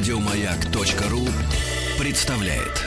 Радиомаяк.ру 0.00 1.26
представляет. 1.98 2.86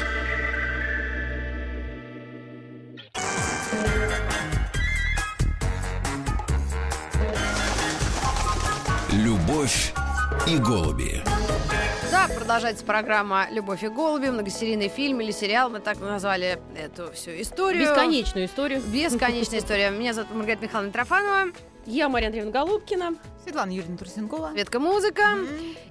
Любовь 9.11 9.93
и 10.47 10.57
голуби. 10.57 11.21
Да, 12.09 12.27
продолжается 12.27 12.83
программа 12.83 13.47
«Любовь 13.51 13.83
и 13.83 13.87
голуби», 13.87 14.27
многосерийный 14.27 14.89
фильм 14.89 15.21
или 15.21 15.31
сериал. 15.31 15.69
Мы 15.69 15.79
так 15.79 15.99
назвали 15.99 16.59
эту 16.75 17.11
всю 17.13 17.31
историю. 17.31 17.83
Бесконечную 17.83 18.47
историю. 18.47 18.81
Бесконечная 18.81 19.59
история. 19.59 19.91
Меня 19.91 20.13
зовут 20.13 20.33
Маргарита 20.33 20.63
Михайловна 20.63 20.91
Трофанова. 20.91 21.51
Я 21.85 22.07
Мария 22.07 22.27
Андреевна 22.27 22.51
Голубкина. 22.51 23.15
Светлана 23.43 23.71
Юрьевна 23.71 23.97
Трусенкова. 23.97 24.53
Ветка 24.53 24.79
музыка. 24.79 25.37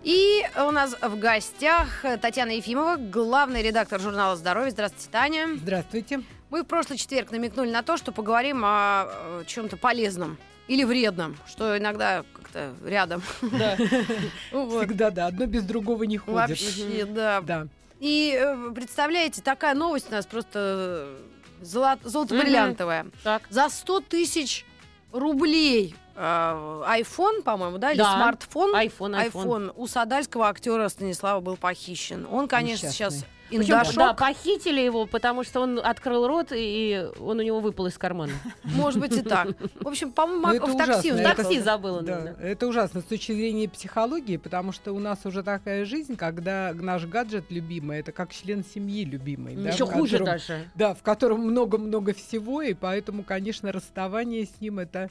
И 0.02 0.42
у 0.56 0.70
нас 0.70 0.96
в 1.00 1.18
гостях 1.18 2.04
Татьяна 2.22 2.52
Ефимова, 2.52 2.96
главный 2.96 3.62
редактор 3.62 4.00
журнала 4.00 4.36
«Здоровье». 4.36 4.70
Здравствуйте, 4.70 5.08
Таня. 5.10 5.48
Здравствуйте. 5.54 6.22
Мы 6.48 6.62
в 6.62 6.66
прошлый 6.66 6.98
четверг 6.98 7.30
намекнули 7.30 7.70
на 7.70 7.82
то, 7.82 7.98
что 7.98 8.10
поговорим 8.10 8.62
о 8.64 9.42
чем-то 9.46 9.76
полезном 9.76 10.38
или 10.66 10.84
вредном, 10.84 11.36
что 11.46 11.76
иногда 11.76 12.24
как-то 12.32 12.72
рядом. 12.86 13.22
Да. 13.42 13.76
Всегда 14.50 15.10
да, 15.10 15.26
одно 15.26 15.44
без 15.44 15.64
другого 15.64 16.04
не 16.04 16.16
ходит. 16.16 16.34
Вообще, 16.34 17.04
да. 17.04 17.42
Да. 17.42 17.66
И 18.00 18.34
э, 18.38 18.72
представляете, 18.74 19.42
такая 19.42 19.74
новость 19.74 20.08
у 20.08 20.12
нас 20.12 20.24
просто 20.24 21.18
э, 21.60 21.64
золот- 21.64 22.00
золото-бриллиантовая. 22.02 23.06
Так. 23.22 23.42
За 23.50 23.68
100 23.68 24.00
тысяч 24.00 24.64
рублей 25.12 25.94
э, 26.14 26.20
iPhone, 26.20 27.42
по-моему, 27.42 27.78
да, 27.78 27.92
или 27.92 27.98
Да. 27.98 28.14
смартфон, 28.16 28.74
Айфон, 28.74 29.14
айфон. 29.14 29.46
iPhone 29.46 29.72
у 29.76 29.86
садальского 29.86 30.48
актера 30.48 30.88
Станислава 30.88 31.40
был 31.40 31.56
похищен. 31.56 32.26
Он, 32.30 32.48
конечно, 32.48 32.86
Несчастный. 32.88 33.20
сейчас 33.20 33.26
Причем, 33.58 33.74
индошок. 33.74 33.94
да, 33.96 34.14
похитили 34.14 34.80
его, 34.80 35.06
потому 35.06 35.44
что 35.44 35.60
он 35.60 35.78
открыл 35.78 36.26
рот, 36.26 36.48
и 36.52 37.06
он 37.20 37.38
у 37.38 37.42
него 37.42 37.60
выпал 37.60 37.86
из 37.86 37.96
кармана. 37.98 38.32
Может 38.64 39.00
быть 39.00 39.16
и 39.16 39.22
так. 39.22 39.48
В 39.80 39.88
общем, 39.88 40.10
по-моему, 40.12 40.66
Ну, 40.66 40.74
в 40.74 40.76
такси 40.76 41.10
В 41.12 41.22
такси 41.22 41.54
ехал. 41.54 41.64
забыл 41.64 41.94
он. 41.96 42.08
Это 42.08 42.66
ужасно 42.66 43.00
с 43.00 43.04
точки 43.04 43.32
зрения 43.32 43.68
психологии, 43.68 44.36
потому 44.36 44.72
что 44.72 44.92
у 44.92 44.98
нас 44.98 45.20
уже 45.24 45.42
такая 45.42 45.84
жизнь, 45.84 46.16
когда 46.16 46.72
наш 46.74 47.04
гаджет 47.06 47.44
любимый, 47.50 48.00
это 48.00 48.12
как 48.12 48.32
член 48.32 48.64
семьи 48.64 49.04
любимый. 49.04 49.56
да, 49.56 49.70
Еще 49.70 49.86
хуже 49.86 50.18
котором- 50.18 50.26
даже. 50.26 50.68
Да, 50.74 50.94
в 50.94 51.02
котором 51.02 51.40
много-много 51.40 52.14
всего, 52.14 52.62
и 52.62 52.74
поэтому, 52.74 53.22
конечно, 53.22 53.70
расставание 53.72 54.46
с 54.46 54.60
ним 54.60 54.78
это 54.78 55.10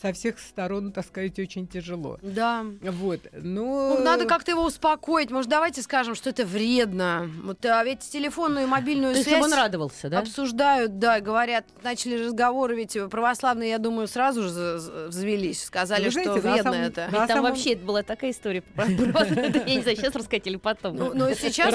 со 0.00 0.12
всех 0.12 0.38
сторон, 0.38 0.92
так 0.92 1.06
сказать, 1.06 1.38
очень 1.38 1.66
тяжело. 1.66 2.18
Да. 2.22 2.64
Вот, 2.82 3.20
но... 3.32 3.96
Ну, 3.96 4.02
надо 4.02 4.24
как-то 4.26 4.50
его 4.52 4.64
успокоить. 4.64 5.30
Может, 5.30 5.50
давайте 5.50 5.82
скажем, 5.82 6.14
что 6.14 6.30
это 6.30 6.44
вредно. 6.44 7.30
Вот, 7.42 7.64
а 7.66 7.84
ведь 7.84 8.00
телефонную 8.00 8.66
и 8.66 8.68
мобильную 8.68 9.12
То 9.12 9.18
есть, 9.18 9.28
связь 9.28 9.44
он 9.44 9.52
радовался, 9.52 10.08
да? 10.08 10.20
обсуждают, 10.20 10.98
да, 10.98 11.20
говорят, 11.20 11.64
начали 11.82 12.24
разговоры, 12.24 12.76
ведь 12.76 12.96
православные, 13.10 13.70
я 13.70 13.78
думаю, 13.78 14.08
сразу 14.08 14.42
же 14.42 14.80
взвелись, 15.08 15.64
сказали, 15.64 16.04
Вы 16.04 16.10
что 16.10 16.22
знаете, 16.22 16.42
на 16.46 16.52
вредно 16.52 16.72
самом- 16.72 16.86
это. 16.86 17.04
Ведь 17.04 17.12
там 17.12 17.28
самом- 17.28 17.44
вообще 17.44 17.72
это 17.74 17.84
была 17.84 18.02
такая 18.02 18.30
история. 18.30 18.62
Я 18.76 18.86
не 18.86 19.82
знаю, 19.82 19.96
сейчас 19.96 20.14
рассказать 20.14 20.46
или 20.46 20.56
потом. 20.56 20.96
Ну, 20.96 21.12
но 21.14 21.32
сейчас 21.34 21.74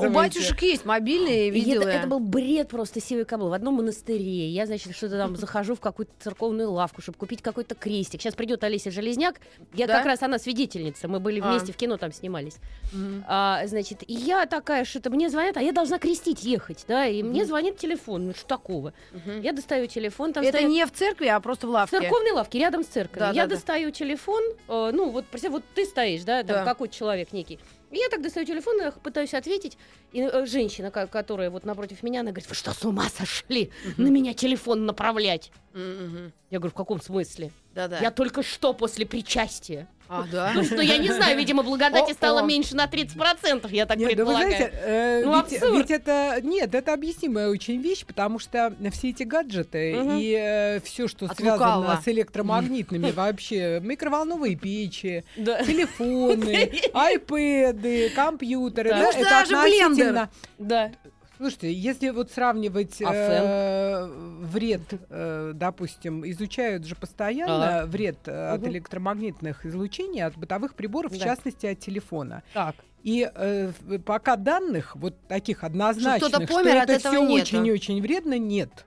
у 0.00 0.10
батюшек 0.10 0.62
есть 0.62 0.84
мобильные, 0.84 1.48
И 1.48 1.50
видела 1.50 1.82
это 1.82 2.06
был 2.06 2.20
бред 2.20 2.68
просто 2.68 3.00
сивый 3.00 3.24
кабл. 3.24 3.48
В 3.48 3.52
одном 3.52 3.74
монастыре. 3.74 4.48
Я, 4.48 4.66
значит, 4.66 4.94
что-то 4.96 5.18
там 5.18 5.36
захожу 5.36 5.74
в 5.74 5.80
какую-то 5.80 6.12
церковную 6.20 6.70
лавку, 6.70 7.02
чтобы 7.02 7.18
купить 7.18 7.42
какой-то 7.42 7.63
крестик. 7.72 8.20
Сейчас 8.20 8.34
придет 8.34 8.62
Олеся 8.64 8.90
Железняк. 8.90 9.40
Я 9.72 9.86
Да? 9.86 9.96
как 9.98 10.06
раз 10.06 10.22
она 10.22 10.38
свидетельница. 10.38 11.08
Мы 11.08 11.20
были 11.20 11.40
А. 11.40 11.50
вместе 11.50 11.72
в 11.72 11.76
кино 11.76 11.96
там 11.96 12.12
снимались. 12.12 12.56
Мгм. 12.92 13.24
А, 13.28 13.62
значит, 13.66 14.02
и 14.06 14.12
я 14.12 14.46
такая, 14.46 14.84
что-то 14.84 15.10
мне 15.10 15.30
звонят, 15.30 15.56
а 15.56 15.62
я 15.62 15.72
должна 15.72 15.98
крестить 15.98 16.42
ехать, 16.44 16.84
да, 16.88 17.06
и 17.06 17.22
мне 17.22 17.44
звонит 17.46 17.78
телефон, 17.78 18.26
ну 18.26 18.34
что 18.34 18.46
такого? 18.46 18.92
Мгм. 19.12 19.40
Я 19.40 19.52
достаю 19.52 19.86
телефон, 19.86 20.32
там 20.32 20.42
Это 20.44 20.58
стоят- 20.58 20.70
не 20.70 20.84
в 20.84 20.92
церкви, 20.92 21.26
а 21.28 21.38
просто 21.40 21.66
в 21.66 21.70
в 21.70 21.72
лавке. 21.72 22.00
церковной 22.00 22.32
лавке, 22.32 22.58
рядом 22.58 22.82
с 22.82 22.88
церковью. 22.88 23.20
Да, 23.20 23.26
я 23.28 23.42
да, 23.44 23.48
да. 23.50 23.54
достаю 23.54 23.90
телефон, 23.92 24.42
э, 24.68 24.90
ну 24.92 25.10
вот, 25.10 25.24
вот 25.48 25.62
ты 25.74 25.84
стоишь, 25.86 26.24
да, 26.24 26.42
там 26.42 26.56
Да. 26.56 26.64
какой-то 26.64 26.94
человек 26.94 27.32
некий. 27.32 27.58
И 27.94 27.98
я 27.98 28.08
так 28.08 28.22
достаю 28.22 28.44
телефон, 28.44 28.80
я 28.80 28.90
пытаюсь 28.90 29.34
ответить, 29.34 29.78
и 30.10 30.20
э, 30.20 30.46
женщина, 30.46 30.90
которая 30.90 31.48
вот 31.48 31.64
напротив 31.64 32.02
меня, 32.02 32.20
она 32.20 32.32
говорит, 32.32 32.48
вы 32.48 32.56
что, 32.56 32.72
с 32.72 32.84
ума 32.84 33.08
сошли 33.08 33.70
на 33.96 34.08
меня 34.08 34.34
телефон 34.34 34.84
направлять? 34.84 35.52
Мгм. 35.74 36.32
Я 36.50 36.58
говорю, 36.58 36.72
в 36.72 36.76
каком 36.76 37.00
смысле? 37.00 37.52
Да-да. 37.72 38.00
Я 38.00 38.10
только 38.10 38.42
что 38.42 38.74
после 38.74 39.06
причастия. 39.06 39.86
А, 40.14 40.22
да? 40.32 40.52
Ну, 40.54 40.80
я 40.80 40.98
не 40.98 41.12
знаю, 41.12 41.36
видимо, 41.36 41.62
благодати 41.62 42.10
О-о. 42.10 42.14
стало 42.14 42.42
меньше 42.42 42.76
на 42.76 42.86
30%, 42.86 43.68
я 43.72 43.86
так 43.86 43.96
Нет, 43.98 44.16
да 44.16 44.24
вы 44.24 44.32
предполагаю. 44.34 44.50
знаете, 44.56 44.72
э, 44.84 45.22
Ну, 45.24 45.34
ведь, 45.34 45.52
абсурд. 45.54 45.76
ведь 45.78 45.90
это 45.90 46.38
нет, 46.42 46.74
это 46.74 46.92
объяснимая 46.94 47.48
очень 47.48 47.80
вещь, 47.80 48.04
потому 48.04 48.38
что 48.38 48.72
все 48.92 49.10
эти 49.10 49.24
гаджеты 49.24 49.94
Мгм. 49.96 50.18
и 50.20 50.80
все, 50.84 51.08
что 51.08 51.26
От 51.26 51.36
связано 51.36 51.76
лукавого. 51.78 52.00
с 52.04 52.08
электромагнитными 52.08 53.10
вообще, 53.16 53.80
микроволновые 53.82 54.56
печи, 54.56 55.24
Да. 55.36 55.62
телефоны, 55.64 56.70
айпэды, 56.94 58.10
компьютеры, 58.10 58.90
Да. 58.90 58.98
да, 58.98 59.04
Может, 59.04 59.20
это 59.20 59.30
даже 59.30 59.56
относительно. 59.56 60.30
Да. 60.58 60.92
Слушайте, 61.36 61.72
если 61.72 62.10
вот 62.10 62.30
сравнивать 62.30 63.02
А 63.02 63.12
э, 63.12 64.06
вред, 64.42 64.82
э, 65.10 65.52
допустим, 65.54 66.28
изучают 66.30 66.84
же 66.84 66.94
постоянно 66.94 67.86
вред 67.86 68.18
э, 68.26 68.50
от 68.52 68.60
Мгм. 68.60 68.70
электромагнитных 68.70 69.66
излучений, 69.66 70.22
от 70.22 70.36
бытовых 70.36 70.74
приборов, 70.74 71.12
в 71.12 71.18
Да. 71.18 71.24
частности 71.24 71.66
от 71.66 71.80
телефона. 71.80 72.42
Так. 72.52 72.76
И 73.02 73.28
э, 73.34 73.72
в- 73.80 73.98
пока 73.98 74.36
данных 74.36 74.96
вот 74.96 75.14
таких 75.28 75.64
однозначных, 75.64 76.28
что, 76.30 76.46
помер, 76.46 76.76
от 76.78 76.88
это 76.90 76.98
все 77.10 77.18
очень-очень 77.18 78.00
вредно, 78.00 78.38
нет. 78.38 78.86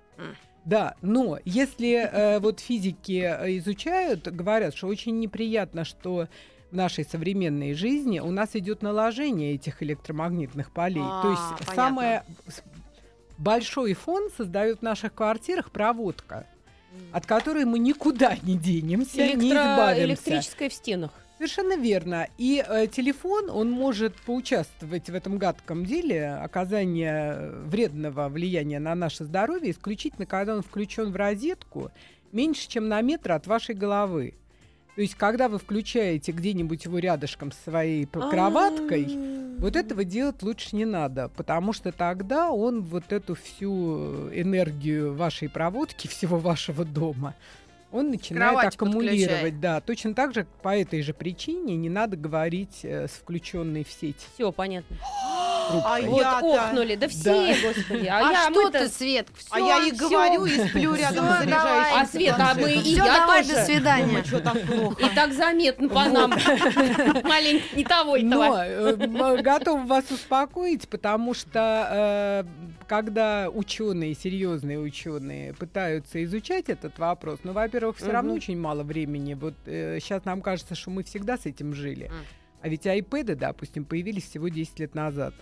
Да, 0.66 0.96
но 1.02 1.40
если 1.46 2.10
э, 2.12 2.40
вот 2.40 2.60
физики 2.60 3.22
изучают, 3.58 4.28
говорят, 4.28 4.76
что 4.76 4.88
очень 4.88 5.18
неприятно, 5.20 5.86
что 5.86 6.28
в 6.72 6.76
нашей 6.76 7.06
современной 7.06 7.74
жизни 7.74 8.20
у 8.20 8.32
нас 8.32 8.56
идет 8.56 8.82
наложение 8.82 9.54
этих 9.56 9.82
электромагнитных 9.82 10.72
полей. 10.72 11.04
А, 11.04 11.22
То 11.22 11.32
есть 11.32 11.42
понятно. 11.60 11.76
самое 11.76 12.24
большой 13.38 13.94
фон 13.94 14.30
создает 14.36 14.80
в 14.80 14.82
наших 14.82 15.14
квартирах 15.14 15.72
проводка, 15.72 16.46
от 17.12 17.26
которой 17.26 17.66
мы 17.66 17.80
никуда 17.80 18.36
не 18.42 18.58
денемся, 18.58 19.18
не 19.18 19.34
Электро- 19.34 19.74
избавимся. 19.74 20.04
Электрическое 20.06 20.70
в 20.70 20.74
стенах. 20.74 21.12
Совершенно 21.38 21.78
верно. 21.78 22.28
И 22.40 22.66
э, 22.68 22.88
телефон, 22.88 23.52
он 23.52 23.70
может 23.70 24.16
поучаствовать 24.22 25.08
в 25.08 25.14
этом 25.14 25.38
гадком 25.38 25.86
деле 25.86 26.34
оказания 26.34 27.52
вредного 27.66 28.28
влияния 28.28 28.80
на 28.80 28.96
наше 28.96 29.24
здоровье 29.24 29.72
исключительно, 29.72 30.26
когда 30.26 30.56
он 30.56 30.64
включен 30.64 31.12
в 31.12 31.16
розетку 31.16 31.92
меньше, 32.32 32.68
чем 32.68 32.88
на 32.90 33.00
метр 33.02 33.34
от 33.34 33.46
вашей 33.46 33.76
головы. 33.76 34.34
То 34.98 35.02
есть, 35.02 35.14
когда 35.14 35.48
вы 35.48 35.60
включаете 35.60 36.32
где-нибудь 36.32 36.86
его 36.86 36.98
рядышком 36.98 37.52
с 37.52 37.58
своей 37.66 38.08
кроваткой, 38.08 39.06
вот 39.60 39.76
этого 39.76 40.04
делать 40.04 40.42
лучше 40.42 40.76
не 40.76 40.86
надо, 40.86 41.30
потому 41.38 41.72
что 41.72 41.92
тогда 41.92 42.50
он 42.50 42.82
вот 42.82 43.14
эту 43.14 43.36
всю 43.36 44.28
энергию 44.34 45.14
вашей 45.14 45.50
проводки, 45.50 46.08
всего 46.08 46.40
вашего 46.40 46.84
дома, 46.84 47.36
он 47.92 48.10
начинает 48.10 48.54
Кровать 48.54 48.76
аккумулировать. 48.76 49.30
подключает. 49.30 49.60
Да, 49.60 49.82
точно 49.82 50.16
так 50.16 50.34
же 50.34 50.48
по 50.64 50.76
этой 50.76 51.04
же 51.04 51.14
причине 51.14 51.76
не 51.76 51.90
надо 51.90 52.18
говорить 52.18 52.80
э, 52.82 53.08
с 53.08 53.12
включенной 53.12 53.84
в 53.84 53.92
сеть 53.92 54.28
Все, 54.34 54.52
понятно. 54.52 54.98
трубкой. 55.68 56.06
Вот 56.08 56.22
Я-то- 56.22 56.64
охнули, 56.66 56.96
да 56.96 57.08
все, 57.08 57.34
Да. 57.34 57.68
господи. 57.68 58.06
А, 58.08 58.18
А, 58.28 58.32
я, 58.32 58.50
что 58.52 58.70
ты, 58.72 58.88
Свет? 58.90 59.28
А 59.52 59.60
я 59.60 59.86
и 59.88 59.92
говорю, 59.92 60.46
и 60.46 60.68
сплю 60.68 60.96
рядом 60.96 61.26
с 61.26 61.38
заряжающим. 61.40 62.00
А, 62.02 62.06
Свет, 62.06 62.36
а 62.38 62.54
мы 62.56 62.72
и 62.74 62.90
я 62.96 63.06
давай, 63.06 63.44
тоже. 63.44 63.56
до 63.56 63.66
свидания. 63.66 64.24
Что 64.24 64.40
так 64.40 64.62
плохо. 64.66 65.06
И 65.06 65.16
так 65.16 65.34
заметно 65.34 65.90
по 65.90 66.06
нам. 66.06 66.32
Маленько 67.24 67.76
не 67.76 67.84
того 67.84 68.16
и 68.16 68.30
того. 68.30 68.56
э, 68.58 68.96
м, 69.00 69.42
готова 69.42 69.84
вас 69.86 70.10
успокоить, 70.12 70.88
потому 70.90 71.34
что 71.34 72.44
э, 72.50 72.78
когда 72.88 73.50
ученые, 73.50 74.16
серьезные 74.16 74.80
ученые 74.80 75.54
пытаются 75.54 76.24
изучать 76.24 76.70
этот 76.70 76.98
вопрос, 77.00 77.40
ну, 77.44 77.52
во-первых, 77.54 77.98
все 77.98 78.12
равно 78.12 78.34
очень 78.34 78.58
мало 78.60 78.84
времени. 78.84 79.34
Вот 79.34 79.54
сейчас 79.66 80.26
нам 80.26 80.42
кажется, 80.42 80.76
что 80.76 80.90
мы 80.90 81.04
всегда 81.04 81.38
с 81.38 81.46
этим 81.46 81.74
жили. 81.74 82.10
А 82.62 82.70
ведь 82.70 82.88
айпэды, 82.88 83.36
допустим, 83.36 83.86
появились 83.86 84.24
всего 84.30 84.48
10 84.50 84.80
лет 84.80 84.96
назад. 84.96 85.34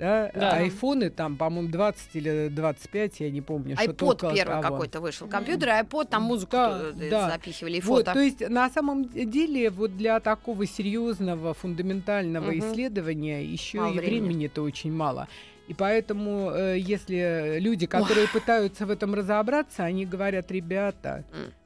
Да? 0.00 0.30
Да. 0.34 0.52
Айфоны 0.52 1.10
там, 1.10 1.36
по-моему, 1.36 1.68
20 1.70 2.16
или 2.16 2.48
25, 2.48 3.20
я 3.20 3.30
не 3.30 3.42
помню. 3.42 3.76
iPod 3.76 4.34
первый 4.34 4.62
какой-то 4.62 5.00
вышел. 5.00 5.28
Компьютер, 5.28 5.68
iPod, 5.68 6.08
там 6.08 6.22
музыку 6.22 6.52
Да, 6.52 6.80
э, 6.98 7.10
да. 7.10 7.30
запихивали 7.30 7.76
и 7.76 7.80
Вот, 7.82 7.98
фото. 8.06 8.14
то 8.14 8.20
есть 8.20 8.48
на 8.48 8.70
самом 8.70 9.04
деле 9.10 9.68
вот 9.68 9.96
для 9.98 10.18
такого 10.20 10.66
серьезного 10.66 11.52
фундаментального 11.52 12.50
Мгм. 12.50 12.58
исследования 12.60 13.44
еще 13.44 13.78
Мало 13.80 13.92
и 13.92 13.98
времени. 13.98 14.20
времени-то 14.20 14.62
очень 14.62 14.92
мало. 14.92 15.28
И 15.68 15.74
поэтому, 15.74 16.50
э, 16.50 16.78
если 16.78 17.58
люди, 17.60 17.86
которые 17.86 18.26
пытаются 18.28 18.86
в 18.86 18.90
этом 18.90 19.14
разобраться, 19.14 19.84
они 19.84 20.06
говорят, 20.06 20.50
ребята, 20.50 21.24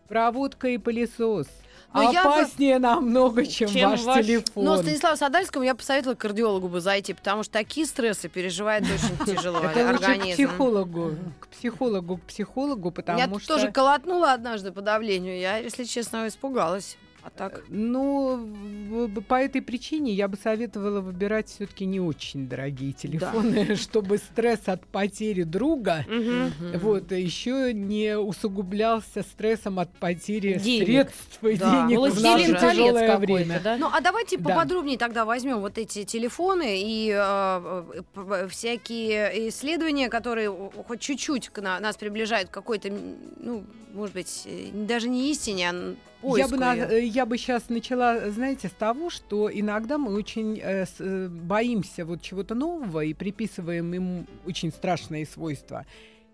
проводка 0.09 0.69
и 0.69 0.79
пылесос. 0.79 1.47
Но 1.95 2.13
я 2.13 2.25
бы- 2.25 2.29
опаснее 2.31 2.79
намного, 2.79 3.47
чем, 3.47 3.69
Чем 3.69 3.91
ваш, 3.91 4.03
ваш- 4.03 4.27
телефон. 4.27 4.65
Но 4.65 4.77
Станиславу 4.77 5.17
Садальскому 5.17 5.65
я 5.65 5.75
посоветовала 5.75 6.17
кардиологу 6.17 6.69
бы 6.69 6.81
зайти, 6.81 7.15
потому 7.15 7.45
что 7.45 7.53
такие 7.53 7.87
стрессы 7.87 8.29
переживает 8.29 8.83
очень 8.85 9.25
тяжело 9.37 9.59
Это 9.61 9.67
лучше 9.69 9.85
к 9.85 9.89
организм. 10.09 10.33
психологу, 10.33 11.11
к 11.41 11.47
психологу, 11.49 12.17
к 12.19 12.23
психологу, 12.23 12.91
потому 12.91 13.39
что... 13.39 13.55
тоже 13.55 13.71
колотнуло 13.73 14.33
однажды 14.33 14.73
по 14.73 14.81
давлению. 14.83 15.39
Я, 15.39 15.59
если 15.59 15.85
честно, 15.85 16.27
испугалась. 16.29 16.97
А 17.27 17.31
так? 17.31 17.65
Ну, 17.69 18.37
в- 18.37 19.07
в- 19.09 19.21
по 19.23 19.37
этой 19.37 19.63
причине 19.63 20.13
я 20.13 20.29
бы 20.29 20.37
советовала 20.37 21.01
выбирать 21.01 21.49
все-таки 21.49 21.87
не 21.87 21.99
очень 21.99 22.47
дорогие 22.51 22.93
телефоны, 22.93 23.77
чтобы 23.77 24.19
стресс 24.19 24.61
от 24.67 24.85
потери 24.87 25.43
друга 25.45 26.05
Мгм. 26.07 26.53
вот 26.81 27.13
еще 27.13 27.73
не 27.73 28.19
усугублялся 28.19 29.23
стрессом 29.23 29.79
от 29.79 29.91
потери 29.95 30.59
Денег. 30.59 30.85
средств 30.87 31.43
и 31.45 31.57
Да. 31.57 31.87
денег 31.89 32.13
в 32.13 32.23
наше 32.23 32.53
тяжелое 32.61 33.17
время. 33.17 33.59
да? 33.65 33.79
Ну, 33.79 33.89
а 33.91 34.03
давайте 34.03 34.37
Да. 34.37 34.51
поподробнее 34.51 34.99
тогда 34.99 35.25
возьмем 35.25 35.61
вот 35.61 35.79
эти 35.79 36.05
телефоны 36.05 36.79
и 36.83 37.11
э, 37.11 38.03
э, 38.17 38.49
всякие 38.51 39.49
исследования, 39.49 40.11
которые 40.11 40.51
хоть 40.87 41.01
чуть-чуть 41.01 41.49
к 41.49 41.63
на- 41.63 41.81
нас 41.81 41.97
приближают 41.97 42.51
к 42.51 42.53
какой-то, 42.53 42.91
ну, 43.39 43.65
может 43.95 44.15
быть, 44.15 44.43
э, 44.45 44.69
даже 44.75 45.09
не 45.09 45.31
истине, 45.31 45.71
а 45.71 45.95
н- 46.25 46.37
Я 46.37 46.45
поиску 46.49 46.51
бы, 46.51 46.57
на- 46.59 46.75
э, 46.75 47.05
я 47.05 47.27
бы 47.27 47.39
сейчас 47.39 47.69
начала, 47.69 48.31
знаете, 48.31 48.69
с 48.69 48.73
того, 48.73 49.11
что 49.11 49.51
иногда 49.53 49.99
мы 49.99 50.15
очень 50.15 50.59
э, 50.63 50.87
с- 50.87 50.97
э, 51.01 51.29
боимся 51.29 52.05
вот 52.05 52.23
чего-то 52.23 52.55
нового 52.55 53.01
и 53.05 53.15
приписываем 53.15 53.93
ему 53.93 54.25
очень 54.47 54.71
страшные 54.73 55.27
свойства. 55.27 55.85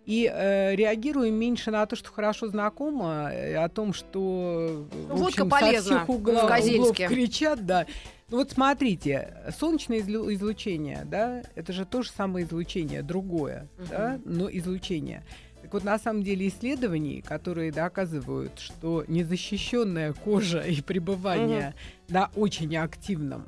И 0.07 0.29
э, 0.33 0.75
реагируем 0.77 1.35
меньше 1.35 1.71
на 1.71 1.85
то, 1.87 1.95
что 1.95 2.11
хорошо 2.11 2.49
знакомо, 2.49 3.31
э, 3.33 3.55
о 3.57 3.69
том, 3.69 3.93
что 3.93 4.87
в 4.91 5.07
Водка 5.09 5.43
общем, 5.43 5.51
со 5.51 5.57
всех 5.83 6.09
угла- 6.09 6.41
углов 6.77 6.97
кричат, 7.09 7.67
да. 7.67 7.87
Ну 8.31 8.39
вот 8.39 8.51
смотрите, 8.53 9.35
солнечное 9.59 9.99
излю- 9.99 10.33
излучение, 10.33 11.03
да, 11.05 11.43
это 11.57 11.73
же 11.73 11.85
то 11.85 12.03
же 12.03 12.11
самое 12.11 12.47
излучение, 12.47 13.03
другое, 13.03 13.67
да, 13.91 14.21
но 14.25 14.49
излучение. 14.51 15.25
Так 15.71 15.75
вот, 15.75 15.85
на 15.85 16.01
самом 16.01 16.25
деле 16.25 16.49
исследований, 16.49 17.23
которые 17.23 17.71
доказывают, 17.71 18.59
что 18.59 19.05
незащищенная 19.07 20.13
кожа 20.15 20.63
и 20.63 20.81
пребывание 20.83 21.77
на 22.09 22.29
очень 22.35 22.77
активном 22.77 23.47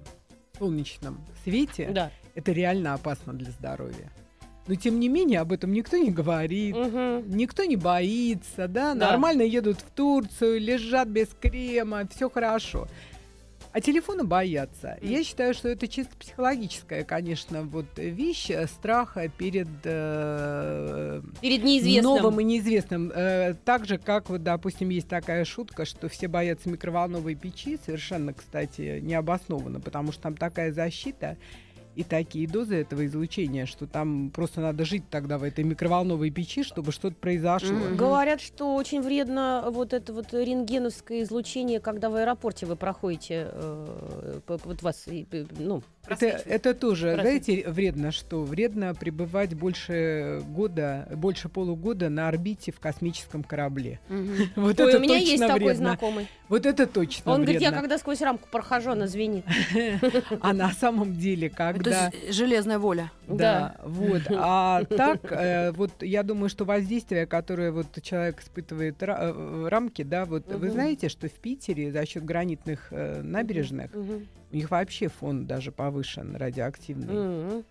солнечном 0.56 1.18
свете, 1.42 1.90
Да. 1.92 2.12
это 2.36 2.52
реально 2.52 2.94
опасно 2.94 3.32
для 3.32 3.50
здоровья. 3.50 4.12
Но 4.68 4.76
тем 4.76 5.00
не 5.00 5.08
менее 5.08 5.40
об 5.40 5.50
этом 5.50 5.72
никто 5.72 5.96
не 5.96 6.12
говорит. 6.12 6.76
Мгм. 6.76 7.28
Никто 7.36 7.64
не 7.64 7.74
боится, 7.74 8.68
да, 8.68 8.94
Да. 8.94 9.08
нормально 9.10 9.42
едут 9.42 9.78
в 9.80 9.90
Турцию, 9.90 10.60
лежат 10.60 11.08
без 11.08 11.26
крема, 11.40 12.06
все 12.08 12.30
хорошо. 12.30 12.86
А 13.72 13.80
телефоны 13.80 14.24
боятся. 14.24 14.98
И 15.00 15.08
Я 15.08 15.24
считаю, 15.24 15.54
что 15.54 15.68
это 15.68 15.88
чисто 15.88 16.14
психологическая, 16.18 17.04
конечно, 17.04 17.62
вот 17.62 17.86
вещь 17.96 18.50
э, 18.50 18.66
страха 18.66 19.28
перед 19.28 19.68
э, 19.84 21.22
Перед 21.40 21.64
неизвестным. 21.64 22.04
новым 22.04 22.40
и 22.40 22.44
неизвестным. 22.44 23.10
Э, 23.14 23.54
так 23.64 23.86
же, 23.86 23.96
как, 23.96 24.28
вот, 24.28 24.42
допустим, 24.42 24.90
есть 24.90 25.08
такая 25.08 25.46
шутка, 25.46 25.86
что 25.86 26.10
все 26.10 26.28
боятся 26.28 26.68
микроволновой 26.68 27.34
печи, 27.34 27.78
совершенно, 27.84 28.34
кстати, 28.34 29.00
необоснованно, 29.00 29.80
потому 29.80 30.12
что 30.12 30.22
там 30.24 30.36
такая 30.36 30.70
защита 30.72 31.38
и 31.94 32.04
такие 32.04 32.48
дозы 32.48 32.76
этого 32.76 33.04
излучения, 33.06 33.66
что 33.66 33.86
там 33.86 34.30
просто 34.30 34.60
надо 34.60 34.84
жить 34.84 35.04
тогда 35.10 35.38
в 35.38 35.42
этой 35.42 35.64
микроволновой 35.64 36.30
печи, 36.30 36.62
чтобы 36.62 36.92
что-то 36.92 37.16
произошло. 37.16 37.72
Мгм. 37.72 37.96
Говорят, 37.96 38.40
что 38.40 38.74
очень 38.74 39.02
вредно 39.02 39.64
вот 39.70 39.92
это 39.92 40.12
вот 40.12 40.32
рентгеновское 40.32 41.22
излучение, 41.22 41.80
когда 41.80 42.10
в 42.10 42.14
аэропорте 42.14 42.66
вы 42.66 42.76
проходите, 42.76 43.48
э, 43.52 44.40
вот 44.46 44.82
вас, 44.82 45.06
ну, 45.58 45.82
Это, 46.06 46.26
это 46.26 46.74
тоже, 46.74 47.14
знаете, 47.14 47.64
вредно 47.68 48.10
что? 48.10 48.42
Вредно 48.42 48.94
пребывать 48.94 49.54
больше 49.54 50.42
года, 50.48 51.08
больше 51.14 51.48
полугода 51.48 52.08
на 52.08 52.28
орбите 52.28 52.72
в 52.72 52.80
космическом 52.80 53.44
корабле. 53.44 54.00
Мгм. 54.08 54.32
Вот 54.56 54.80
Ой, 54.80 54.88
это 54.88 54.98
у 54.98 55.00
меня 55.00 55.14
точно 55.14 55.30
есть 55.30 55.42
такой 55.42 55.58
вредно. 55.58 55.74
знакомый. 55.74 56.28
Вот 56.48 56.66
это 56.66 56.86
точно 56.86 57.32
Он 57.32 57.42
говорит, 57.42 57.60
я 57.60 57.68
вредно. 57.68 57.80
когда 57.80 57.98
сквозь 57.98 58.20
рамку 58.20 58.48
прохожу, 58.50 58.90
она 58.90 59.06
звенит. 59.06 59.44
А 60.40 60.52
на 60.52 60.72
самом 60.72 61.16
деле, 61.16 61.48
когда... 61.48 62.08
Это 62.08 62.32
железная 62.32 62.78
воля. 62.78 63.12
Да, 63.28 63.76
вот. 63.84 64.22
А 64.30 64.84
так, 64.84 65.30
э, 65.30 65.72
вот 65.72 66.02
я 66.02 66.22
думаю, 66.22 66.48
что 66.48 66.64
воздействие, 66.64 67.26
которое 67.26 67.70
вот 67.70 67.86
человек 68.02 68.42
испытывает 68.42 69.02
э, 69.02 69.32
в 69.32 69.68
рамке, 69.68 70.04
да, 70.04 70.24
вот 70.24 70.52
вы 70.52 70.70
знаете, 70.70 71.08
что 71.08 71.28
в 71.28 71.32
Питере 71.32 71.92
за 71.92 72.04
счет 72.06 72.24
гранитных 72.24 72.88
э, 72.90 73.22
набережных. 73.22 73.90
У 74.52 74.56
них 74.56 74.70
вообще 74.70 75.08
фон 75.08 75.46
даже 75.46 75.72
повышен 75.72 76.36
радиоактивный, 76.36 77.06
Мгм. 77.14 77.64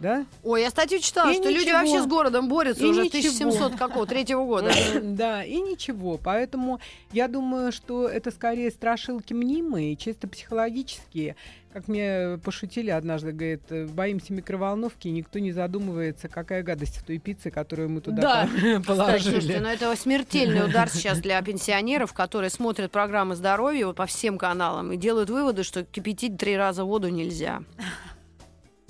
Да? 0.00 0.24
Ой, 0.44 0.62
я 0.62 0.70
статью 0.70 1.00
читала, 1.00 1.30
И 1.30 1.34
что 1.34 1.48
люди 1.48 1.64
ничего. 1.66 1.78
вообще 1.78 2.02
с 2.02 2.06
городом 2.06 2.48
борются 2.48 2.84
И 2.84 2.86
уже 2.88 3.04
ничего. 3.04 3.18
1700 3.30 3.76
какого, 3.76 4.06
третьего 4.06 4.44
года. 4.44 4.70
Да, 5.02 5.42
и 5.44 5.56
ничего. 5.60 6.18
Поэтому 6.22 6.80
я 7.12 7.28
думаю, 7.28 7.72
что 7.72 8.06
это 8.08 8.30
скорее 8.30 8.70
страшилки 8.70 9.32
мнимые, 9.32 9.96
чисто 9.96 10.28
психологические. 10.28 11.36
Как 11.72 11.86
мне 11.86 12.38
пошутили 12.42 12.90
однажды, 12.90 13.30
говорит, 13.32 13.60
«Э, 13.70 13.86
боимся 13.86 14.32
микроволновки, 14.32 15.06
и 15.08 15.10
никто 15.10 15.38
не 15.38 15.52
задумывается, 15.52 16.26
какая 16.28 16.62
гадость 16.62 16.96
в 16.96 17.04
той 17.04 17.18
пицце, 17.18 17.50
которую 17.50 17.90
мы 17.90 18.00
туда 18.00 18.22
Да. 18.22 18.48
по- 18.80 18.94
положили. 18.94 19.32
Слушайте, 19.40 19.60
ну 19.60 19.68
это 19.68 19.94
смертельный 19.96 20.64
удар 20.64 20.88
сейчас 20.88 21.18
для 21.20 21.40
пенсионеров, 21.42 22.14
которые 22.14 22.50
смотрят 22.50 22.90
программы 22.90 23.36
здоровья 23.36 23.92
по 23.92 24.06
всем 24.06 24.38
каналам 24.38 24.92
и 24.92 24.96
делают 24.96 25.28
выводы, 25.30 25.62
что 25.62 25.84
кипятить 25.84 26.38
три 26.38 26.56
раза 26.56 26.84
воду 26.84 27.08
нельзя. 27.10 27.62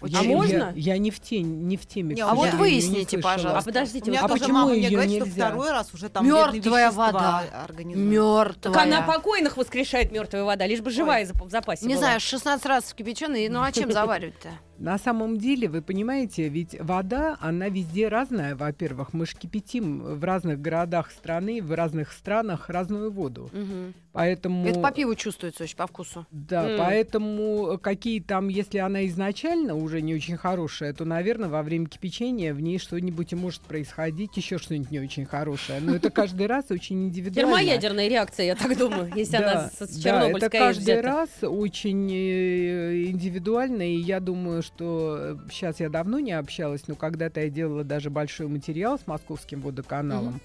Я- 0.02 0.20
А 0.20 0.22
я- 0.22 0.28
можно? 0.28 0.72
Я, 0.76 0.98
не 0.98 1.10
в 1.10 1.18
те, 1.20 1.40
не 1.42 1.76
в 1.76 1.86
теме. 1.86 2.14
Не, 2.14 2.22
а 2.22 2.34
вот 2.34 2.50
сожалению, 2.50 2.58
не 2.70 2.80
выясните, 2.80 3.10
слышала. 3.10 3.32
А 3.32 3.36
пожалуйста. 3.36 3.64
подождите, 3.70 4.10
У 4.10 4.12
меня 4.12 4.24
А 4.24 4.28
тоже 4.28 4.40
почему 4.40 4.58
мама 4.58 4.70
мне 4.74 4.90
говорит, 4.90 5.10
что 5.16 5.24
нельзя? 5.26 5.46
второй 5.48 5.70
раз 5.72 5.94
уже 5.94 6.08
там 6.08 6.24
вещества 6.24 6.90
вода. 6.92 7.42
Мертвая. 7.84 8.74
Так 8.74 8.82
она 8.82 9.02
покойных 9.02 9.56
воскрешает 9.56 10.12
мертвая 10.12 10.44
вода, 10.44 10.66
лишь 10.66 10.80
бы 10.80 10.90
живая 10.90 11.26
в 11.26 11.50
запасе 11.50 11.86
Не 11.86 11.94
была. 11.94 12.04
знаю, 12.04 12.20
16 12.20 12.66
раз 12.66 12.84
вкипяченый, 12.84 13.48
ну 13.48 13.62
а 13.62 13.72
чем 13.72 13.90
заваривать-то? 13.92 14.48
На 14.78 14.96
самом 14.96 15.38
деле, 15.38 15.68
вы 15.68 15.82
понимаете, 15.82 16.48
ведь 16.48 16.76
вода, 16.80 17.36
она 17.40 17.68
везде 17.68 18.06
разная, 18.06 18.54
во-первых. 18.54 19.12
Мы 19.12 19.26
ж 19.26 19.34
кипятим 19.34 19.98
в 20.16 20.22
разных 20.22 20.60
городах 20.60 21.10
страны, 21.10 21.60
в 21.60 21.74
разных 21.74 22.12
странах 22.12 22.68
разную 22.68 23.10
воду. 23.10 23.50
Мгм. 23.52 23.92
Поэтому... 24.18 24.66
Это 24.66 24.80
по 24.80 24.90
пиву 24.90 25.14
чувствуется 25.14 25.62
очень, 25.62 25.76
по 25.76 25.86
вкусу. 25.86 26.26
Да, 26.32 26.68
М. 26.68 26.76
поэтому 26.76 27.78
какие 27.80 28.18
там, 28.18 28.48
если 28.48 28.78
она 28.78 29.06
изначально 29.06 29.76
уже 29.76 30.00
не 30.00 30.12
очень 30.12 30.36
хорошая, 30.36 30.92
то, 30.92 31.04
наверное, 31.04 31.48
во 31.48 31.62
время 31.62 31.86
кипячения 31.86 32.52
в 32.52 32.60
ней 32.60 32.80
что-нибудь 32.80 33.32
и 33.32 33.36
может 33.36 33.60
происходить, 33.60 34.36
еще 34.36 34.58
что-нибудь 34.58 34.90
не 34.90 34.98
очень 34.98 35.24
хорошее. 35.24 35.78
Но 35.80 35.94
это 35.94 36.10
каждый 36.10 36.48
раз 36.48 36.64
очень 36.70 37.04
индивидуально. 37.04 37.58
Термоядерная 37.58 38.08
реакция, 38.08 38.46
я 38.46 38.56
так 38.56 38.76
думаю, 38.76 39.08
если 39.14 39.36
она 39.36 39.70
с, 39.70 40.02
Чернобыльской 40.02 40.48
это 40.48 40.58
каждый 40.58 41.00
раз 41.00 41.28
очень 41.42 42.10
э, 42.12 43.04
индивидуально, 43.10 43.82
и 43.82 43.98
я 44.00 44.18
думаю, 44.18 44.64
что 44.64 45.38
сейчас 45.48 45.78
я 45.78 45.90
давно 45.90 46.18
не 46.18 46.32
общалась, 46.32 46.88
но 46.88 46.96
когда-то 46.96 47.40
я 47.40 47.50
делала 47.50 47.84
даже 47.84 48.10
большой 48.10 48.48
материал 48.48 48.98
с 48.98 49.06
московским 49.06 49.60
водоканалом, 49.60 50.40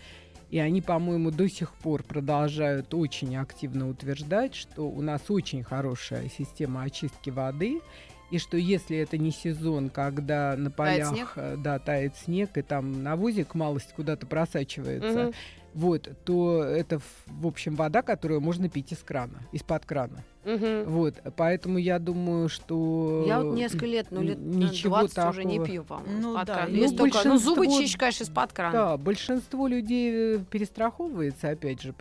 и 0.54 0.60
они, 0.60 0.84
по-моему, 0.84 1.32
до 1.32 1.50
сих 1.50 1.74
пор 1.74 2.04
продолжают 2.04 2.94
очень 2.94 3.36
активно 3.38 3.90
утверждать, 3.90 4.54
что 4.54 4.84
у 4.84 5.02
нас 5.02 5.22
очень 5.30 5.64
хорошая 5.64 6.30
система 6.30 6.84
очистки 6.84 7.32
воды, 7.32 7.82
и 8.30 8.38
что 8.38 8.56
если 8.56 8.98
это 8.98 9.18
не 9.18 9.32
сезон, 9.32 9.90
когда 9.90 10.56
на 10.56 10.70
Тает 10.70 10.76
полях 10.76 11.10
снег? 11.16 11.34
э, 11.38 11.56
да, 11.58 11.80
тает 11.80 12.16
снег, 12.18 12.56
и 12.56 12.62
там 12.62 13.02
навозик 13.02 13.56
малость 13.56 13.94
куда-то 13.96 14.28
просачивается, 14.28 15.24
Мгм. 15.24 15.34
Вот, 15.74 16.10
то 16.26 16.64
это, 16.64 17.00
в- 17.00 17.48
общем, 17.48 17.76
вода, 17.76 18.02
которую 18.02 18.42
можно 18.42 18.70
пить 18.70 18.92
из 18.92 19.00
крана, 19.00 19.40
из-под 19.52 19.86
крана. 19.86 20.24
Мгм. 20.46 20.84
Вот, 20.86 21.16
поэтому 21.38 21.78
я 21.78 22.00
думаю, 22.00 22.50
что... 22.50 23.24
Я 23.28 23.42
вот 23.42 23.56
несколько 23.56 23.86
лет, 23.86 24.08
ну 24.12 24.22
лет 24.22 24.38
ничего 24.40 24.70
ничего 24.72 25.00
20 25.00 25.30
уже 25.30 25.44
не 25.46 25.52
такого. 25.54 25.66
пью, 25.68 25.84
по-моему, 25.84 26.20
Ну 26.22 26.32
из-под 26.34 26.48
да, 26.48 26.54
крана. 26.56 26.78
ну, 26.78 26.96
только- 26.98 27.28
ну, 27.28 27.38
зубы 27.38 27.56
большинство- 27.58 27.82
чищешь, 27.82 27.98
конечно, 27.98 28.24
из-под 28.24 28.54
крана. 28.54 28.74
Да, 28.74 28.98
большинство 28.98 29.68
людей 29.68 30.12
э, 30.14 30.40
перестраховывается, 30.50 31.50
опять 31.50 31.82
же, 31.82 31.96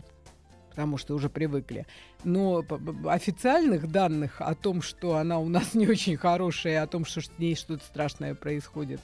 потому 0.70 0.98
что 0.98 1.14
уже 1.14 1.28
привыкли. 1.30 1.86
Но 2.24 2.64
официальных 3.06 3.90
данных 3.90 4.40
о 4.40 4.54
том, 4.54 4.82
что 4.82 5.16
она 5.16 5.38
у 5.38 5.48
нас 5.48 5.74
не 5.74 5.86
очень 5.86 6.16
хорошая, 6.16 6.82
о 6.82 6.86
том, 6.86 7.04
что 7.04 7.20
с 7.20 7.30
ней 7.38 7.54
что-то 7.54 7.84
страшное 7.84 8.34
происходит 8.34 9.00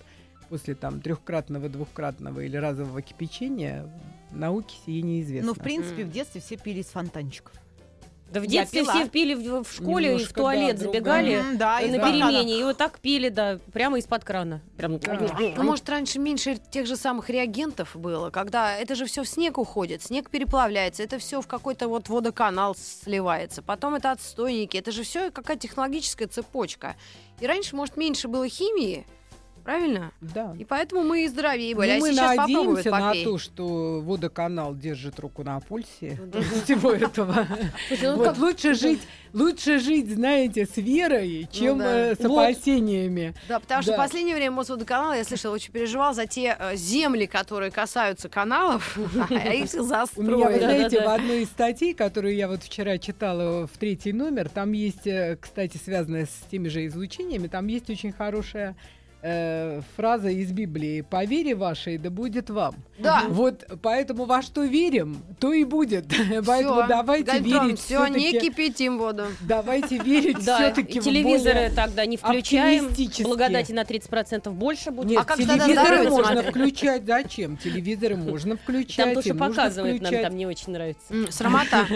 после 0.49 0.75
там 0.75 1.01
трехкратного, 1.01 1.69
двухкратного 1.69 2.41
или 2.41 2.57
разового 2.57 3.03
кипячения, 3.03 3.87
науке 4.31 4.77
сие 4.85 5.03
неизвестно. 5.03 5.49
Ну, 5.49 5.55
в 5.55 5.59
принципе, 5.63 6.05
в 6.05 6.11
детстве 6.11 6.41
все 6.41 6.57
пили 6.57 6.81
из 6.81 6.87
фонтанчиков. 6.87 7.53
Да 8.31 8.41
в 8.41 8.43
Я 8.43 8.61
детстве 8.61 8.83
пила. 8.83 8.93
все 8.95 9.09
пили 9.09 9.35
в, 9.35 9.65
в 9.65 9.73
школе 9.73 10.07
и 10.07 10.09
в 10.11 10.13
Немножко, 10.17 10.35
туалет 10.35 10.77
да, 10.77 10.85
забегали 10.85 11.33
М, 11.37 11.57
да, 11.57 11.81
на 11.81 11.99
перемене. 11.99 12.61
И 12.61 12.63
вот 12.63 12.77
так 12.77 12.99
пили, 13.01 13.31
да, 13.31 13.59
прямо 13.73 13.99
из-под 13.99 14.23
крана. 14.25 14.61
Прям... 14.77 15.01
Ну, 15.57 15.63
может, 15.63 15.89
раньше 15.89 16.19
меньше 16.19 16.59
тех 16.71 16.87
же 16.87 16.97
самых 16.97 17.31
реагентов 17.31 17.97
было, 17.97 18.29
когда 18.29 18.77
это 18.77 18.95
же 18.97 19.07
все 19.07 19.23
в 19.23 19.29
снег 19.29 19.57
уходит, 19.57 20.03
снег 20.03 20.29
переплавляется, 20.29 21.03
это 21.03 21.19
все 21.19 21.41
в 21.41 21.47
какой-то 21.47 21.89
вот 21.89 22.11
водоканал 22.11 22.77
сливается, 22.77 23.63
потом 23.63 23.95
это 23.95 24.13
отстойники, 24.13 24.77
это 24.77 24.93
же 24.93 25.05
все 25.05 25.31
какая-то 25.31 25.63
технологическая 25.63 26.27
цепочка. 26.27 26.97
И 27.41 27.47
раньше, 27.47 27.77
может, 27.77 27.97
меньше 27.97 28.29
было 28.29 28.47
химии, 28.47 29.07
правильно? 29.69 30.13
Да. 30.23 30.57
И 30.59 30.65
поэтому 30.65 31.03
мы 31.03 31.25
и 31.25 31.29
здоровее 31.29 31.75
Ну, 31.75 31.81
были. 31.83 31.91
а 31.91 31.99
мы 31.99 32.13
сейчас 32.13 32.37
надеемся 32.39 32.91
на 32.91 33.13
то, 33.13 33.37
что 33.37 34.01
водоканал 34.01 34.75
держит 34.75 35.21
руку 35.21 35.45
на 35.45 35.61
пульсе 35.61 36.19
Ну 36.33 36.41
всего 36.65 36.93
этого. 36.93 37.47
Ну 38.03 38.17
Вот, 38.17 38.39
лучше 38.39 38.73
жить, 38.73 39.01
лучше 39.35 39.79
жить, 39.79 40.09
знаете, 40.11 40.65
с 40.65 40.79
верой, 40.79 41.47
чем 41.53 41.77
Ну 41.79 41.85
да. 41.85 41.99
э, 42.13 42.15
с 42.15 42.21
Вот. 42.21 42.39
опасениями. 42.39 43.35
Да, 43.47 43.61
потому 43.61 43.83
что 43.83 43.93
в 43.93 43.97
последнее 43.97 44.37
время 44.37 44.53
Мосводоканал, 44.53 45.13
я 45.13 45.23
слышала, 45.25 45.53
очень 45.53 45.71
переживал 45.71 46.15
за 46.15 46.25
те 46.27 46.57
э, 46.59 46.75
земли, 46.75 47.27
которые 47.27 47.71
касаются 47.71 48.31
каналов, 48.31 48.97
а 49.29 49.35
их 49.53 49.69
У 49.75 49.77
меня, 49.77 49.77
вы 49.77 49.83
застроили. 49.85 50.59
знаете, 50.61 51.01
в 51.03 51.09
одной 51.09 51.43
из 51.43 51.49
статей, 51.49 51.93
которую 51.93 52.35
я 52.35 52.49
вот 52.49 52.63
вчера 52.63 52.97
читала 52.97 53.67
в 53.67 53.77
третий 53.77 54.15
номер, 54.15 54.49
там 54.49 54.73
есть, 54.73 55.07
э, 55.07 55.37
кстати, 55.39 55.77
связанная 55.77 56.25
с 56.25 56.47
теми 56.51 56.69
же 56.69 56.87
излучениями, 56.87 57.49
там 57.49 57.67
есть 57.67 57.91
очень 57.91 58.13
хорошая 58.13 58.75
э, 59.23 59.81
фраза 59.97 60.29
из 60.29 60.53
Библии 60.53 61.03
«По 61.03 61.25
вере 61.25 61.55
вашей 61.55 61.99
да 61.99 62.11
будет 62.11 62.51
вам». 62.51 62.77
Да. 62.99 63.25
Вот 63.29 63.65
поэтому 63.83 64.25
во 64.25 64.43
что 64.43 64.65
верим, 64.65 65.23
то 65.39 65.53
и 65.53 65.65
будет. 65.65 66.07
Поэтому 66.47 66.85
давайте 66.89 67.39
верить 67.39 67.79
все, 67.79 68.07
не 68.09 68.33
кипятим 68.39 68.99
воду. 68.99 69.27
Давайте 69.41 69.99
верить 70.05 70.45
Да, 70.45 70.57
все-таки 70.57 70.99
и 70.99 71.01
телевизоры 71.01 71.71
тогда 71.75 72.05
не 72.07 72.17
включаем. 72.17 72.89
Благодати 73.23 73.73
на 73.73 73.83
30% 73.83 74.51
больше 74.51 74.91
будет. 74.91 75.11
Нет, 75.11 75.21
А 75.21 75.25
как 75.25 75.37
телевизоры 75.37 76.11
можно 76.11 76.43
смотреть? 76.43 76.51
включать. 76.51 77.07
Зачем? 77.07 77.57
Телевизоры 77.57 78.17
можно 78.17 78.57
включать. 78.57 78.97
Там 78.97 79.15
то, 79.15 79.23
что 79.23 79.35
нужно 79.35 79.47
показывают, 79.49 80.03
нам 80.03 80.15
там 80.15 80.37
не 80.37 80.47
очень 80.47 80.73
нравится. 80.73 81.15
Срамота. 81.31 81.87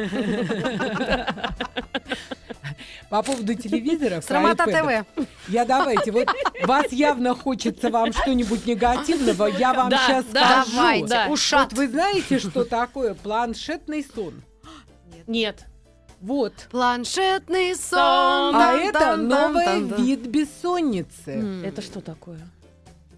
По 3.09 3.23
поводу 3.23 3.55
телевизоров. 3.55 4.25
Срамота. 4.25 4.65
ТВ. 4.65 5.07
Я 5.49 5.65
давайте, 5.65 6.11
вот 6.13 6.29
вас 6.65 6.91
явно 7.13 7.35
хочется 7.35 7.91
вам 7.91 8.13
что-нибудь 8.13 8.67
негативного, 8.67 9.47
я 9.47 9.75
вам 9.75 9.91
Да, 9.91 9.99
сейчас 9.99 10.25
да, 10.33 10.63
скажу. 10.63 10.77
Давайте, 10.77 11.07
Да. 11.09 11.27
ушат. 11.29 11.73
Вот 11.73 11.79
вы 11.79 11.89
знаете, 11.89 12.39
что 12.39 12.65
такое 12.65 13.15
планшетный 13.15 14.05
сон? 14.15 14.43
Нет. 15.27 15.67
Вот. 16.21 16.55
Планшетный 16.71 17.75
сон. 17.75 18.55
А 18.55 18.75
это 18.75 19.17
новый 19.17 19.83
вид 20.03 20.21
бессонницы. 20.27 21.63
Это 21.65 21.83
что 21.83 22.01
такое? 22.01 22.39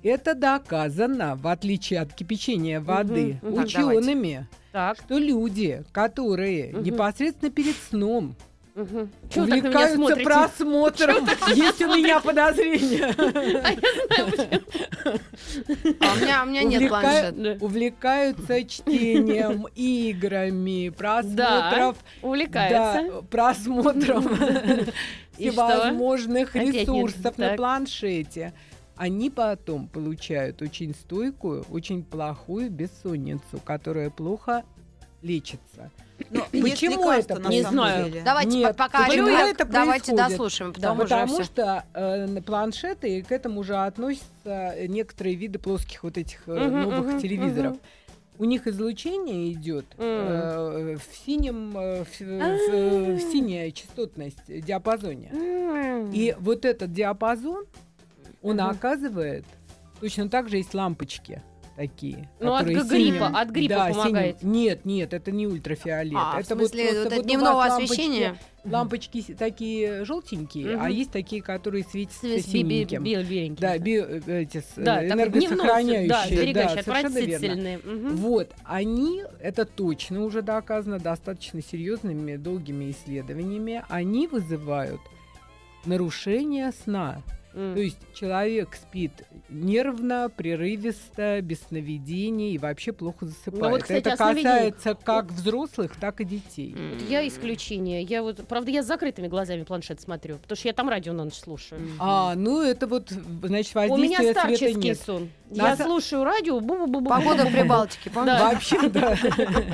Это 0.03 0.35
доказано, 0.35 1.35
в 1.37 1.47
отличие 1.47 2.01
от 2.01 2.13
кипячения 2.13 2.79
воды. 2.81 3.39
Так, 3.41 3.51
давайте. 3.51 3.79
учеными, 3.79 4.49
Так. 4.73 4.99
что 4.99 5.17
люди, 5.19 5.83
которые 5.93 6.73
Мгм. 6.75 6.83
непосредственно 6.83 7.51
перед 7.51 7.75
сном 7.89 8.37
Угу. 8.75 9.09
Чего 9.31 9.45
вы 9.45 9.51
так 9.51 9.63
на 9.63 9.69
меня 9.69 9.93
увлекаются 9.93 9.97
смотрите? 9.97 10.25
просмотром, 10.25 11.29
есть 11.55 11.83
у 11.83 11.95
меня 11.95 12.21
подозрение. 12.21 13.15
А 16.01 16.15
у 16.15 16.17
меня, 16.17 16.43
у 16.43 16.47
меня 16.47 16.63
нет 16.65 16.89
планшета. 16.89 17.59
Увлекаются 17.61 18.65
чтением, 18.65 19.67
играми, 19.75 20.89
просмотров, 20.89 21.99
Увлекается. 22.23 23.13
да, 23.13 23.23
просмотром 23.31 24.27
И 25.39 25.51
всевозможных 25.51 26.55
ресурсов 26.57 27.39
на 27.39 27.55
планшете. 27.55 28.55
Они 28.97 29.29
потом 29.31 29.89
получают 29.89 30.63
очень 30.63 30.95
стойкую, 30.95 31.65
очень 31.71 32.03
плохую 32.03 32.71
бессонницу, 32.71 33.61
которая 33.65 34.11
плохо 34.11 34.65
лечится. 35.23 35.91
Но 36.31 36.43
Почему 36.45 36.67
есть 36.67 36.83
лекарства, 36.83 37.33
это 37.35 37.43
на 37.43 37.49
Не 37.49 37.63
самом 37.63 37.75
знаю. 37.75 38.05
деле. 38.11 38.23
Давайте, 38.25 38.57
Нет, 38.59 38.69
по- 38.77 38.85
пока 38.85 39.07
почему 39.07 39.27
Люля, 39.29 39.47
это 39.49 39.65
давайте 39.65 40.05
происходит? 40.13 40.29
дослушаем, 40.31 40.73
Да, 40.73 40.95
потому, 40.95 41.01
потому 41.03 41.45
что... 41.45 41.85
э, 41.93 42.27
на 42.27 42.43
планшеты, 42.43 43.19
и 43.19 43.23
к 43.23 43.33
этому 43.33 43.63
же 43.65 43.77
относятся 43.77 44.75
некоторые 44.89 45.35
виды 45.35 45.59
плоских 45.59 46.03
вот 46.05 46.17
этих 46.17 46.43
э, 46.47 46.53
Мгм, 46.69 46.81
новых 46.83 47.07
мгм, 47.13 47.21
телевизоров. 47.21 47.73
мгм. 47.73 47.81
У 48.39 48.45
них 48.47 48.67
излучение 48.67 49.53
идет 49.53 49.87
М. 49.99 50.05
э, 50.05 50.97
в 50.97 51.17
синем, 51.25 51.77
э, 51.77 52.05
в, 52.05 52.21
в- 52.21 53.17
в 53.17 53.21
синяя 53.33 53.71
частотность 53.71 54.39
э, 54.49 54.61
диапазоне. 54.61 55.31
М. 55.33 56.11
И 56.13 56.35
вот 56.39 56.65
этот 56.65 56.93
диапазон, 56.93 57.65
он 58.43 58.57
Мгм. 58.57 58.67
оказывает, 58.71 59.45
точно 60.01 60.29
так 60.29 60.49
же 60.49 60.57
есть 60.59 60.75
лампочки 60.75 61.43
такие. 61.77 62.29
Ну, 62.41 62.55
от 62.55 62.67
гриппа, 62.67 62.85
синим- 62.85 63.23
от 63.37 63.49
гриппа 63.51 63.75
да, 63.75 63.89
синим- 63.91 63.97
помогает. 64.03 64.43
Нет, 64.43 64.85
нет, 64.85 65.13
это 65.13 65.31
не 65.33 65.47
ультрафиолет. 65.47 66.15
А, 66.17 66.41
это 66.41 66.55
в 66.55 66.59
смысле, 66.59 66.85
вот, 66.85 66.97
вот 66.99 67.07
это 67.07 67.17
вот 67.17 67.25
дневного 67.27 67.57
лампочки- 67.57 67.85
освещения? 67.85 68.37
Лампочки 68.65 69.23
такие 69.39 70.05
желтенькие, 70.07 70.75
а 70.77 70.85
Мгм. 70.85 70.93
есть 70.93 71.11
такие, 71.11 71.43
которые 71.43 71.85
светятся 71.85 72.21
Свет- 72.21 72.47
би- 72.47 72.63
би- 72.63 72.87
синеньким. 72.87 73.03
беленький. 73.05 73.61
Да, 73.61 73.77
би- 73.79 73.97
э, 73.99 74.21
эти 74.43 74.63
Да, 74.77 75.03
э, 75.03 75.09
энергосохраняющие. 75.11 76.55
да, 76.55 76.75
да, 76.75 76.83
совершенно 76.83 77.19
верно. 77.19 77.79
Мгм. 77.85 78.17
Вот, 78.17 78.53
они, 78.65 79.23
это 79.41 79.65
точно 79.67 80.25
уже 80.25 80.41
доказано 80.43 80.99
достаточно 80.99 81.61
серьезными 81.63 82.37
долгими 82.37 82.91
исследованиями, 82.93 83.85
они 83.91 84.27
вызывают 84.29 85.01
нарушение 85.85 86.73
сна. 86.85 87.21
То 87.55 87.79
есть 87.79 87.99
человек 88.15 88.75
спит 88.75 89.13
нервно, 89.49 90.29
прерывисто, 90.35 91.41
без 91.41 91.61
сновидений 91.61 92.55
и 92.55 92.59
вообще 92.59 92.93
плохо 92.93 93.27
засыпает. 93.27 93.63
Ну 93.63 93.71
вот, 93.71 93.83
кстати, 93.83 94.01
это 94.01 94.17
касается 94.17 94.95
как 94.95 95.31
взрослых, 95.31 95.93
так 96.01 96.21
и 96.21 96.25
детей. 96.25 96.75
Вот 96.75 97.09
Я 97.09 97.27
исключение. 97.29 98.03
Я 98.03 98.23
вот, 98.23 98.45
правда, 98.49 98.73
я 98.73 98.83
с 98.83 98.87
закрытыми 98.87 99.29
глазами 99.29 99.63
планшет 99.63 100.01
смотрю, 100.01 100.39
потому 100.39 100.57
что 100.57 100.69
я 100.69 100.75
там 100.75 100.89
радио 100.89 101.13
на 101.13 101.25
ночь 101.25 101.35
слушаю. 101.35 101.81
А, 102.01 102.35
ну 102.35 102.61
это 102.61 102.89
вот, 102.89 103.11
значит, 103.11 103.77
У 103.77 103.97
меня 103.97 104.21
старческий 104.33 104.75
нет. 104.75 105.01
сон. 105.01 105.31
На 105.51 105.69
Я 105.71 105.77
слушаю 105.77 106.25
радио. 106.25 106.59
бу-бу-бу-бу. 106.59 107.09
Погода 107.09 107.45
в 107.45 107.53
Прибалтике. 107.53 108.11
Вообще, 108.11 108.89
да. 108.89 109.17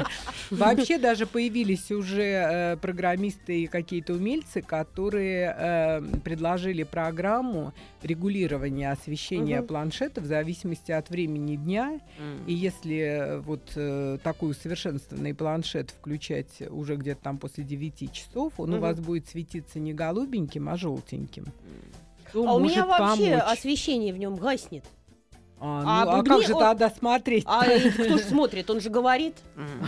Вообще 0.51 0.99
даже 0.99 1.27
появились 1.27 1.91
уже 1.91 2.23
э, 2.23 2.77
программисты 2.77 3.63
и 3.63 3.67
какие-то 3.67 4.15
умельцы, 4.15 4.61
которые 4.61 5.55
э, 5.57 6.03
предложили 6.23 6.83
программу 6.83 7.70
регулирования 8.03 8.91
освещения 8.91 9.59
Мгм. 9.59 9.67
планшета 9.69 10.21
в 10.21 10.27
зависимости 10.27 10.93
от 10.93 11.11
времени 11.11 11.57
дня. 11.57 12.00
М. 12.19 12.47
И 12.47 12.53
если 12.53 12.97
э, 12.99 13.39
вот 13.41 13.73
э, 13.77 14.19
такой 14.23 14.50
усовершенствованный 14.53 15.35
планшет 15.35 15.91
включать 15.91 16.62
уже 16.71 16.97
где-то 16.97 17.23
там 17.23 17.39
после 17.39 17.65
9 17.65 18.12
часов, 18.12 18.55
он 18.59 18.71
у 18.71 18.73
Мгм. 18.75 18.81
вас 18.83 19.00
будет 19.00 19.29
светиться 19.29 19.79
не 19.79 19.93
голубеньким, 19.93 20.69
а 20.69 20.77
желтеньким. 20.77 21.47
Что 22.31 22.47
А 22.49 22.55
у 22.55 22.61
меня 22.61 22.87
вообще 22.87 23.31
помочь. 23.39 23.43
освещение 23.59 24.12
в 24.15 24.17
нем 24.19 24.37
гаснет. 24.37 24.85
А, 25.61 25.83
а 25.85 26.05
ну, 26.05 26.11
а 26.11 26.17
бубни 26.17 26.29
как 26.29 26.43
же 26.47 26.55
он- 26.55 26.61
тогда 26.61 26.90
смотреть? 26.90 27.45
А 27.47 27.64
кто 27.64 28.05
же 28.05 28.19
смотрит? 28.19 28.71
Он 28.71 28.81
же 28.81 28.88
говорит. 28.88 29.37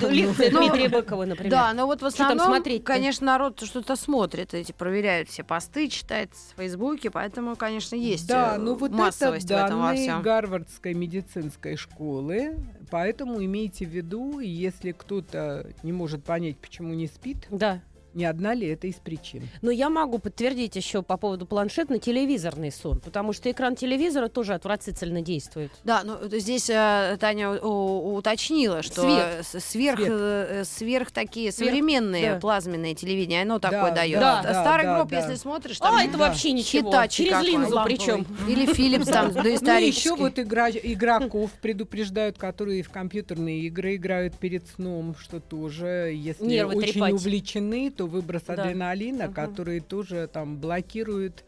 Лекция 0.02 0.50
Ну, 0.50 0.58
Дмитрия 0.58 0.88
Быкова, 0.90 1.24
например. 1.24 1.50
Да, 1.50 1.72
но 1.72 1.86
вот 1.86 2.02
в 2.02 2.06
основном, 2.06 2.62
конечно, 2.84 3.26
народ 3.26 3.60
что-то 3.62 3.96
смотрит, 3.96 4.52
эти 4.52 4.72
проверяют 4.72 5.30
все 5.30 5.44
посты, 5.44 5.88
читает 5.88 6.30
в 6.34 6.58
Фейсбуке, 6.58 7.10
поэтому, 7.10 7.56
конечно, 7.56 7.96
есть 7.96 8.28
Да, 8.28 8.56
э, 8.56 8.58
ну 8.58 8.74
вот 8.74 8.90
это 8.90 9.00
массовость 9.00 9.48
в 9.48 9.50
этом 9.50 9.78
во 9.78 9.86
данные 9.88 10.02
всем. 10.02 10.22
Гарвардской 10.22 10.92
медицинской 10.92 11.76
школы, 11.76 12.56
поэтому 12.90 13.42
имейте 13.42 13.86
в 13.86 13.90
виду, 13.90 14.40
если 14.40 14.92
кто-то 14.92 15.66
не 15.82 15.92
может 15.92 16.22
понять, 16.24 16.58
почему 16.58 16.92
не 16.92 17.06
спит, 17.06 17.46
Да. 17.50 17.80
Не 18.14 18.24
одна 18.24 18.54
ли 18.54 18.66
это 18.68 18.86
из 18.86 18.94
причин. 18.96 19.48
Но 19.62 19.70
я 19.70 19.88
могу 19.90 20.18
подтвердить 20.18 20.76
еще 20.76 21.02
по 21.02 21.16
поводу 21.16 21.46
планшетно 21.46 21.98
телевизорный 21.98 22.70
сон, 22.72 23.00
потому 23.00 23.32
что 23.32 23.50
экран 23.50 23.76
телевизора 23.76 24.28
тоже 24.28 24.54
отвратительно 24.54 25.22
действует. 25.22 25.70
Да, 25.84 26.02
ну 26.04 26.14
это 26.14 26.38
здесь 26.38 26.68
э, 26.70 27.16
Таня 27.20 27.50
у- 27.52 28.14
уточнила, 28.16 28.82
что 28.82 29.02
Свет. 29.02 29.26
э, 29.54 29.60
сверх, 29.60 29.98
Свет. 29.98 30.10
э, 30.12 30.64
сверх 30.64 31.10
такие 31.10 31.52
Сверх, 31.52 31.70
современные 31.70 32.34
да. 32.34 32.40
плазменные 32.40 32.94
телевидения, 32.94 33.42
оно 33.42 33.58
Да, 33.58 33.70
такое 33.70 33.94
дает. 33.94 34.20
да, 34.20 34.40
А 34.40 34.42
да, 34.42 34.60
Старый 34.62 34.84
да, 34.86 34.96
гроб, 34.96 35.08
да. 35.10 35.18
если 35.20 35.34
смотришь, 35.36 35.78
там 35.78 35.94
А, 35.94 36.02
это 36.04 36.12
да. 36.12 36.18
вообще 36.18 36.52
ничего. 36.52 36.90
Хитачи 36.90 37.24
Через 37.24 37.42
линзу 37.42 37.80
причем. 37.84 38.26
или 38.48 38.66
Philips 38.68 39.10
там 39.10 39.32
Ну 39.34 39.40
и 39.40 39.42
доисторический. 39.42 40.10
еще 40.10 40.16
вот 40.20 40.38
игра- 40.38 40.70
игроков 40.70 41.50
предупреждают, 41.60 42.38
которые 42.38 42.82
в 42.82 42.90
компьютерные 42.90 43.60
игры 43.60 43.96
играют 43.96 44.36
перед 44.38 44.66
сном, 44.68 45.14
что 45.18 45.40
тоже, 45.40 46.12
если 46.14 46.44
Нервы 46.44 46.76
очень 46.76 46.92
трепать. 46.94 47.12
увлечены, 47.14 47.90
то 47.90 48.01
выброс 48.06 48.42
Да. 48.42 48.54
адреналина, 48.54 49.28
который 49.32 49.80
тоже 49.80 50.28
там 50.32 50.58
блокирует 50.58 51.44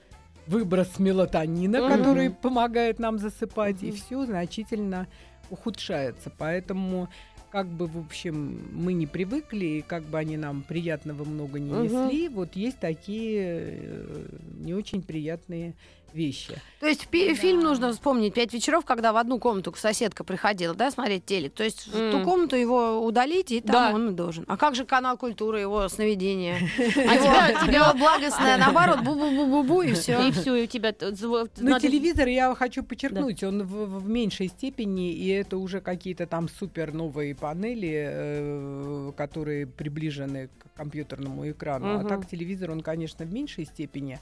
выброс 0.46 0.99
мелатонина, 0.99 1.80
Мгм. 1.80 1.96
который 1.99 2.30
помогает 2.30 2.99
нам 2.99 3.18
засыпать, 3.18 3.82
и 3.82 3.87
Мгм. 3.88 3.96
все 3.96 4.26
значительно 4.26 5.06
ухудшается. 5.50 6.30
Поэтому 6.37 7.08
как 7.50 7.68
бы, 7.68 7.87
в 7.87 7.99
общем, 7.99 8.68
мы 8.73 8.94
не 8.94 9.06
привыкли, 9.06 9.64
и 9.66 9.82
как 9.82 10.02
бы 10.04 10.18
они 10.18 10.37
нам 10.37 10.62
приятного 10.62 11.25
много 11.25 11.61
не 11.61 11.70
Мгм. 11.70 11.82
несли, 11.84 12.28
вот 12.28 12.56
есть 12.56 12.80
такие 12.80 13.78
э, 13.80 14.26
не 14.61 14.75
очень 14.75 15.02
приятные 15.02 15.75
вещи. 16.14 16.54
То 16.80 16.87
есть 16.87 17.06
пи- 17.09 17.35
фильм 17.35 17.61
нужно 17.61 17.92
вспомнить 17.92 18.35
«Пять 18.35 18.52
вечеров», 18.52 18.85
когда 18.85 19.12
в 19.12 19.16
одну 19.16 19.38
комнату 19.38 19.75
соседка 19.76 20.23
приходила, 20.25 20.75
да, 20.75 20.90
смотреть 20.90 21.25
телек. 21.26 21.54
То 21.54 21.64
есть 21.64 21.87
в 21.88 22.11
ту 22.12 22.23
комнату 22.23 22.56
его 22.56 23.04
удалить, 23.04 23.50
и 23.52 23.61
там 23.61 23.73
Да. 23.73 23.94
он 23.94 24.11
и 24.11 24.12
должен. 24.12 24.44
А 24.49 24.56
как 24.56 24.75
же 24.75 24.85
канал 24.85 25.16
культуры, 25.18 25.61
его 25.61 25.88
сновидение? 25.88 26.56
А 26.78 27.66
тебя, 27.66 27.92
благостное, 27.94 28.56
наоборот, 28.59 28.99
бу-бу-бу-бу-бу, 29.00 29.83
и 29.87 29.92
все. 29.94 30.28
и 30.28 30.30
все, 30.33 30.54
и 30.54 30.64
у 30.64 30.66
тебя 30.66 30.94
Но 31.00 31.47
надо- 31.59 31.80
телевизор, 31.80 32.28
я 32.28 32.54
хочу 32.54 32.83
подчеркнуть, 32.83 33.42
он 33.42 33.62
в, 33.64 34.09
меньшей 34.09 34.49
степени, 34.49 35.12
и 35.12 35.28
это 35.28 35.56
уже 35.56 35.80
какие-то 35.80 36.26
там 36.26 36.49
супер 36.49 36.92
новые 36.92 37.35
панели, 37.35 38.06
э, 38.09 39.12
которые 39.16 39.66
приближены 39.66 40.49
к 40.59 40.76
компьютерному 40.76 41.50
экрану. 41.50 42.00
А 42.00 42.04
так 42.04 42.28
телевизор, 42.28 42.71
он, 42.71 42.80
конечно, 42.83 43.25
в 43.25 43.33
меньшей 43.33 43.64
степени. 43.64 44.21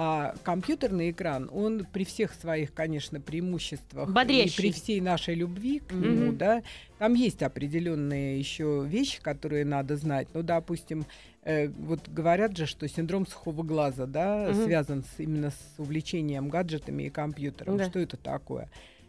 А 0.00 0.32
компьютерный 0.44 1.10
экран, 1.10 1.50
он 1.52 1.84
при 1.92 2.04
всех 2.04 2.32
своих, 2.32 2.72
конечно, 2.72 3.20
преимуществах 3.20 4.08
Бодрящий. 4.08 4.52
и 4.54 4.56
при 4.56 4.70
всей 4.70 5.00
нашей 5.00 5.34
любви 5.34 5.80
к 5.80 5.90
нему, 5.90 6.28
Мгм. 6.28 6.38
да, 6.38 6.62
там 7.00 7.14
есть 7.14 7.42
определенные 7.42 8.38
еще 8.38 8.84
вещи, 8.86 9.20
которые 9.20 9.64
надо 9.64 9.96
знать. 9.96 10.28
Ну, 10.34 10.44
допустим, 10.44 11.04
э, 11.42 11.66
вот 11.66 12.08
говорят 12.08 12.56
же, 12.56 12.66
что 12.66 12.86
синдром 12.88 13.26
сухого 13.26 13.64
глаза, 13.64 14.06
да, 14.06 14.50
Мгм. 14.52 14.64
связан 14.66 15.02
с, 15.02 15.18
именно 15.18 15.50
с 15.50 15.74
увлечением 15.78 16.48
гаджетами 16.48 17.02
и 17.02 17.10
компьютером. 17.10 17.78
Да. 17.78 17.86
Что 17.90 17.98
это 17.98 18.16
такое? 18.16 18.68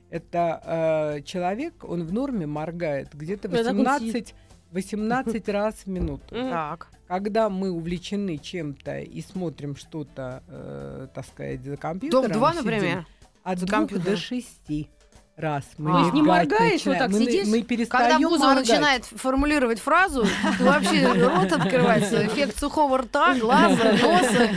Это 0.10 0.60
э, 1.18 1.22
человек, 1.22 1.84
он 1.84 2.04
в 2.04 2.12
норме 2.12 2.48
моргает 2.48 3.10
где-то 3.14 3.48
Да, 3.48 3.58
так 3.64 3.74
он 3.74 3.78
18, 3.86 4.34
18 4.72 5.50
раз 5.50 5.76
в 5.86 5.88
минуту. 5.88 6.24
Так. 6.36 6.88
Когда 7.08 7.50
мы 7.50 7.72
увлечены 7.72 8.38
чем-то 8.38 9.00
и 9.00 9.22
смотрим 9.22 9.76
что-то, 9.76 10.44
э, 10.48 11.08
так 11.14 11.26
сказать, 11.26 11.64
за 11.64 11.76
компьютером, 11.78 12.32
Дом-2, 12.32 12.50
сидим, 12.52 12.64
например. 12.66 13.06
от 13.44 13.60
за 13.60 13.66
двух 13.66 13.80
компьютером. 13.80 14.14
до 14.14 14.18
шести 14.22 14.90
раз 15.36 15.64
мы 15.78 15.92
То 15.94 16.00
есть 16.02 16.14
не 16.14 16.22
моргаешь, 16.22 16.86
вот 16.86 16.98
так 16.98 17.10
мы, 17.12 17.20
сидишь? 17.20 17.48
мы 17.48 17.62
Когда 17.62 17.68
перестаем 17.68 18.22
Бузова 18.22 18.48
моргать. 18.48 18.68
начинает 18.68 19.06
формулировать 19.06 19.80
фразу, 19.80 20.28
то 20.58 20.64
вообще 20.66 21.08
рот 21.08 21.52
открывается. 21.54 22.28
Эффект 22.28 22.60
сухого 22.60 22.98
рта, 23.00 23.36
глаза, 23.40 23.94
носа 23.94 24.50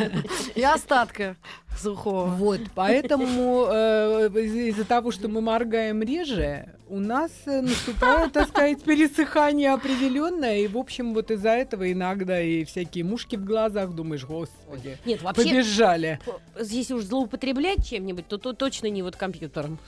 и 0.56 0.62
остатка 0.62 1.36
сухого. 1.78 2.26
Вот, 2.26 2.60
поэтому 2.74 3.66
э, 3.70 4.28
из- 4.34 4.74
из-за 4.74 4.84
того, 4.84 5.10
что 5.12 5.28
мы 5.28 5.40
моргаем 5.40 6.02
реже, 6.02 6.68
у 6.92 7.00
нас 7.00 7.30
э, 7.46 7.62
наступает, 7.62 8.32
так 8.32 8.48
сказать, 8.48 8.82
пересыхание 8.82 9.72
определенное, 9.72 10.58
и, 10.58 10.66
в 10.68 10.76
общем, 10.76 11.14
вот 11.14 11.30
из-за 11.30 11.48
этого 11.48 11.90
иногда 11.90 12.38
и 12.38 12.64
всякие 12.64 13.02
мушки 13.04 13.36
в 13.36 13.44
глазах, 13.46 13.92
думаешь, 13.94 14.26
господи, 14.26 14.98
Нет, 15.06 15.22
вообще, 15.22 15.44
побежали. 15.48 16.20
п- 16.54 16.62
если 16.62 16.92
уж 16.92 17.04
злоупотреблять 17.04 17.86
чем-нибудь, 17.88 18.28
то, 18.28 18.36
то 18.36 18.52
точно 18.52 18.88
не 18.88 19.02
вот 19.02 19.16
компьютером. 19.16 19.78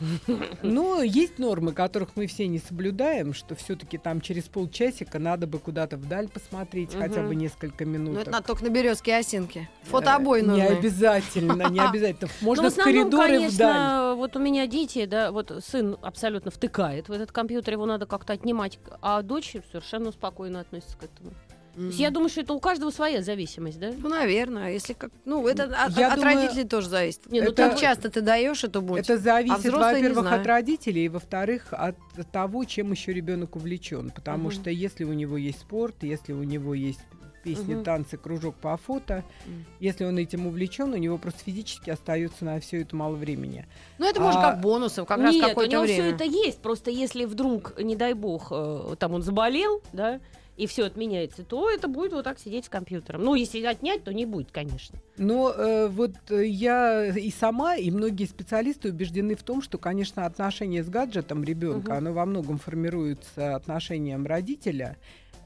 Но 0.62 1.02
есть 1.02 1.38
нормы, 1.38 1.72
которых 1.72 2.16
мы 2.16 2.26
все 2.26 2.46
не 2.46 2.58
соблюдаем, 2.58 3.34
что 3.34 3.54
все-таки 3.54 3.98
там 3.98 4.22
через 4.22 4.44
полчасика 4.44 5.18
надо 5.18 5.46
бы 5.46 5.58
куда-то 5.58 5.98
вдаль 5.98 6.28
посмотреть, 6.28 6.94
хотя 6.94 7.20
Мгм. 7.20 7.28
бы 7.28 7.34
несколько 7.34 7.84
минут. 7.84 8.14
Ну, 8.14 8.20
это 8.20 8.30
надо 8.30 8.46
только 8.46 8.64
на 8.64 8.70
березке 8.70 9.10
и 9.10 9.14
осинке. 9.14 9.68
Фотообой 9.82 10.40
Не 10.40 10.48
нужны. 10.48 10.62
обязательно, 10.78 11.68
не 11.68 11.80
обязательно. 11.86 12.30
Можно 12.40 12.62
Ну, 12.64 12.70
в 12.70 12.76
коридоры 12.76 13.28
конечно, 13.28 13.54
вдаль. 13.56 14.16
вот 14.16 14.36
у 14.36 14.38
меня 14.38 14.66
дети, 14.66 15.04
да, 15.04 15.30
вот 15.32 15.52
сын 15.62 15.98
абсолютно 16.00 16.50
втыкает 16.50 16.93
в 17.02 17.12
этот 17.12 17.32
компьютер, 17.32 17.74
его 17.74 17.86
надо 17.86 18.06
как-то 18.06 18.32
отнимать, 18.32 18.78
а 19.02 19.22
дочь 19.22 19.56
совершенно 19.70 20.12
спокойно 20.12 20.60
относится 20.60 20.96
к 20.96 21.04
этому. 21.04 21.32
То 21.74 21.82
есть 21.82 21.98
я 21.98 22.10
думаю, 22.10 22.28
что 22.28 22.40
это 22.40 22.52
у 22.52 22.60
каждого 22.60 22.90
своя 22.90 23.20
зависимость, 23.20 23.80
да? 23.80 23.92
Ну, 23.98 24.08
наверное, 24.08 24.72
если 24.72 24.92
как... 24.92 25.10
Ну, 25.24 25.46
это 25.48 25.64
от, 25.64 25.96
Я 25.96 26.12
от 26.12 26.20
думаю, 26.20 26.36
родителей 26.36 26.64
тоже 26.68 26.88
зависит. 26.88 27.26
Не, 27.30 27.40
ну 27.40 27.48
Это 27.50 27.70
как 27.70 27.78
часто 27.80 28.10
ты 28.10 28.20
даешь 28.20 28.62
эту 28.62 28.80
будь. 28.80 29.00
Это 29.00 29.18
зависит, 29.18 29.58
взрослые 29.58 30.02
не 30.02 30.08
во-первых, 30.08 30.32
от 30.32 30.46
родителей, 30.46 31.06
и 31.06 31.08
во-вторых, 31.08 31.66
от 31.72 31.96
того, 32.30 32.64
чем 32.64 32.92
еще 32.92 33.12
ребенок 33.12 33.56
увлечен. 33.56 34.10
Потому 34.10 34.44
Мгм. 34.44 34.52
что 34.52 34.70
если 34.70 35.02
у 35.02 35.12
него 35.12 35.36
есть 35.36 35.60
спорт, 35.60 35.96
если 36.02 36.32
у 36.32 36.44
него 36.44 36.74
есть 36.74 37.00
песни, 37.44 37.74
Мгм. 37.74 37.84
танцы, 37.84 38.16
кружок 38.16 38.54
по 38.56 38.76
фото, 38.76 39.22
Мгм. 39.46 39.64
если 39.80 40.04
он 40.04 40.18
этим 40.18 40.46
увлечен, 40.46 40.92
у 40.92 40.96
него 40.96 41.18
просто 41.18 41.40
физически 41.44 41.90
остается 41.90 42.44
на 42.44 42.58
все 42.58 42.80
это 42.80 42.96
мало 42.96 43.14
времени. 43.14 43.66
Ну, 43.98 44.08
это 44.08 44.20
может 44.20 44.40
А- 44.40 44.50
как 44.52 44.60
бонусов, 44.60 45.06
как 45.06 45.18
раз 45.20 45.34
Нет, 45.34 45.44
у 45.44 45.48
какое-то 45.48 45.72
него 45.72 45.82
время. 45.82 46.02
все 46.02 46.10
это 46.14 46.24
есть. 46.24 46.58
Просто 46.60 46.90
если 46.90 47.26
вдруг, 47.26 47.78
не 47.80 47.94
дай 47.94 48.14
бог, 48.14 48.48
э, 48.50 48.96
там 48.98 49.12
он 49.12 49.22
заболел, 49.22 49.82
да, 49.92 50.20
и 50.56 50.66
все 50.68 50.84
отменяется, 50.84 51.42
то 51.42 51.68
это 51.68 51.88
будет 51.88 52.12
вот 52.12 52.22
так 52.24 52.38
сидеть 52.38 52.66
с 52.66 52.68
компьютером. 52.68 53.24
Ну, 53.24 53.34
если 53.34 53.60
отнять, 53.64 54.04
то 54.04 54.14
не 54.14 54.24
будет, 54.24 54.52
конечно. 54.52 54.98
Но 55.16 55.50
э, 55.50 55.88
вот 55.88 56.12
э, 56.30 56.46
я 56.46 57.06
и 57.08 57.30
сама, 57.32 57.74
и 57.76 57.90
многие 57.90 58.24
специалисты 58.26 58.90
убеждены 58.90 59.34
в 59.34 59.42
том, 59.42 59.62
что, 59.62 59.78
конечно, 59.78 60.26
отношение 60.26 60.84
с 60.84 60.88
гаджетом 60.88 61.42
ребенка, 61.42 61.88
Мгм. 61.94 61.98
оно 61.98 62.12
во 62.12 62.24
многом 62.24 62.58
формируется 62.58 63.56
отношением 63.56 64.26
родителя. 64.26 64.96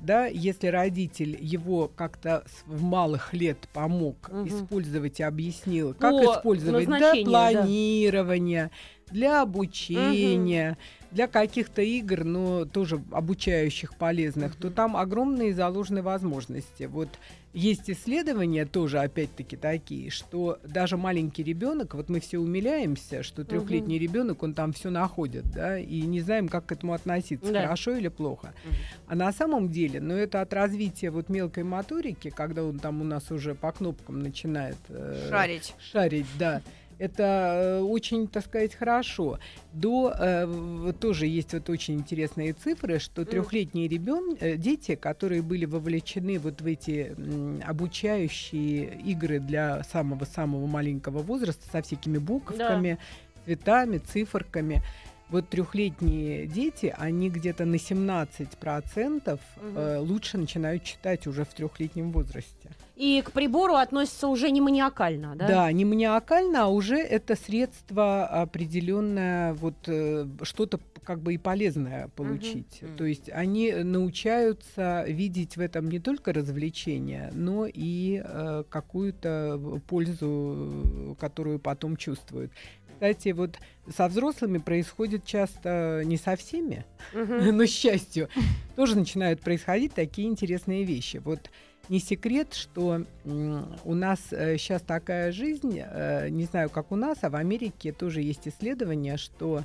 Да, 0.00 0.26
если 0.26 0.68
родитель 0.68 1.36
его 1.40 1.88
как-то 1.88 2.44
в 2.66 2.82
малых 2.82 3.32
лет 3.34 3.68
помог 3.72 4.28
Мгм. 4.30 4.48
использовать 4.48 5.20
и 5.20 5.22
объяснил, 5.22 5.94
как 5.94 6.14
По 6.16 6.36
использовать 6.36 6.86
для 6.86 6.94
назначению, 6.94 7.24
да. 7.24 7.30
планирования, 7.30 8.70
для 9.10 9.42
обучения, 9.42 10.78
для 11.10 11.26
каких-то 11.26 11.80
игр, 11.82 12.24
но 12.24 12.64
тоже 12.64 13.02
обучающих 13.12 13.94
полезных, 13.96 14.56
то 14.56 14.66
Мгм. 14.68 14.74
там 14.76 14.96
огромные 14.96 15.54
заложены 15.54 16.02
возможности. 16.02 16.84
Вот 16.84 17.08
есть 17.54 17.88
исследования 17.88 18.66
тоже, 18.66 18.98
опять-таки, 19.00 19.56
такие, 19.56 20.10
что 20.10 20.58
даже 20.62 20.96
маленький 20.98 21.42
ребенок, 21.42 21.94
вот 21.94 22.10
мы 22.10 22.20
все 22.20 22.38
умиляемся, 22.38 23.22
что 23.22 23.42
трехлетний 23.44 23.98
ребенок, 23.98 24.42
он 24.42 24.52
там 24.52 24.72
все 24.74 24.90
находит, 24.90 25.50
да, 25.50 25.78
и 25.78 26.02
не 26.02 26.20
знаем, 26.20 26.48
как 26.48 26.66
к 26.66 26.72
этому 26.72 26.92
относиться, 26.92 27.52
Да. 27.52 27.62
хорошо 27.62 27.92
или 27.92 28.08
плохо. 28.08 28.52
Мгм. 28.64 28.74
А 29.06 29.14
на 29.14 29.32
самом 29.32 29.70
деле, 29.70 30.00
ну, 30.00 30.14
это 30.14 30.42
от 30.42 30.52
развития 30.52 31.10
вот 31.10 31.30
мелкой 31.30 31.64
моторики, 31.64 32.28
когда 32.30 32.62
он 32.64 32.78
там 32.78 33.00
у 33.00 33.04
нас 33.04 33.30
уже 33.30 33.54
по 33.54 33.72
кнопкам 33.72 34.20
начинает 34.20 34.76
э, 34.90 35.28
Шарить. 35.30 35.74
шарить, 35.80 36.26
да. 36.38 36.60
Это 36.98 37.22
э, 37.22 37.80
очень, 37.80 38.26
так 38.26 38.44
сказать, 38.44 38.74
хорошо. 38.74 39.38
До 39.72 40.12
э, 40.18 40.92
тоже 41.00 41.26
есть 41.26 41.52
вот 41.52 41.70
очень 41.70 41.94
интересные 41.94 42.52
цифры, 42.52 42.98
что 42.98 43.24
трехлетние 43.24 43.88
ребен, 43.88 44.36
э, 44.40 44.56
дети, 44.56 44.96
которые 44.96 45.42
были 45.42 45.64
вовлечены 45.64 46.38
вот 46.38 46.60
в 46.60 46.66
эти 46.66 47.14
м, 47.16 47.62
обучающие 47.64 49.00
игры 49.02 49.38
для 49.38 49.84
самого-самого 49.84 50.66
маленького 50.66 51.18
возраста 51.18 51.64
со 51.70 51.82
всякими 51.82 52.18
буковками, 52.18 52.98
цветами, 53.44 53.98
циферками. 53.98 54.82
Вот 55.30 55.48
трехлетние 55.48 56.46
дети, 56.46 56.94
они 56.96 57.28
где-то 57.28 57.64
на 57.64 57.76
17% 57.76 59.38
э, 59.60 59.98
лучше 59.98 60.38
начинают 60.38 60.84
читать 60.84 61.26
уже 61.26 61.44
в 61.44 61.48
трехлетнем 61.48 62.12
возрасте. 62.12 62.70
И 62.96 63.22
к 63.24 63.30
прибору 63.30 63.74
относится 63.74 64.26
уже 64.26 64.50
не 64.50 64.60
маниакально, 64.60 65.36
да? 65.36 65.46
Да, 65.46 65.72
не 65.72 65.84
маниакально, 65.84 66.64
а 66.64 66.66
уже 66.68 66.96
это 66.96 67.36
средство 67.36 68.26
определенное, 68.26 69.52
вот 69.54 69.76
э, 69.86 70.26
что-то 70.42 70.80
как 71.08 71.20
бы 71.20 71.32
и 71.32 71.38
полезное 71.38 72.08
получить. 72.16 72.82
Мгм. 72.82 72.96
То 72.96 73.04
есть 73.04 73.30
они 73.30 73.72
научаются 73.72 75.04
видеть 75.08 75.56
в 75.56 75.60
этом 75.60 75.88
не 75.88 76.00
только 76.00 76.34
развлечение, 76.34 77.30
но 77.32 77.66
и 77.66 78.22
э, 78.22 78.64
какую-то 78.68 79.80
пользу, 79.86 81.16
которую 81.18 81.60
потом 81.60 81.96
чувствуют. 81.96 82.52
Кстати, 82.98 83.28
вот 83.28 83.60
со 83.96 84.08
взрослыми 84.08 84.58
происходит 84.58 85.24
часто 85.24 86.02
не 86.04 86.16
со 86.16 86.34
всеми, 86.34 86.84
Мгм. 87.12 87.56
но, 87.56 87.64
к 87.64 87.68
счастью, 87.68 88.28
тоже 88.74 88.98
начинают 88.98 89.40
происходить 89.40 89.94
такие 89.94 90.26
интересные 90.26 90.82
вещи. 90.82 91.18
Вот 91.18 91.48
не 91.88 92.00
секрет, 92.00 92.54
что 92.54 93.04
у 93.24 93.94
нас 93.94 94.18
сейчас 94.30 94.82
такая 94.82 95.30
жизнь, 95.30 95.80
э, 95.80 96.28
не 96.28 96.44
знаю, 96.44 96.70
как 96.70 96.90
у 96.90 96.96
нас, 96.96 97.18
а 97.22 97.30
в 97.30 97.36
Америке 97.36 97.92
тоже 97.92 98.20
есть 98.20 98.48
исследование, 98.48 99.16
что 99.16 99.62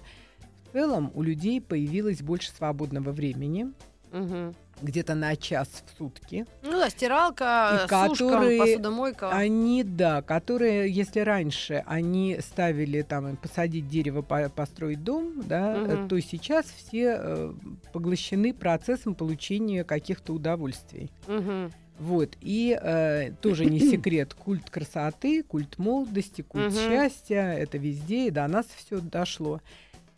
в 0.70 0.74
целом 0.74 1.12
у 1.16 1.24
людей 1.24 1.60
появилось 1.60 2.22
больше 2.22 2.52
свободного 2.52 3.12
времени, 3.12 3.74
Мгм. 4.14 4.56
где-то 4.82 5.16
на 5.16 5.36
час 5.36 5.68
в 5.86 5.98
сутки. 5.98 6.46
Ну 6.62 6.72
да, 6.72 6.90
стиралка, 6.90 7.72
И 7.76 7.80
сушка, 8.10 8.30
которые- 8.30 8.60
посудомойка. 8.60 9.30
Они, 9.32 9.84
да, 9.84 10.22
которые, 10.22 10.90
если 10.92 11.20
раньше 11.22 11.84
они 11.86 12.38
ставили 12.42 13.02
там 13.02 13.36
посадить 13.38 13.88
дерево, 13.88 14.22
по- 14.22 14.50
построить 14.50 15.04
дом, 15.04 15.42
да, 15.46 15.76
Мгм. 15.78 16.08
то 16.10 16.20
сейчас 16.22 16.66
все 16.66 17.18
э, 17.20 17.54
поглощены 17.92 18.54
процессом 18.54 19.16
получения 19.16 19.84
каких-то 19.84 20.34
удовольствий. 20.34 21.12
Мгм. 21.28 21.72
Вот, 22.00 22.36
и 22.42 22.78
э, 22.82 23.32
тоже 23.42 23.66
не 23.66 23.80
секрет, 23.80 24.34
культ 24.38 24.70
красоты, 24.70 25.44
культ 25.44 25.78
молодости, 25.78 26.42
культ 26.42 26.74
Мгм. 26.74 26.76
счастья, 26.76 27.54
это 27.54 27.78
везде, 27.78 28.28
и 28.28 28.32
до 28.32 28.48
нас 28.48 28.66
все 28.76 29.00
дошло. 29.00 29.62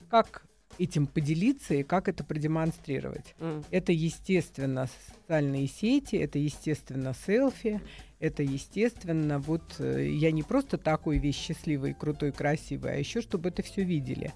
Как 0.10 0.44
этим 0.80 1.08
поделиться 1.08 1.74
и 1.76 1.84
как 1.84 2.08
это 2.08 2.24
продемонстрировать. 2.24 3.36
М. 3.40 3.64
Это, 3.72 3.92
естественно, 3.92 4.88
социальные 5.18 5.68
сети, 5.68 6.16
это, 6.16 6.40
естественно, 6.40 7.14
селфи, 7.26 7.82
это, 8.20 8.44
естественно, 8.44 9.40
вот 9.40 9.76
э, 9.80 10.08
я 10.10 10.32
не 10.32 10.44
просто 10.44 10.78
такой 10.78 11.18
весь 11.18 11.36
счастливый, 11.36 11.94
крутой, 11.94 12.32
красивый, 12.32 12.94
а 12.94 12.96
еще 12.96 13.22
чтобы 13.22 13.50
это 13.50 13.62
все 13.64 13.84
видели. 13.84 14.34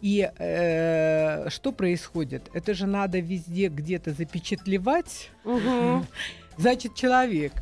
И 0.00 0.28
э, 0.36 1.48
что 1.48 1.70
происходит? 1.70 2.50
Это 2.52 2.74
же 2.74 2.86
надо 2.86 3.20
везде 3.20 3.68
где-то 3.68 4.12
запечатлевать. 4.12 5.30
Мгм. 5.44 6.04
Значит, 6.56 6.96
человек 6.96 7.52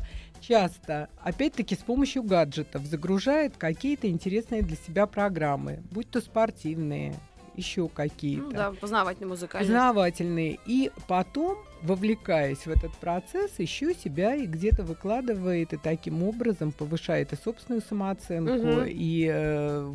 часто, 0.41 1.09
опять-таки, 1.21 1.75
с 1.75 1.79
помощью 1.79 2.23
гаджетов 2.23 2.85
загружает 2.85 3.57
какие-то 3.57 4.09
интересные 4.09 4.63
для 4.63 4.75
себя 4.75 5.05
программы, 5.05 5.83
будь 5.91 6.09
то 6.09 6.19
спортивные, 6.19 7.13
еще 7.55 7.87
какие-то 7.89 8.43
Ну 8.43 8.51
да, 8.51 8.71
познавательный 8.71 9.27
музыкальный. 9.27 9.67
познавательные. 9.67 10.59
И 10.65 10.89
потом, 11.07 11.57
вовлекаясь 11.81 12.65
в 12.65 12.69
этот 12.69 12.93
процесс, 12.93 13.51
еще 13.59 13.93
себя 13.93 14.35
и 14.35 14.45
где-то 14.45 14.83
выкладывает, 14.83 15.73
и 15.73 15.77
таким 15.77 16.23
образом 16.23 16.71
повышает 16.71 17.33
и 17.33 17.35
собственную 17.35 17.81
самооценку, 17.81 18.53
Мгм. 18.53 18.85
и 18.87 19.29
э, 19.31 19.93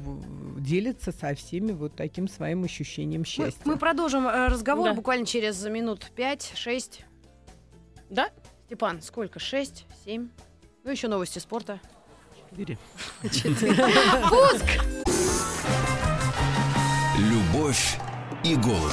делится 0.59 1.12
со 1.12 1.35
всеми 1.35 1.73
вот 1.73 1.97
таким 1.97 2.29
своим 2.29 2.64
ощущением 2.64 3.21
Мы, 3.23 3.27
счастья. 3.27 3.61
мы 3.64 3.77
продолжим 3.77 4.27
э, 4.27 4.49
разговор 4.49 4.88
Да. 4.90 4.95
буквально 4.95 5.25
через 5.27 5.64
минут 5.66 6.11
5-6. 6.16 7.01
Да? 8.11 8.31
Степан, 8.66 9.01
сколько? 9.01 9.38
6, 9.38 9.87
7? 10.05 10.29
Ну, 10.85 10.90
еще 10.90 11.09
новости 11.09 11.38
спорта. 11.38 11.81
Четыре. 12.51 12.79
Пуск! 14.29 15.06
Любовь 17.57 17.97
и 18.45 18.55
голуби. 18.55 18.92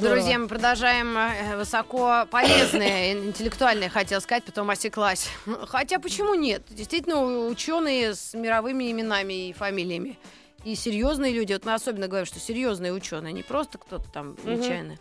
Друзья, 0.00 0.36
мы 0.36 0.48
продолжаем 0.48 1.16
э, 1.16 1.56
высоко 1.56 2.26
полезные, 2.28 3.12
интеллектуальные, 3.12 3.88
хотел 3.88 4.20
сказать, 4.20 4.42
потом 4.42 4.68
осеклась. 4.68 5.28
Хотя 5.68 6.00
почему 6.00 6.34
нет? 6.34 6.64
Действительно, 6.70 7.46
ученые 7.46 8.16
с 8.16 8.34
мировыми 8.34 8.90
именами 8.90 9.50
и 9.50 9.52
фамилиями. 9.52 10.18
И 10.64 10.74
серьезные 10.74 11.32
люди. 11.32 11.52
Вот 11.52 11.64
мы 11.64 11.74
особенно 11.74 12.08
говорим, 12.08 12.26
что 12.26 12.40
серьезные 12.40 12.92
ученые, 12.92 13.32
не 13.32 13.44
просто 13.44 13.78
кто-то 13.78 14.10
там 14.10 14.30
Мгм. 14.42 14.60
нечаянно, 14.60 14.96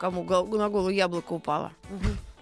кому 0.00 0.24
на 0.24 0.68
голову 0.68 0.88
яблоко 0.88 1.34
упало. 1.34 1.70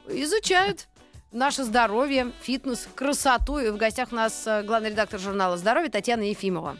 Изучают 0.09 0.89
наше 1.31 1.63
здоровье, 1.65 2.33
фитнес, 2.41 2.89
красоту. 2.95 3.59
И 3.59 3.69
в 3.69 3.77
гостях 3.77 4.13
у 4.13 4.15
нас 4.15 4.47
э, 4.47 4.63
главный 4.63 4.89
редактор 4.89 5.21
журнала 5.21 5.59
«Здоровье» 5.59 5.91
Татьяна 5.91 6.23
Ефимова. 6.23 6.79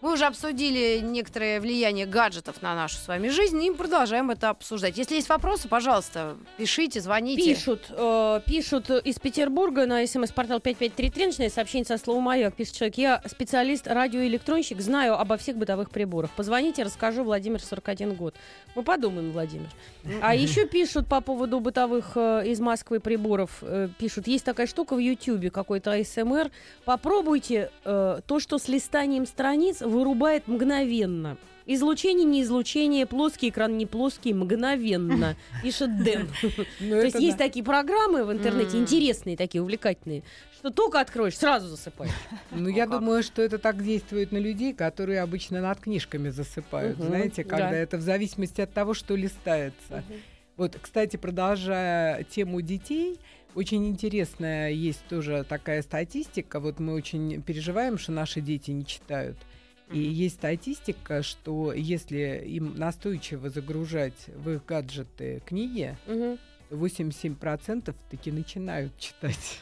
Мы 0.00 0.14
уже 0.14 0.24
обсудили 0.24 1.00
некоторое 1.02 1.60
влияние 1.60 2.06
гаджетов 2.06 2.62
на 2.62 2.74
нашу 2.74 2.96
с 2.96 3.06
вами 3.06 3.28
жизнь 3.28 3.62
и 3.62 3.70
продолжаем 3.70 4.30
это 4.30 4.48
обсуждать. 4.48 4.96
Если 4.96 5.16
есть 5.16 5.28
вопросы, 5.28 5.68
пожалуйста, 5.68 6.36
пишите, 6.56 7.02
звоните. 7.02 7.42
Пишут, 7.42 7.86
э, 7.90 8.40
пишут 8.46 8.88
из 8.90 9.18
Петербурга 9.18 9.84
на 9.84 10.06
смс-портал 10.06 10.60
5533, 10.60 11.26
начинает 11.26 11.52
сообщение 11.52 11.84
со 11.84 11.98
словом 11.98 12.22
«Маяк». 12.22 12.54
Пишет 12.54 12.76
человек, 12.76 12.96
я 12.96 13.22
специалист 13.26 13.86
радиоэлектронщик, 13.86 14.80
знаю 14.80 15.20
обо 15.20 15.36
всех 15.36 15.58
бытовых 15.58 15.90
приборах. 15.90 16.30
Позвоните, 16.30 16.82
расскажу, 16.82 17.22
Владимир, 17.22 17.60
41 17.60 18.14
год. 18.14 18.34
Мы 18.74 18.82
подумаем, 18.82 19.32
Владимир. 19.32 19.68
А 20.22 20.34
еще 20.34 20.66
пишут 20.66 21.08
по 21.08 21.20
поводу 21.20 21.60
бытовых 21.60 22.12
э, 22.14 22.44
из 22.46 22.58
Москвы 22.60 23.00
приборов. 23.00 23.58
э, 23.60 23.88
пишут, 23.98 24.28
есть 24.28 24.46
такая 24.46 24.66
штука 24.66 24.94
в 24.94 24.98
Ютьюбе, 24.98 25.50
какой-то 25.50 25.92
АСМР. 25.92 26.50
Попробуйте 26.86 27.70
э, 27.84 28.20
то, 28.26 28.40
что 28.40 28.58
с 28.58 28.66
листанием 28.68 29.26
страниц 29.26 29.82
вырубает 29.90 30.48
мгновенно. 30.48 31.36
Излучение, 31.66 32.24
не 32.24 32.42
излучение, 32.42 33.06
плоский 33.06 33.50
экран, 33.50 33.76
не 33.76 33.86
плоский, 33.86 34.32
мгновенно. 34.34 35.36
Пишет 35.62 36.02
Дэн. 36.02 36.28
Ну, 36.80 36.96
То 36.96 37.04
есть 37.04 37.20
есть 37.20 37.38
такие 37.38 37.64
программы 37.64 38.24
в 38.24 38.32
интернете, 38.32 38.78
интересные 38.78 39.36
такие, 39.36 39.62
увлекательные, 39.62 40.24
что 40.58 40.70
только 40.70 41.00
откроешь, 41.00 41.36
сразу 41.36 41.68
засыпаешь. 41.68 42.10
Ну, 42.50 42.68
я 42.68 42.86
думаю, 42.86 43.22
что 43.22 43.42
это 43.42 43.58
так 43.58 43.84
действует 43.84 44.32
на 44.32 44.38
людей, 44.38 44.74
которые 44.74 45.20
обычно 45.20 45.60
над 45.60 45.78
книжками 45.80 46.30
засыпают. 46.30 46.98
Знаете, 46.98 47.44
когда 47.44 47.70
да. 47.70 47.76
это 47.76 47.98
в 47.98 48.02
зависимости 48.02 48.60
от 48.60 48.72
того, 48.72 48.94
что 48.94 49.14
листается. 49.14 50.02
Вот, 50.56 50.76
кстати, 50.80 51.16
продолжая 51.16 52.24
тему 52.24 52.60
детей, 52.60 53.18
очень 53.54 53.86
интересная 53.88 54.70
есть 54.70 55.04
тоже 55.08 55.44
такая 55.48 55.82
статистика. 55.82 56.60
Вот 56.60 56.78
мы 56.78 56.94
очень 56.94 57.42
переживаем, 57.42 57.96
что 57.98 58.12
наши 58.12 58.40
дети 58.40 58.70
не 58.70 58.84
читают. 58.84 59.38
И 59.92 59.98
есть 59.98 60.36
статистика, 60.36 61.22
что 61.22 61.72
если 61.72 62.42
им 62.46 62.76
настойчиво 62.76 63.50
загружать 63.50 64.26
в 64.28 64.50
их 64.50 64.64
гаджеты 64.64 65.42
книги, 65.46 65.96
Мгм. 66.06 66.38
87% 66.70 67.94
таки 68.10 68.30
начинают 68.30 68.96
читать. 68.98 69.60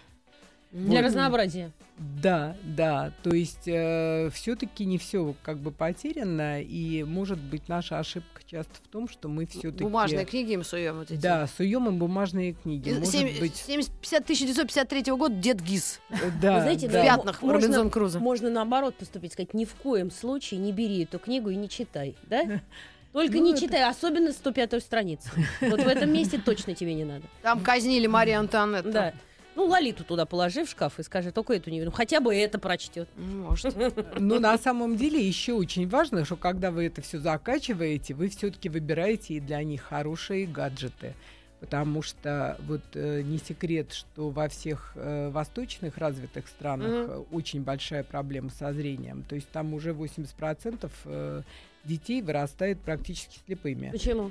Для 0.70 1.00
Вот. 1.00 1.06
разнообразия. 1.06 1.72
Да, 1.98 2.56
да. 2.62 3.12
То 3.22 3.30
есть 3.34 3.62
все-таки 3.62 4.84
не 4.84 4.98
все 4.98 5.34
как 5.42 5.58
бы 5.58 5.70
потеряно, 5.70 6.62
и 6.62 7.02
может 7.04 7.38
быть 7.38 7.68
наша 7.68 7.98
ошибка 7.98 8.42
часто 8.46 8.72
в 8.76 8.88
том, 8.88 9.08
что 9.08 9.28
мы 9.28 9.46
все-таки 9.46 9.84
Бумажные 9.84 10.24
книги 10.24 10.52
им 10.52 10.64
суем 10.64 10.98
вот 10.98 11.10
эти. 11.10 11.20
да 11.20 11.46
суем 11.46 11.86
им 11.88 11.98
бумажные 11.98 12.54
книги. 12.54 12.88
И 12.90 12.94
Может 12.94 13.10
семь- 13.12 13.38
быть, 13.40 13.56
70 13.56 13.92
50 14.00 14.22
1953 14.24 15.12
года 15.12 15.34
Дед 15.34 15.60
Гиз 15.60 16.00
э, 16.10 16.14
да, 16.40 16.54
Вы 16.56 16.60
знаете, 16.62 16.88
в 16.88 16.92
да. 16.92 17.02
да, 17.02 17.16
пятнах 17.16 17.42
можно- 17.42 17.54
Робинзон 17.60 17.90
Крузо. 17.90 18.18
Можно 18.20 18.50
наоборот 18.50 18.94
поступить, 18.94 19.32
сказать, 19.32 19.52
ни 19.54 19.64
в 19.64 19.74
коем 19.74 20.10
случае 20.10 20.60
не 20.60 20.72
бери 20.72 21.02
эту 21.04 21.18
книгу 21.18 21.50
и 21.50 21.56
не 21.56 21.68
читай, 21.68 22.16
да? 22.24 22.42
Только 23.12 23.36
Ну, 23.38 23.44
не 23.44 23.52
это- 23.52 23.60
читай, 23.62 23.88
особенно 23.88 24.28
105-ю 24.28 24.80
страницу. 24.80 25.28
Вот 25.60 25.82
в 25.82 25.86
этом 25.88 26.12
месте 26.12 26.38
точно 26.38 26.74
тебе 26.74 26.94
не 26.94 27.04
надо. 27.04 27.24
Там 27.42 27.60
казнили 27.60 28.06
Марию 28.06 28.38
Антуанетту. 28.40 28.92
Да. 28.92 29.12
Ну, 29.58 29.66
Лолиту 29.66 30.04
туда 30.04 30.24
положи 30.24 30.64
в 30.64 30.70
шкаф 30.70 31.00
и 31.00 31.02
скажи, 31.02 31.32
только 31.32 31.52
эту 31.52 31.70
не 31.70 31.82
Ну, 31.82 31.90
хотя 31.90 32.20
бы 32.20 32.32
это 32.32 32.60
прочтет. 32.60 33.08
М, 33.16 33.40
Может. 33.40 33.74
Но 34.20 34.38
на 34.38 34.56
самом 34.56 34.96
деле 34.96 35.20
еще 35.20 35.54
очень 35.54 35.88
важно, 35.88 36.24
что 36.24 36.36
когда 36.36 36.70
вы 36.70 36.86
это 36.86 37.02
все 37.02 37.18
закачиваете, 37.18 38.14
вы 38.14 38.28
все-таки 38.28 38.68
выбираете 38.68 39.34
и 39.34 39.40
для 39.40 39.60
них 39.64 39.82
хорошие 39.82 40.46
гаджеты. 40.46 41.14
Потому 41.58 42.02
что 42.02 42.56
вот 42.68 42.82
э, 42.94 43.22
не 43.22 43.38
секрет, 43.38 43.92
что 43.92 44.30
во 44.30 44.48
всех 44.48 44.92
э, 44.94 45.28
восточных 45.30 45.98
развитых 45.98 46.46
странах 46.46 46.90
э, 46.92 47.24
очень 47.32 47.62
большая 47.62 48.04
проблема 48.04 48.50
со 48.50 48.72
зрением. 48.72 49.24
То 49.28 49.34
есть 49.34 49.48
там 49.48 49.74
уже 49.74 49.90
80% 49.90 50.88
э, 51.04 51.42
детей 51.82 52.22
вырастает 52.22 52.78
практически 52.78 53.40
слепыми. 53.44 53.90
Почему? 53.90 54.30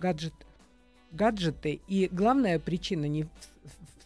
Гаджеты. 0.00 0.44
Гаджеты. 1.12 1.80
И 1.86 2.08
главная 2.10 2.58
причина 2.58 3.06
не 3.06 3.22
в 3.22 3.28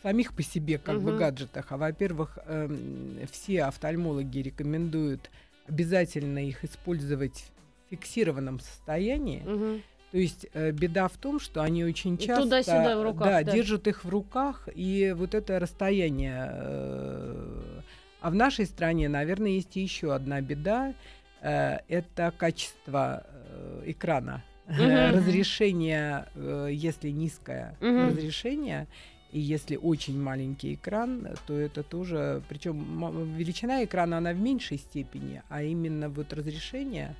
самих 0.02 0.34
по 0.34 0.42
себе 0.42 0.78
как 0.78 1.00
бы 1.00 1.10
Мгм. 1.10 1.16
гаджетах, 1.18 1.66
а 1.70 1.76
во-первых, 1.76 2.38
эм, 2.46 3.18
все 3.30 3.64
офтальмологи 3.64 4.38
рекомендуют 4.40 5.30
обязательно 5.68 6.46
их 6.46 6.64
использовать 6.64 7.50
в 7.86 7.90
фиксированном 7.90 8.60
состоянии. 8.60 9.42
Мгм. 9.44 9.82
То 10.10 10.18
есть 10.18 10.46
э, 10.52 10.72
беда 10.72 11.08
в 11.08 11.16
том, 11.16 11.40
что 11.40 11.62
они 11.62 11.84
очень 11.84 12.18
часто 12.18 12.42
туда-сюда 12.42 12.98
в 12.98 13.02
руках, 13.02 13.24
да, 13.24 13.42
да. 13.42 13.52
держат 13.52 13.86
их 13.86 14.04
в 14.04 14.08
руках, 14.08 14.68
и 14.74 15.14
вот 15.16 15.34
это 15.34 15.58
расстояние. 15.58 16.48
э, 16.52 17.80
а 18.20 18.30
в 18.30 18.34
нашей 18.34 18.66
стране, 18.66 19.08
наверное, 19.08 19.52
есть 19.52 19.74
еще 19.76 20.14
одна 20.14 20.40
беда. 20.40 20.94
э, 21.40 21.78
это 21.88 22.32
качество 22.36 23.24
э, 23.26 23.82
экрана. 23.86 24.44
Мгм. 24.68 25.10
Разрешение, 25.12 26.26
э, 26.36 26.68
если 26.70 27.10
низкое 27.10 27.76
Мгм. 27.80 28.10
разрешение, 28.10 28.86
и 29.32 29.40
если 29.40 29.76
очень 29.76 30.20
маленький 30.20 30.74
экран, 30.74 31.26
то 31.46 31.54
это 31.54 31.82
тоже, 31.82 32.42
причем 32.48 33.34
величина 33.36 33.82
экрана 33.82 34.18
она 34.18 34.32
в 34.32 34.38
меньшей 34.38 34.78
степени, 34.78 35.42
а 35.48 35.62
именно 35.62 36.10
вот 36.10 36.32
разрешение. 36.32 37.16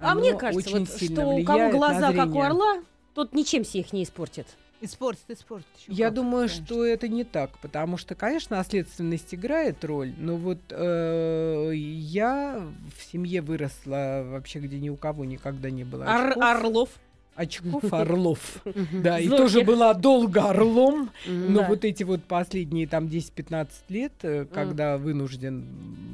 А 0.00 0.16
мне 0.16 0.34
кажется, 0.34 0.68
очень 0.68 0.80
вот, 0.80 0.88
сильно 0.88 1.22
что 1.22 1.28
у 1.28 1.44
кого 1.44 1.70
глаза, 1.70 2.12
как 2.12 2.34
у 2.34 2.40
орла, 2.40 2.82
тот 3.14 3.32
ничем 3.32 3.64
себе 3.64 3.80
их 3.80 3.92
не 3.92 4.02
испортит. 4.02 4.46
Испортит, 4.80 5.30
испортит. 5.30 5.66
ещё 5.78 5.92
Я 5.92 6.06
как, 6.06 6.14
думаю, 6.16 6.48
конечно. 6.48 6.66
что 6.66 6.84
это 6.84 7.08
не 7.08 7.24
так, 7.24 7.56
потому 7.60 7.96
что, 7.96 8.14
конечно, 8.14 8.56
наследственность 8.56 9.34
играет 9.34 9.82
роль, 9.84 10.12
но 10.18 10.36
вот 10.36 10.58
э, 10.70 11.72
я 11.74 12.62
в 12.94 13.02
семье 13.10 13.40
выросла 13.40 14.22
вообще, 14.26 14.58
где 14.58 14.78
ни 14.78 14.90
у 14.90 14.96
кого 14.96 15.24
никогда 15.24 15.70
не 15.70 15.84
было 15.84 16.02
Ор- 16.04 16.28
очков. 16.30 16.42
Орлов. 16.42 16.88
Очков 17.36 17.84
орлов. 17.92 18.62
Да, 18.92 19.18
и 19.18 19.28
тоже 19.28 19.62
была 19.62 19.94
долго 19.94 20.50
орлом, 20.50 21.10
но 21.26 21.62
вот 21.64 21.84
эти 21.84 22.02
вот 22.02 22.24
последние 22.24 22.86
там 22.86 23.06
10-15 23.06 23.68
лет, 23.88 24.12
э, 24.22 24.46
когда 24.52 24.98
вынужден, 24.98 25.64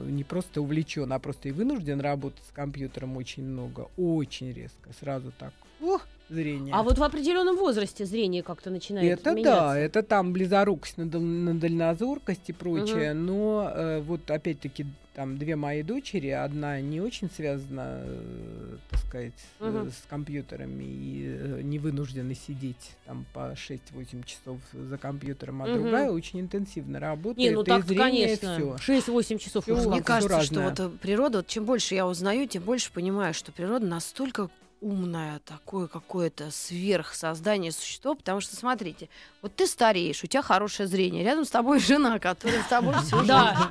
не 0.07 0.25
просто 0.25 0.61
увлечен, 0.61 1.13
а 1.13 1.19
просто 1.19 1.49
и 1.49 1.53
вынужден 1.53 2.01
работать 2.01 2.45
с 2.49 2.53
компьютером 2.53 3.17
очень 3.17 3.45
много, 3.45 3.89
очень 3.97 4.53
резко, 4.53 4.91
сразу 4.99 5.33
так, 5.39 5.53
ух, 5.81 6.07
зрения. 6.33 6.73
А 6.75 6.83
вот 6.83 6.99
в 6.99 7.03
определенном 7.03 7.57
возрасте 7.57 8.05
зрение 8.05 8.43
как-то 8.43 8.71
начинает 8.71 9.21
это 9.21 9.31
меняться. 9.33 9.53
да, 9.61 9.79
это 9.79 10.03
там 10.03 10.33
близорукость 10.33 10.97
на, 10.99 11.07
дал- 11.09 11.21
на 11.21 11.55
дальнозоркость 11.55 12.49
и 12.49 12.53
прочее, 12.53 13.13
но 13.15 13.71
э, 13.75 14.01
вот 14.01 14.31
опять-таки 14.31 14.87
там 15.15 15.37
две 15.37 15.57
мои 15.57 15.83
дочери, 15.83 16.29
одна 16.29 16.81
не 16.81 17.03
очень 17.03 17.29
связана, 17.31 18.01
э, 18.03 18.77
так 18.91 18.99
сказать, 19.01 19.33
э, 19.61 19.69
Мгм. 19.69 19.91
с 19.91 20.03
компьютерами 20.09 20.85
и 20.85 21.25
э, 21.39 21.61
не 21.63 21.79
вынуждена 21.79 22.35
сидеть 22.35 22.93
там 23.05 23.27
по 23.35 23.55
6-8 23.55 24.23
часов 24.25 24.59
за 24.73 24.97
компьютером, 24.97 25.63
а 25.63 25.67
Мгм. 25.67 25.75
другая 25.83 26.11
очень 26.11 26.41
интенсивно 26.41 26.99
работает. 26.99 27.37
Не, 27.37 27.51
ну 27.55 27.61
и 27.63 27.67
так 27.67 27.85
зрение, 27.85 28.37
конечно. 28.39 28.55
всё. 28.79 28.93
6-8 28.95 29.37
часов. 29.39 29.65
Всё 29.65 29.77
Мне 29.91 30.03
кажется, 30.03 30.41
что 30.41 30.55
разное. 30.55 30.71
вот 30.71 30.81
э, 30.81 30.89
природа, 31.03 31.39
вот 31.39 31.47
чем 31.47 31.67
больше 31.67 31.95
я 31.95 32.07
узнаю, 32.07 32.47
тем 32.49 32.63
больше 32.63 32.91
понимаю, 32.91 33.35
что 33.35 33.53
природа 33.53 33.85
настолько 33.87 34.49
умное 34.83 35.41
такое 35.47 35.87
какое-то 35.87 36.51
сверхсоздание 36.51 37.73
существо, 37.73 38.15
потому 38.15 38.41
что, 38.41 38.57
смотрите, 38.57 39.09
вот 39.41 39.55
ты 39.55 39.67
стареешь, 39.67 40.23
у 40.25 40.27
тебя 40.27 40.43
хорошее 40.43 40.89
зрение, 40.89 41.25
рядом 41.25 41.45
с 41.45 41.51
тобой 41.51 41.79
жена, 41.81 42.19
которая 42.19 42.63
с 42.63 42.67
тобой 42.67 42.95
всю 42.97 43.17
жизнь. 43.17 43.29
Да, 43.29 43.71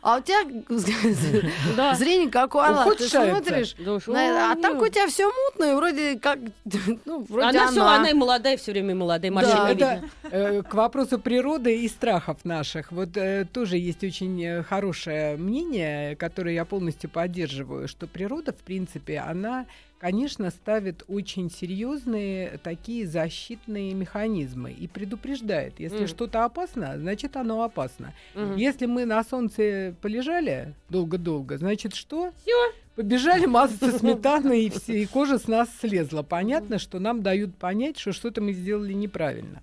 А 0.00 0.18
у 0.18 0.20
тебя 0.22 0.42
зрение 1.96 2.30
как 2.30 2.54
у 2.54 2.58
орла. 2.58 2.84
Ты 2.94 3.08
смотришь, 3.08 3.74
а 3.78 4.54
так 4.56 4.80
у 4.80 4.88
тебя 4.88 5.06
все 5.08 5.28
мутно, 5.28 5.72
и 5.72 5.74
вроде 5.74 6.18
как, 6.18 6.38
ну, 7.04 7.26
вроде 7.28 7.58
Она 7.58 7.68
все, 7.70 7.82
она. 7.82 8.08
и 8.10 8.14
молодая, 8.14 8.56
все 8.56 8.72
время 8.72 8.94
молодая. 8.94 9.30
Да. 9.30 9.34
Машина 9.34 9.66
Это 9.68 9.72
видно. 9.72 10.10
э, 10.30 10.62
к 10.62 10.74
вопросу 10.74 11.18
природы 11.18 11.80
и 11.80 11.88
страхов 11.88 12.44
наших. 12.44 12.92
Вот 12.92 13.16
э, 13.16 13.46
тоже 13.52 13.78
есть 13.78 14.02
очень 14.04 14.42
э, 14.42 14.62
хорошее 14.62 15.36
мнение, 15.36 16.16
которое 16.16 16.54
я 16.54 16.64
полностью 16.64 17.10
поддерживаю, 17.10 17.88
что 17.88 18.06
природа, 18.06 18.52
в 18.52 18.62
принципе, 18.64 19.18
она, 19.18 19.66
конечно, 20.02 20.50
ставит 20.50 21.04
очень 21.06 21.48
серьезные 21.48 22.58
такие 22.64 23.06
защитные 23.06 23.94
механизмы 23.94 24.72
и 24.72 24.88
предупреждает, 24.88 25.78
если 25.78 25.98
Мгм. 25.98 26.06
что-то 26.08 26.44
опасно, 26.44 26.98
значит 26.98 27.36
оно 27.36 27.62
опасно. 27.62 28.12
Мгм. 28.34 28.56
Если 28.56 28.86
мы 28.86 29.04
на 29.04 29.22
солнце 29.22 29.94
полежали 30.02 30.74
долго-долго, 30.90 31.56
значит 31.56 31.94
что? 31.94 32.32
Всё. 32.42 32.72
Побежали 32.96 33.46
мазаться 33.46 33.92
сметаной, 33.98 34.64
и, 34.64 34.70
все, 34.70 35.02
и 35.02 35.06
кожа 35.06 35.38
с 35.38 35.46
нас 35.46 35.68
слезла. 35.80 36.24
Понятно, 36.24 36.80
что 36.80 36.98
нам 36.98 37.22
дают 37.22 37.54
понять, 37.54 37.96
что 37.96 38.12
что-то 38.12 38.40
мы 38.40 38.54
сделали 38.54 38.92
неправильно. 38.92 39.62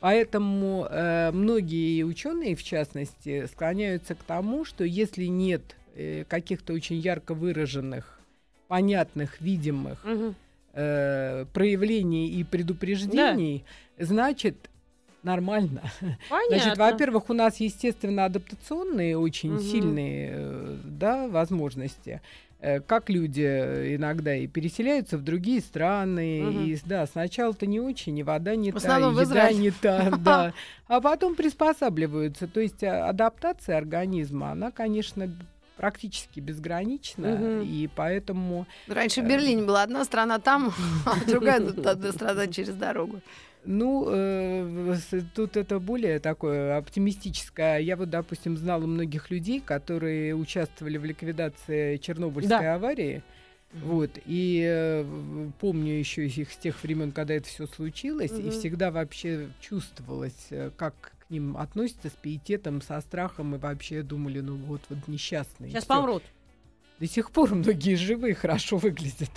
Поэтому 0.00 0.88
э, 0.90 1.30
многие 1.30 2.02
ученые, 2.02 2.56
в 2.56 2.62
частности, 2.64 3.46
склоняются 3.46 4.16
к 4.16 4.22
тому, 4.24 4.64
что 4.64 4.82
если 4.82 5.26
нет 5.26 5.62
э, 5.94 6.24
каких-то 6.28 6.72
очень 6.72 6.96
ярко 6.96 7.34
выраженных, 7.34 8.15
понятных, 8.68 9.40
видимых 9.40 10.04
Мгм. 10.04 10.34
э, 10.74 11.44
проявлений 11.52 12.28
и 12.28 12.44
предупреждений, 12.44 13.64
значит 13.98 14.56
нормально. 15.22 15.82
Понятно. 16.30 16.58
Значит, 16.58 16.78
во-первых, 16.78 17.30
у 17.30 17.32
нас, 17.32 17.56
естественно, 17.60 18.24
адаптационные 18.26 19.18
очень 19.18 19.52
Мгм. 19.54 19.60
сильные 19.60 20.30
э, 20.34 20.76
да, 20.84 21.28
возможности. 21.28 22.20
Э, 22.60 22.80
Как 22.80 23.10
люди 23.10 23.42
иногда 23.96 24.34
и 24.34 24.46
переселяются 24.46 25.18
в 25.18 25.22
другие 25.22 25.60
страны, 25.60 26.42
Мгм. 26.42 26.64
и 26.64 26.78
да, 26.86 27.06
сначала-то 27.06 27.66
не 27.66 27.80
очень, 27.80 28.16
и 28.18 28.22
вода 28.22 28.54
не 28.56 28.70
В 28.72 28.80
та, 28.80 28.98
и 28.98 29.02
еда 29.02 29.22
Израиль. 29.24 29.58
не 29.60 29.70
та, 29.70 30.10
да, 30.24 30.52
а 30.88 31.00
потом 31.00 31.34
приспосабливаются. 31.34 32.46
То 32.46 32.60
есть 32.60 32.82
а, 32.84 33.08
адаптация 33.08 33.76
организма, 33.76 34.52
она, 34.52 34.70
конечно, 34.70 35.28
практически 35.76 36.40
безгранична, 36.40 37.28
Мгм. 37.28 37.62
и 37.62 37.88
поэтому 37.94 38.66
Раньше 38.88 39.22
в 39.22 39.28
Берлине 39.28 39.62
была 39.62 39.82
одна 39.82 40.04
страна 40.04 40.38
там, 40.38 40.72
а 41.06 41.24
другая 41.26 41.60
тут 41.60 41.86
одна 41.86 42.12
страна 42.12 42.46
через 42.48 42.74
дорогу. 42.74 43.20
Ну, 43.64 44.06
э, 44.08 44.94
тут 45.34 45.56
это 45.56 45.80
более 45.80 46.20
такое 46.20 46.76
оптимистическое. 46.76 47.78
Я 47.80 47.96
вот, 47.96 48.10
допустим, 48.10 48.56
знала 48.56 48.86
многих 48.86 49.30
людей, 49.30 49.60
которые 49.60 50.34
участвовали 50.36 50.98
в 50.98 51.04
ликвидации 51.04 51.96
Чернобыльской 51.96 52.48
Да. 52.60 52.74
аварии. 52.76 53.22
Вот, 53.72 54.10
и 54.24 54.64
э, 54.64 55.04
помню 55.60 55.94
еще 55.94 56.26
их 56.26 56.52
с 56.52 56.56
тех 56.56 56.80
времен, 56.82 57.10
когда 57.12 57.34
это 57.34 57.48
все 57.48 57.66
случилось, 57.66 58.30
и 58.38 58.42
Мгм. 58.42 58.50
всегда 58.52 58.90
вообще 58.92 59.48
чувствовалось, 59.60 60.46
э, 60.50 60.70
как 60.76 61.12
к 61.26 61.30
ним 61.30 61.56
относятся 61.56 62.08
с 62.08 62.12
пиететом, 62.12 62.80
со 62.80 63.00
страхом, 63.00 63.54
и 63.54 63.58
вообще 63.58 64.02
думали, 64.02 64.40
ну 64.40 64.56
вот, 64.56 64.82
вот 64.88 65.08
несчастные. 65.08 65.70
Сейчас 65.70 65.84
всё. 65.84 65.94
помрут. 65.94 66.22
До 67.00 67.06
сих 67.06 67.30
пор 67.30 67.54
многие 67.54 67.94
живые 67.96 68.34
хорошо 68.34 68.76
выглядят. 68.76 69.30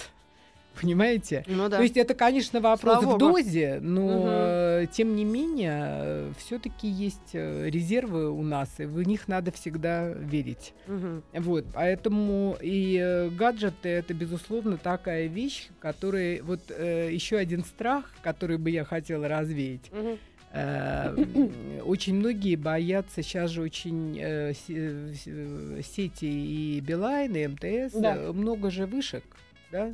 Понимаете? 0.79 1.43
Ну 1.47 1.67
да. 1.67 1.77
То 1.77 1.83
есть 1.83 1.97
это, 1.97 2.13
конечно, 2.13 2.61
вопрос 2.61 2.99
Слава 3.01 3.15
в 3.15 3.17
дозе, 3.17 3.79
но 3.81 4.23
э, 4.27 4.85
тем 4.93 5.15
не 5.15 5.25
менее 5.25 6.31
все-таки 6.37 6.87
есть 6.87 7.31
э, 7.33 7.69
резервы 7.69 8.29
у 8.29 8.43
нас, 8.43 8.69
и 8.77 8.85
в 8.85 9.01
них 9.05 9.27
надо 9.27 9.51
всегда 9.51 10.07
верить. 10.09 10.73
Мгм. 10.87 11.23
Вот, 11.33 11.65
поэтому 11.73 12.55
и 12.61 12.97
э, 12.97 13.29
гаджеты 13.29 13.89
это 13.89 14.13
безусловно 14.13 14.77
такая 14.77 15.25
вещь, 15.25 15.67
которая 15.81 16.41
вот 16.43 16.61
еще 16.69 17.37
один 17.37 17.65
страх, 17.65 18.13
который 18.21 18.57
бы 18.57 18.69
я 18.69 18.85
хотела 18.85 19.27
развеять. 19.27 19.91
Мгм. 19.91 20.17
Э, 20.51 21.13
м, 21.15 21.51
Очень 21.85 22.15
многие 22.15 22.55
боятся 22.55 23.21
сейчас 23.23 23.51
же 23.51 23.61
очень 23.61 24.17
э, 24.19 24.53
сети 24.55 26.25
и 26.25 26.79
Билайн, 26.81 27.35
и 27.35 27.47
МТС, 27.47 27.93
Да. 27.99 28.15
э, 28.15 28.31
много 28.31 28.69
же 28.69 28.85
вышек, 28.85 29.23
да? 29.71 29.91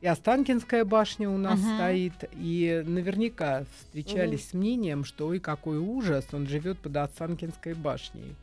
И 0.00 0.06
Останкинская 0.06 0.84
башня 0.84 1.28
у 1.28 1.36
нас 1.38 1.58
Мгм. 1.60 1.74
стоит, 1.74 2.12
и 2.32 2.84
наверняка 2.86 3.64
встречались 3.78 4.48
с 4.50 4.52
мнением, 4.52 5.04
что 5.04 5.26
ой, 5.26 5.40
какой 5.40 5.78
ужас, 5.78 6.26
он 6.32 6.46
живет 6.46 6.78
под 6.78 6.96
Останкинской 6.96 7.74
башней. 7.74 8.36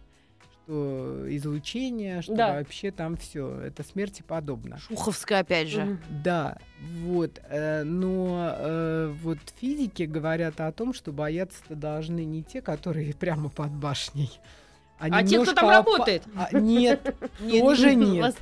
Что 0.66 1.26
излучение, 1.30 2.22
что 2.24 2.36
Да. 2.36 2.54
вообще 2.54 2.90
там 2.92 3.18
все, 3.18 3.60
это 3.62 3.84
смерти 3.84 4.24
подобно. 4.28 4.80
Шуховская 4.80 5.42
опять 5.42 5.68
же. 5.68 6.00
Да, 6.24 6.58
вот, 7.02 7.40
э, 7.50 7.84
но 7.84 8.52
э, 8.58 9.14
вот 9.22 9.38
физики 9.60 10.04
говорят 10.04 10.60
о 10.60 10.72
том, 10.72 10.94
что 10.94 11.12
бояться-то 11.12 11.76
должны 11.76 12.26
не 12.26 12.42
те, 12.44 12.62
которые 12.62 13.14
прямо 13.20 13.50
под 13.50 13.72
башней. 13.72 14.32
А 14.98 15.24
те, 15.24 15.42
кто 15.42 15.54
там 15.54 15.70
работает? 15.70 16.24
А, 16.36 16.58
нет, 16.58 17.16
тоже 17.40 17.96
нет. 17.96 18.36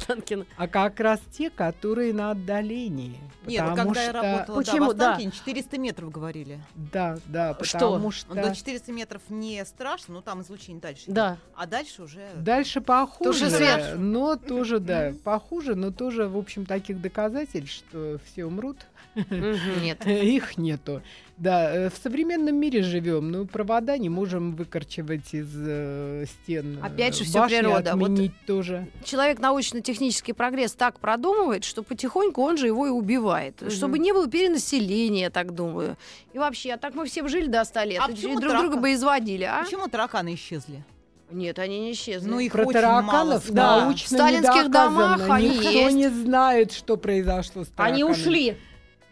А 0.57 0.67
как 0.67 0.99
раз 0.99 1.19
те, 1.31 1.49
которые 1.49 2.13
на 2.13 2.31
отдалении. 2.31 3.19
Нет, 3.45 3.65
ну, 3.67 3.75
когда 3.75 4.03
я 4.03 4.11
работала 4.11 4.57
Почему? 4.57 4.85
да, 4.87 4.93
в 4.93 4.97
Да. 4.97 5.11
Останкине, 5.11 5.31
400 5.31 5.77
метров 5.77 6.11
говорили. 6.11 6.61
Да, 6.75 7.17
да, 7.25 7.57
Что? 7.61 7.79
потому 7.79 8.03
Ну, 8.03 8.11
что... 8.11 8.33
До 8.33 8.55
400 8.55 8.91
метров 8.91 9.21
не 9.29 9.65
страшно, 9.65 10.15
но 10.15 10.21
там 10.21 10.41
излучение 10.41 10.79
дальше. 10.79 11.03
Да. 11.07 11.37
А 11.55 11.65
дальше 11.65 12.03
уже... 12.03 12.29
Дальше 12.37 12.81
похуже, 12.81 13.49
свет. 13.49 13.95
но 13.97 14.35
тоже, 14.35 14.79
да, 14.79 15.13
похуже, 15.23 15.75
но 15.75 15.91
тоже, 15.91 16.27
в 16.27 16.37
общем, 16.37 16.65
таких 16.65 17.01
доказательств, 17.01 17.83
что 17.89 18.19
все 18.25 18.45
умрут. 18.45 18.77
Нет. 19.15 20.05
Их 20.07 20.57
нету. 20.57 21.01
Да, 21.37 21.73
э, 21.73 21.89
в 21.89 21.93
современном 22.01 22.55
мире 22.55 22.83
живем, 22.83 23.31
но 23.31 23.45
провода 23.45 23.97
не 23.97 24.07
можем 24.07 24.55
выкорчевать 24.55 25.33
из 25.33 25.49
э, 25.55 26.25
стен. 26.27 26.79
Опять 26.81 27.17
же 27.17 27.23
Э, 27.23 27.33
башни 27.33 27.57
природа. 27.59 27.95
Вот- 27.95 28.31
тоже. 28.45 28.87
Человек 29.03 29.39
научно-технический 29.39 30.33
прогресс 30.33 30.73
так 30.73 30.99
продумывает, 30.99 31.63
что 31.63 31.81
потихоньку 31.81 32.41
он 32.41 32.57
же 32.57 32.67
его 32.67 32.85
и 32.85 32.91
убивает. 32.91 33.61
Мгм. 33.61 33.71
Чтобы 33.71 33.97
не 33.99 34.13
было 34.13 34.29
перенаселения, 34.29 35.23
я 35.25 35.29
так 35.31 35.55
думаю. 35.55 35.97
И 36.33 36.37
вообще, 36.37 36.73
а 36.73 36.77
так 36.77 36.93
мы 36.93 37.05
все 37.07 37.27
жили 37.27 37.47
до 37.47 37.63
100 37.65 37.83
лет. 37.83 38.01
А 38.05 38.11
и 38.11 38.15
друг 38.15 38.39
друга 38.39 38.59
трака? 38.67 38.77
бы 38.77 38.93
изводили, 38.93 39.43
а? 39.43 39.63
Почему 39.63 39.87
тараканы 39.87 40.35
исчезли? 40.35 40.83
Нет, 41.31 41.57
они 41.57 41.79
не 41.79 41.93
исчезли. 41.93 42.29
Ну, 42.29 42.37
их 42.39 42.51
Про 42.51 42.65
очень 42.65 42.79
мало 42.81 43.01
тараканов 43.01 43.43
стало. 43.43 43.81
научно 43.81 44.05
В 44.05 44.21
сталинских 44.21 44.69
домах 44.69 45.29
они 45.29 45.49
Никто 45.49 45.69
есть. 45.69 45.95
не 45.95 46.09
знает, 46.09 46.71
что 46.71 46.95
произошло 46.95 47.63
с 47.63 47.67
тараканами. 47.69 47.93
Они 47.93 48.03
ушли 48.03 48.55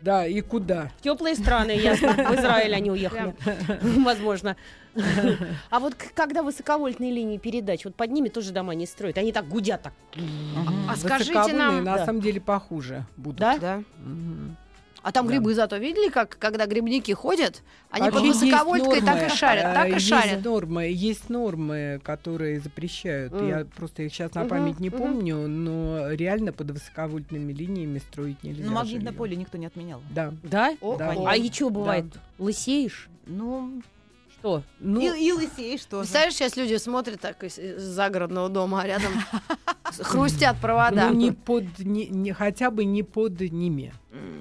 Да, 0.02 0.26
и 0.26 0.42
куда? 0.42 0.92
в 0.98 1.02
теплые 1.02 1.36
страны, 1.36 1.72
ясно. 1.72 2.14
В 2.14 2.36
Израиль 2.36 2.74
они 2.74 2.92
уехали. 2.92 3.36
Возможно. 3.82 4.56
А 5.70 5.80
вот 5.80 5.96
когда 5.96 6.44
высоковольтные 6.44 7.12
линии 7.12 7.38
передач, 7.38 7.86
вот 7.86 7.96
под 7.96 8.12
ними 8.12 8.30
тоже 8.30 8.52
дома 8.52 8.74
не 8.74 8.86
строят. 8.86 9.18
Они 9.18 9.32
так 9.32 9.48
гудят 9.48 9.84
так. 9.84 9.94
А 10.90 10.96
скажите 10.96 11.54
нам... 11.54 11.84
на 11.84 12.06
самом 12.06 12.22
деле 12.22 12.42
похуже 12.42 13.06
будут. 13.16 13.40
Да? 13.40 13.58
Да. 13.58 13.84
А 15.04 15.12
там 15.12 15.26
Да. 15.26 15.32
грибы 15.34 15.54
зато 15.56 15.78
видели, 15.78 16.10
как 16.10 16.38
когда 16.38 16.68
грибники 16.68 17.12
ходят, 17.12 17.64
они 17.90 18.06
под 18.06 18.14
Вообще 18.16 18.28
есть 18.28 18.42
высоковольткой 18.42 19.02
так 19.02 19.26
и 19.32 19.36
шарят, 19.36 19.64
так 19.74 19.88
и 19.90 19.94
есть 19.94 20.08
шарят. 20.08 20.46
нормы, 20.46 20.84
есть 20.94 21.30
нормы, 21.30 22.00
которые 22.04 22.60
запрещают. 22.60 23.34
М. 23.34 23.48
Я 23.48 23.66
просто 23.76 24.04
их 24.04 24.14
сейчас 24.14 24.34
на 24.36 24.46
память 24.46 24.80
не 24.80 24.90
мгм. 24.90 24.98
помню, 25.00 25.48
но 25.48 26.12
реально 26.12 26.54
под 26.54 26.72
высоковольтными 26.72 27.52
линиями 27.52 27.98
строить 28.00 28.44
нельзя. 28.44 28.64
Но 28.66 28.72
магнитное 28.74 29.00
жилье. 29.08 29.18
поле 29.18 29.36
никто 29.36 29.58
не 29.58 29.66
отменял. 29.66 30.02
Да. 30.12 30.34
Да? 30.44 30.76
О, 30.82 30.96
Да. 30.98 31.14
о. 31.16 31.26
А 31.26 31.36
и 31.36 31.52
что 31.52 31.70
бывает? 31.72 32.06
Лысеешь? 32.38 33.10
Ну, 33.26 33.82
Что? 34.42 34.64
Ну, 34.80 35.00
и, 35.16 35.28
и 35.28 35.32
лысеешь 35.32 35.86
тоже. 35.86 36.02
Представляешь, 36.04 36.34
сейчас 36.34 36.58
люди 36.58 36.76
смотрят 36.78 37.22
так 37.22 37.44
из, 37.44 37.58
из 37.60 37.82
загородного 37.82 38.50
дома, 38.50 38.82
а 38.82 38.88
рядом 38.88 39.14
хрустят 39.84 40.58
провода. 40.60 41.10
ну, 41.10 41.16
не 41.16 41.32
под, 41.32 41.66
не, 41.80 42.08
не- 42.08 42.34
хотя 42.34 42.72
бы 42.72 42.86
не 42.86 43.04
под 43.04 43.40
ними. 43.40 43.94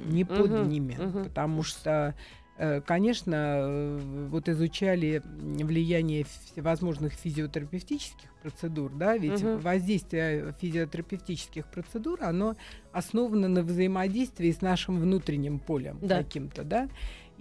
Не 0.06 0.24
под 0.24 0.50
Мгм, 0.50 0.68
ними, 0.68 0.96
мгм. 0.98 1.24
потому 1.24 1.62
что, 1.62 2.14
э, 2.58 2.80
конечно, 2.80 3.34
э, 3.36 3.98
вот 4.30 4.48
изучали 4.48 5.22
влияние 5.24 6.24
всевозможных 6.24 7.12
физиотерапевтических 7.12 8.28
процедур, 8.42 8.90
да, 8.92 9.16
ведь 9.16 9.42
Мгм. 9.42 9.58
воздействие 9.60 10.54
физиотерапевтических 10.60 11.66
процедур, 11.66 12.18
оно 12.22 12.56
основано 12.92 13.46
на 13.48 13.62
взаимодействии 13.62 14.50
с 14.50 14.62
нашим 14.62 14.98
внутренним 14.98 15.58
полем 15.60 15.98
Да. 16.02 16.18
каким-то, 16.18 16.64
да. 16.64 16.88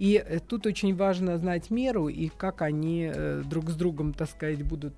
И 0.00 0.14
э, 0.16 0.38
тут 0.40 0.66
очень 0.66 0.96
важно 0.96 1.36
знать 1.38 1.70
меру 1.70 2.08
и 2.08 2.30
как 2.36 2.62
они 2.62 3.10
э, 3.14 3.42
друг 3.44 3.68
с 3.70 3.74
другом, 3.74 4.14
так 4.14 4.30
сказать, 4.30 4.62
будут 4.62 4.94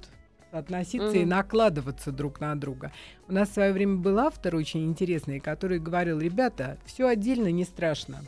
относиться 0.53 1.17
и 1.17 1.21
Мгм. 1.21 1.29
накладываться 1.31 2.12
друг 2.12 2.41
на 2.41 2.55
друга. 2.55 2.93
У 3.29 3.33
нас 3.33 3.49
в 3.49 3.55
свое 3.55 3.73
время 3.73 3.97
был 3.97 4.19
автор 4.19 4.55
очень 4.55 4.85
интересный, 4.87 5.41
который 5.41 5.79
говорил, 5.81 6.21
ребята, 6.21 6.77
все 6.85 7.09
отдельно 7.09 7.51
не 7.51 7.65
страшно. 7.65 8.21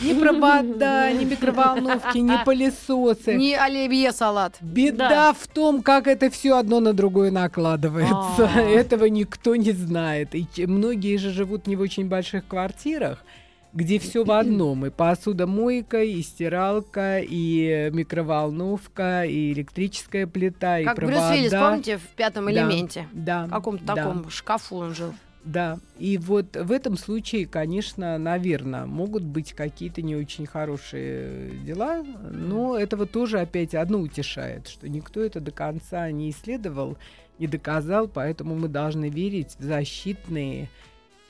Ни 0.00 0.12
провода, 0.20 1.10
ни 1.12 1.24
микроволновки, 1.24 2.18
ни 2.18 2.36
пылесосы. 2.44 3.34
Не 3.34 3.56
оливье 3.56 4.12
салат. 4.12 4.56
Беда 4.60 5.08
Да. 5.08 5.32
в 5.32 5.46
том, 5.48 5.82
как 5.82 6.06
это 6.06 6.30
все 6.30 6.58
одно 6.58 6.78
на 6.80 6.92
другое 6.92 7.30
накладывается. 7.30 8.48
А. 8.54 8.60
Этого 8.60 9.06
никто 9.06 9.56
не 9.56 9.72
знает. 9.72 10.34
И 10.34 10.66
многие 10.66 11.16
же 11.16 11.30
живут 11.30 11.66
не 11.66 11.74
в 11.76 11.80
очень 11.80 12.08
больших 12.08 12.46
квартирах, 12.46 13.24
где 13.72 13.98
все 13.98 14.24
в 14.24 14.30
одном. 14.30 14.86
И 14.86 14.90
посудомойка, 14.90 16.02
и 16.02 16.22
стиралка, 16.22 17.20
и 17.20 17.90
микроволновка, 17.92 19.24
и 19.24 19.52
электрическая 19.52 20.26
плита, 20.26 20.78
и 20.78 20.84
Как 20.84 20.96
Брюс 20.96 21.10
провода. 21.10 21.34
Уиллис, 21.34 21.50
помните, 21.52 21.98
в 21.98 22.06
пятом 22.16 22.46
Да. 22.46 22.52
элементе? 22.52 23.08
Да. 23.12 23.46
В 23.46 23.50
каком-то 23.50 23.84
да. 23.84 23.94
таком 23.94 24.30
шкафу 24.30 24.76
он 24.76 24.94
жил. 24.94 25.14
Да, 25.44 25.80
и 25.98 26.18
вот 26.18 26.56
в 26.56 26.70
этом 26.70 26.96
случае, 26.96 27.46
конечно, 27.46 28.16
наверное, 28.16 28.86
могут 28.86 29.24
быть 29.24 29.54
какие-то 29.54 30.00
не 30.00 30.14
очень 30.14 30.46
хорошие 30.46 31.50
дела, 31.64 32.04
но 32.30 32.78
этого 32.78 33.06
тоже 33.06 33.40
опять 33.40 33.74
одно 33.74 33.98
утешает, 33.98 34.68
что 34.68 34.88
никто 34.88 35.20
это 35.20 35.40
до 35.40 35.50
конца 35.50 36.08
не 36.12 36.30
исследовал, 36.30 36.96
не 37.40 37.48
доказал, 37.48 38.06
поэтому 38.06 38.54
мы 38.54 38.68
должны 38.68 39.08
верить 39.08 39.56
в 39.58 39.64
защитные 39.64 40.68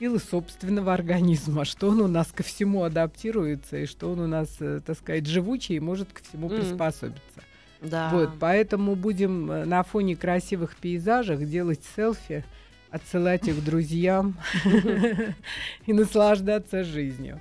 силы 0.03 0.19
собственного 0.19 0.93
организма, 0.93 1.63
что 1.73 1.89
он 1.89 2.01
у 2.01 2.07
нас 2.07 2.27
ко 2.33 2.43
всему 2.43 2.83
адаптируется 2.83 3.77
и 3.77 3.85
что 3.85 4.11
он 4.11 4.19
у 4.19 4.27
нас, 4.27 4.49
э, 4.59 4.81
так 4.85 4.97
сказать, 4.97 5.25
живучий 5.25 5.75
и 5.77 5.79
может 5.79 6.11
ко 6.11 6.21
всему 6.21 6.47
Мгм. 6.47 6.57
приспособиться. 6.57 7.41
Да. 7.79 8.09
Вот, 8.11 8.31
поэтому 8.37 8.95
будем 8.95 9.49
э, 9.49 9.63
на 9.63 9.81
фоне 9.83 10.17
красивых 10.17 10.75
пейзажей 10.75 11.37
делать 11.45 11.79
селфи, 11.95 12.43
отсылать 12.89 13.47
их 13.47 13.63
друзьям 13.63 14.37
и 15.85 15.93
наслаждаться 15.93 16.83
жизнью. 16.83 17.39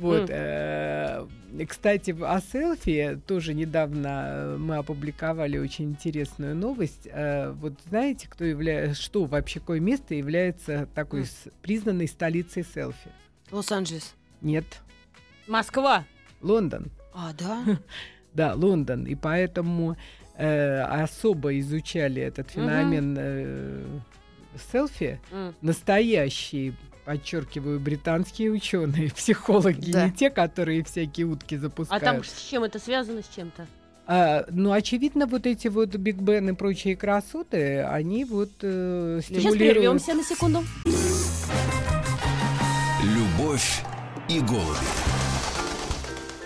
Вот. 0.00 0.30
И, 0.30 1.66
Кстати, 1.66 2.16
о 2.20 2.40
селфи 2.40 3.20
тоже 3.26 3.54
недавно 3.54 4.56
мы 4.58 4.76
опубликовали 4.76 5.58
очень 5.58 5.90
интересную 5.90 6.54
новость. 6.56 7.06
Э, 7.10 7.50
Вот 7.50 7.74
знаете, 7.88 8.28
кто 8.28 8.44
является, 8.44 9.00
что 9.02 9.24
вообще 9.26 9.60
какое 9.60 9.80
место 9.80 10.14
является 10.14 10.86
такой 10.94 11.24
с- 11.26 11.48
признанной 11.62 12.08
столицей 12.08 12.64
селфи? 12.64 13.10
Лос-Анджелес. 13.50 14.14
Нет, 14.40 14.64
Москва. 15.48 16.04
Лондон. 16.40 16.90
А, 17.12 17.32
да? 17.38 17.64
Да, 18.32 18.54
Лондон. 18.54 19.06
И 19.06 19.16
поэтому 19.16 19.96
э, 20.36 20.80
особо 20.82 21.58
изучали 21.58 22.22
этот 22.22 22.48
феномен 22.50 23.16
э, 23.18 23.84
селфи. 24.70 25.20
М. 25.32 25.52
Подчеркиваю, 27.04 27.80
британские 27.80 28.50
ученые, 28.50 29.10
психологи, 29.16 29.90
Да. 29.92 30.06
не 30.06 30.12
те, 30.12 30.30
которые 30.30 30.84
всякие 30.84 31.26
утки 31.26 31.56
А 31.56 31.58
запускают. 31.58 32.04
там 32.04 32.22
с 32.24 32.48
чем 32.50 32.64
это 32.64 32.78
связано, 32.78 33.22
с 33.22 33.28
чем-то? 33.34 33.66
А, 34.06 34.44
ну, 34.50 34.72
очевидно, 34.72 35.26
вот 35.26 35.46
эти 35.46 35.68
вот 35.68 35.94
Биг 35.94 36.16
Бен 36.16 36.48
и 36.50 36.52
прочие 36.52 36.96
красоты, 36.96 37.80
они 37.82 38.24
вот 38.24 38.50
э, 38.62 39.20
Сейчас 39.22 39.40
стимулируют... 39.42 39.72
прервемся 39.76 40.14
на 40.14 40.24
секунду. 40.24 40.64
Любовь 43.04 43.82
и 44.28 44.40
голуби. 44.40 44.78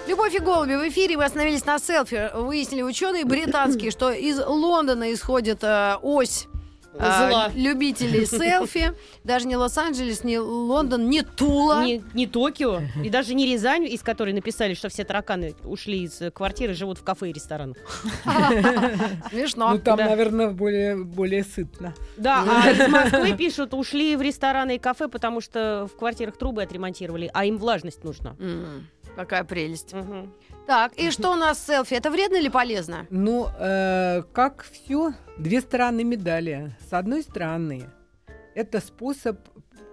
Любовь 0.07 0.35
и 0.35 0.39
голуби 0.39 0.75
в 0.77 0.89
эфире. 0.91 1.17
Мы 1.17 1.25
остановились 1.25 1.65
на 1.65 1.79
селфи. 1.79 2.31
Выяснили 2.37 2.83
ученые 2.83 3.25
британские, 3.25 3.91
что 3.91 4.11
из 4.13 4.39
Лондона 4.39 5.13
исходит 5.13 5.65
э, 5.65 5.97
ось 6.03 6.47
Зла. 6.99 7.51
любителей 7.55 8.27
селфи. 8.27 8.93
Даже 9.25 9.47
не 9.47 9.57
Лос-Анджелес, 9.57 10.25
не 10.25 10.39
Лондон, 10.39 11.09
не 11.09 11.23
Тула. 11.23 11.85
Не, 11.85 12.03
не 12.15 12.27
Токио, 12.27 12.81
и 13.03 13.11
даже 13.11 13.35
не 13.35 13.47
Рязань, 13.47 13.85
из 13.85 14.03
которой 14.03 14.33
написали, 14.33 14.75
что 14.75 14.89
все 14.89 15.05
тараканы 15.05 15.55
ушли 15.65 16.05
из 16.05 16.21
квартиры, 16.33 16.75
живут 16.75 16.99
в 16.99 17.05
кафе 17.05 17.31
и 17.31 17.33
ресторанах. 17.33 17.77
Смешно. 19.31 19.71
Ну, 19.73 19.79
там, 19.79 19.99
наверное, 19.99 20.51
более, 20.51 20.97
более 20.97 21.45
сытно. 21.45 21.95
Да, 22.17 22.45
а 22.65 22.71
из 22.71 22.89
Москвы 22.89 23.33
пишут, 23.33 23.75
ушли 23.75 24.17
в 24.17 24.23
рестораны 24.23 24.77
и 24.77 24.79
кафе, 24.79 25.09
потому 25.09 25.41
что 25.41 25.89
в 25.93 25.97
квартирах 25.97 26.37
трубы 26.37 26.63
отремонтировали, 26.63 27.31
а 27.33 27.45
им 27.45 27.59
влажность 27.59 28.05
нужна. 28.05 28.37
Какая 29.17 29.45
прелесть. 29.45 29.95
Так, 30.67 30.93
и 30.97 31.11
что 31.11 31.33
у 31.33 31.35
нас 31.35 31.59
с 31.59 31.67
селфи? 31.67 31.95
Это 31.95 32.11
вредно 32.11 32.37
или 32.37 32.49
полезно? 32.49 33.07
Ну, 33.11 33.49
э, 33.59 34.23
как 34.33 34.65
все, 34.71 35.13
две 35.39 35.61
стороны 35.61 36.05
медали. 36.05 36.75
С 36.89 36.93
одной 36.95 37.23
стороны, 37.23 37.91
это 38.55 38.81
способ 38.81 39.39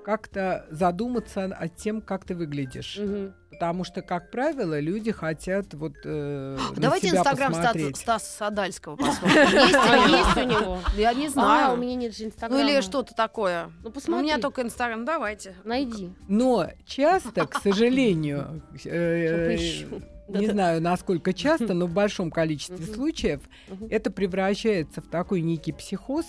как-то 0.05 0.65
задуматься 0.71 1.43
о 1.45 1.67
тем, 1.67 2.01
как 2.01 2.25
ты 2.25 2.35
выглядишь. 2.35 2.97
Мгм. 2.99 3.33
Потому 3.51 3.83
что, 3.83 4.01
как 4.01 4.31
правило, 4.31 4.79
люди 4.79 5.11
хотят 5.11 5.73
вот 5.75 5.93
э, 6.05 6.57
на 6.75 6.81
Давайте 6.81 7.09
инстаграм. 7.09 7.53
Стаса 7.93 8.25
Садальского 8.37 8.95
посмотрим. 8.95 9.41
Есть 9.43 9.75
А 9.75 9.91
у 9.91 10.07
него? 10.07 10.17
есть 10.17 10.37
у 10.37 10.43
него? 10.43 10.79
Я 10.95 11.13
не 11.13 11.27
А, 11.27 11.29
знаю. 11.29 11.73
у 11.73 11.75
меня 11.77 11.93
нет 11.95 12.15
же 12.15 12.23
Ну 12.23 12.29
инстаграма. 12.29 12.63
или 12.63 12.81
что-то 12.81 13.13
такое. 13.13 13.71
Ну 13.83 13.89
У 13.89 13.91
посмотри. 13.91 14.23
меня 14.23 14.39
только 14.39 14.63
инстаграм. 14.63 15.05
Давайте. 15.05 15.53
Найди. 15.63 16.11
Но 16.27 16.69
часто, 16.87 17.45
к 17.45 17.59
сожалению. 17.61 18.63
не 20.39 20.47
знаю, 20.47 20.81
насколько 20.81 21.33
часто, 21.33 21.73
но 21.73 21.87
в 21.87 21.93
большом 21.93 22.31
количестве 22.31 22.85
случаев 22.85 23.41
это 23.89 24.11
превращается 24.11 25.01
в 25.01 25.07
такой 25.07 25.41
некий 25.41 25.71
психоз, 25.71 26.25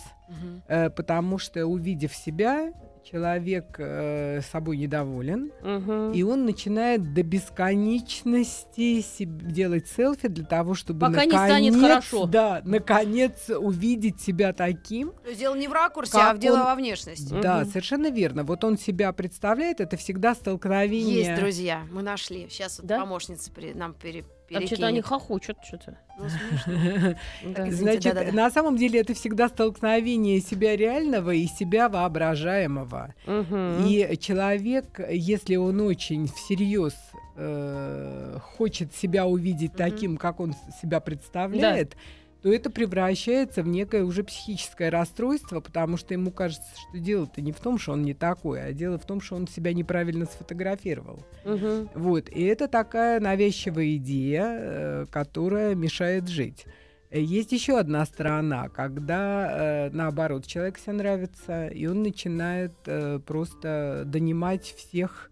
э, 0.69 0.91
потому 0.91 1.38
что, 1.38 1.67
увидев 1.67 2.15
себя, 2.15 2.73
человек 3.05 3.77
э, 3.79 4.41
собой 4.51 4.77
недоволен, 4.77 5.51
Мгм. 5.62 6.12
и 6.12 6.23
он 6.23 6.45
начинает 6.45 7.15
до 7.15 7.23
бесконечности 7.23 9.03
делать 9.25 9.87
селфи 9.88 10.29
для 10.29 10.45
того, 10.45 10.75
чтобы 10.75 11.01
Пока 11.01 11.25
не 11.25 11.33
наконец, 11.33 11.75
станет 11.75 11.81
хорошо. 11.81 12.27
да, 12.27 12.62
наконец 12.65 13.49
увидеть 13.51 14.21
себя 14.21 14.53
таким. 14.53 15.12
То 15.23 15.29
есть 15.29 15.41
дело 15.41 15.55
не 15.55 15.69
в 15.69 15.73
ракурсе, 15.73 16.19
а 16.19 16.35
в 16.35 16.38
дело 16.38 16.57
он- 16.59 16.65
во 16.65 16.75
внешности. 16.75 17.35
Да, 17.43 17.61
Мгм. 17.61 17.69
совершенно 17.69 18.11
верно. 18.11 18.45
Вот 18.45 18.65
он 18.65 18.79
себя 18.79 19.12
представляет, 19.12 19.81
это 19.81 19.97
всегда 19.97 20.35
столкновение. 20.35 21.25
Есть, 21.25 21.41
друзья, 21.41 21.83
мы 21.91 22.03
нашли. 22.03 22.47
Сейчас 22.49 22.79
вот 22.79 22.87
Да? 22.87 23.01
помощница 23.01 23.51
при- 23.53 23.75
нам 23.75 23.95
пере- 23.95 24.25
Там 24.50 24.66
что-то 24.66 24.87
они 24.87 25.00
перекинет. 25.00 25.05
хохочут, 25.07 25.57
что-то. 25.64 25.98
Ну, 26.18 26.28
смешно. 26.28 27.14
Да. 27.55 27.68
Извините, 27.68 28.12
Значит, 28.12 28.33
на 28.35 28.50
самом 28.50 28.76
деле 28.76 29.00
это 29.00 29.14
всегда 29.14 29.48
столкновение 29.48 30.40
себя 30.40 30.76
реального 30.76 31.31
и 31.31 31.46
себя 31.46 31.88
воображаемого. 31.88 33.14
И 33.26 34.18
человек, 34.20 35.00
если 35.11 35.57
он 35.57 35.81
очень 35.81 36.28
всерьез 36.28 36.94
э, 37.37 38.38
хочет 38.57 38.94
себя 38.94 39.26
увидеть 39.26 39.72
таким, 39.74 40.16
как 40.16 40.40
он 40.40 40.55
себя 40.81 41.00
представляет, 41.00 41.96
то 42.42 42.52
это 42.52 42.70
превращается 42.70 43.62
в 43.62 43.68
некое 43.68 44.05
уже 44.05 44.24
психическое 44.24 44.90
расстройство, 44.90 45.61
потому 45.61 45.96
что 45.96 46.12
ему 46.12 46.33
кажется, 46.33 46.68
что 46.76 46.98
дело-то 46.98 47.40
не 47.40 47.52
в 47.52 47.61
том, 47.61 47.78
что 47.78 47.92
он 47.92 48.02
не 48.02 48.14
такой, 48.14 48.62
а 48.64 48.72
дело 48.72 48.98
в 48.98 49.07
том, 49.07 49.20
что 49.20 49.37
он 49.37 49.46
себя 49.46 49.72
неправильно 49.72 50.26
сфотографировал. 50.26 51.22
Мгм. 51.44 51.88
Вот, 51.94 52.28
и 52.28 52.42
это 52.42 52.66
такая 52.66 53.20
навязчивая 53.20 53.96
идея, 53.96 54.44
э, 54.48 55.07
которая 55.11 55.74
мешает 55.76 56.28
жить. 56.28 56.66
Есть 57.12 57.52
еще 57.52 57.78
одна 57.78 58.05
сторона, 58.07 58.68
когда 58.70 59.87
э, 59.87 59.90
наоборот 59.90 60.46
человек 60.46 60.78
себе 60.78 60.94
нравится, 60.94 61.68
и 61.68 61.87
он 61.87 62.02
начинает 62.02 62.72
э, 62.87 63.20
просто 63.24 64.02
донимать 64.07 64.64
всех 64.64 65.31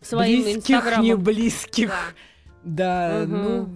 Своим 0.00 0.42
близких, 0.42 0.56
инстаграмом. 0.56 1.06
неблизких. 1.06 1.88
Да. 1.88 1.94
Да, 2.64 3.24
Мгм. 3.26 3.42
ну 3.42 3.68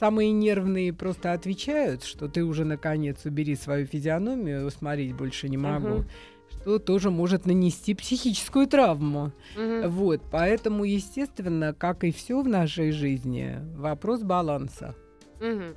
самые 0.00 0.32
нервные 0.32 0.92
просто 0.92 1.32
отвечают, 1.32 2.02
что 2.02 2.28
ты 2.28 2.44
уже 2.44 2.64
наконец 2.64 3.24
убери 3.24 3.54
свою 3.54 3.86
физиономию, 3.86 4.68
смотреть 4.70 5.14
больше 5.14 5.48
не 5.48 5.56
могу. 5.56 5.88
Мгм. 5.88 6.08
Что 6.50 6.78
тоже 6.78 7.10
может 7.10 7.46
нанести 7.46 7.94
психическую 7.94 8.66
травму. 8.66 9.32
Мгм. 9.56 9.88
Вот, 9.90 10.22
поэтому, 10.30 10.84
естественно, 10.84 11.72
как 11.72 12.04
и 12.04 12.10
все 12.12 12.40
в 12.42 12.48
нашей 12.48 12.90
жизни, 12.90 13.58
вопрос 13.76 14.22
баланса. 14.22 14.94
Мгм. 15.40 15.74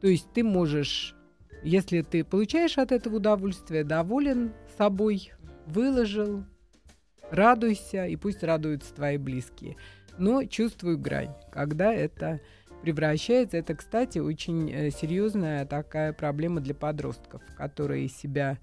То 0.00 0.08
есть 0.08 0.30
ты 0.32 0.42
можешь, 0.42 1.14
если 1.62 2.02
ты 2.02 2.24
получаешь 2.24 2.78
от 2.78 2.92
этого 2.92 3.16
удовольствие, 3.16 3.84
доволен 3.84 4.52
собой, 4.76 5.32
выложил, 5.66 6.44
радуйся, 7.30 8.06
и 8.06 8.16
пусть 8.16 8.42
радуются 8.42 8.94
твои 8.94 9.16
близкие. 9.18 9.76
Но 10.18 10.44
чувствую 10.44 10.98
грань, 10.98 11.34
когда 11.50 11.92
это 11.92 12.40
превращается. 12.82 13.56
Это, 13.56 13.74
кстати, 13.74 14.18
очень 14.18 14.70
э, 14.70 14.90
серьезная 14.90 15.66
такая 15.66 16.12
проблема 16.12 16.60
для 16.60 16.74
подростков, 16.74 17.42
которые 17.56 18.08
себя 18.08 18.58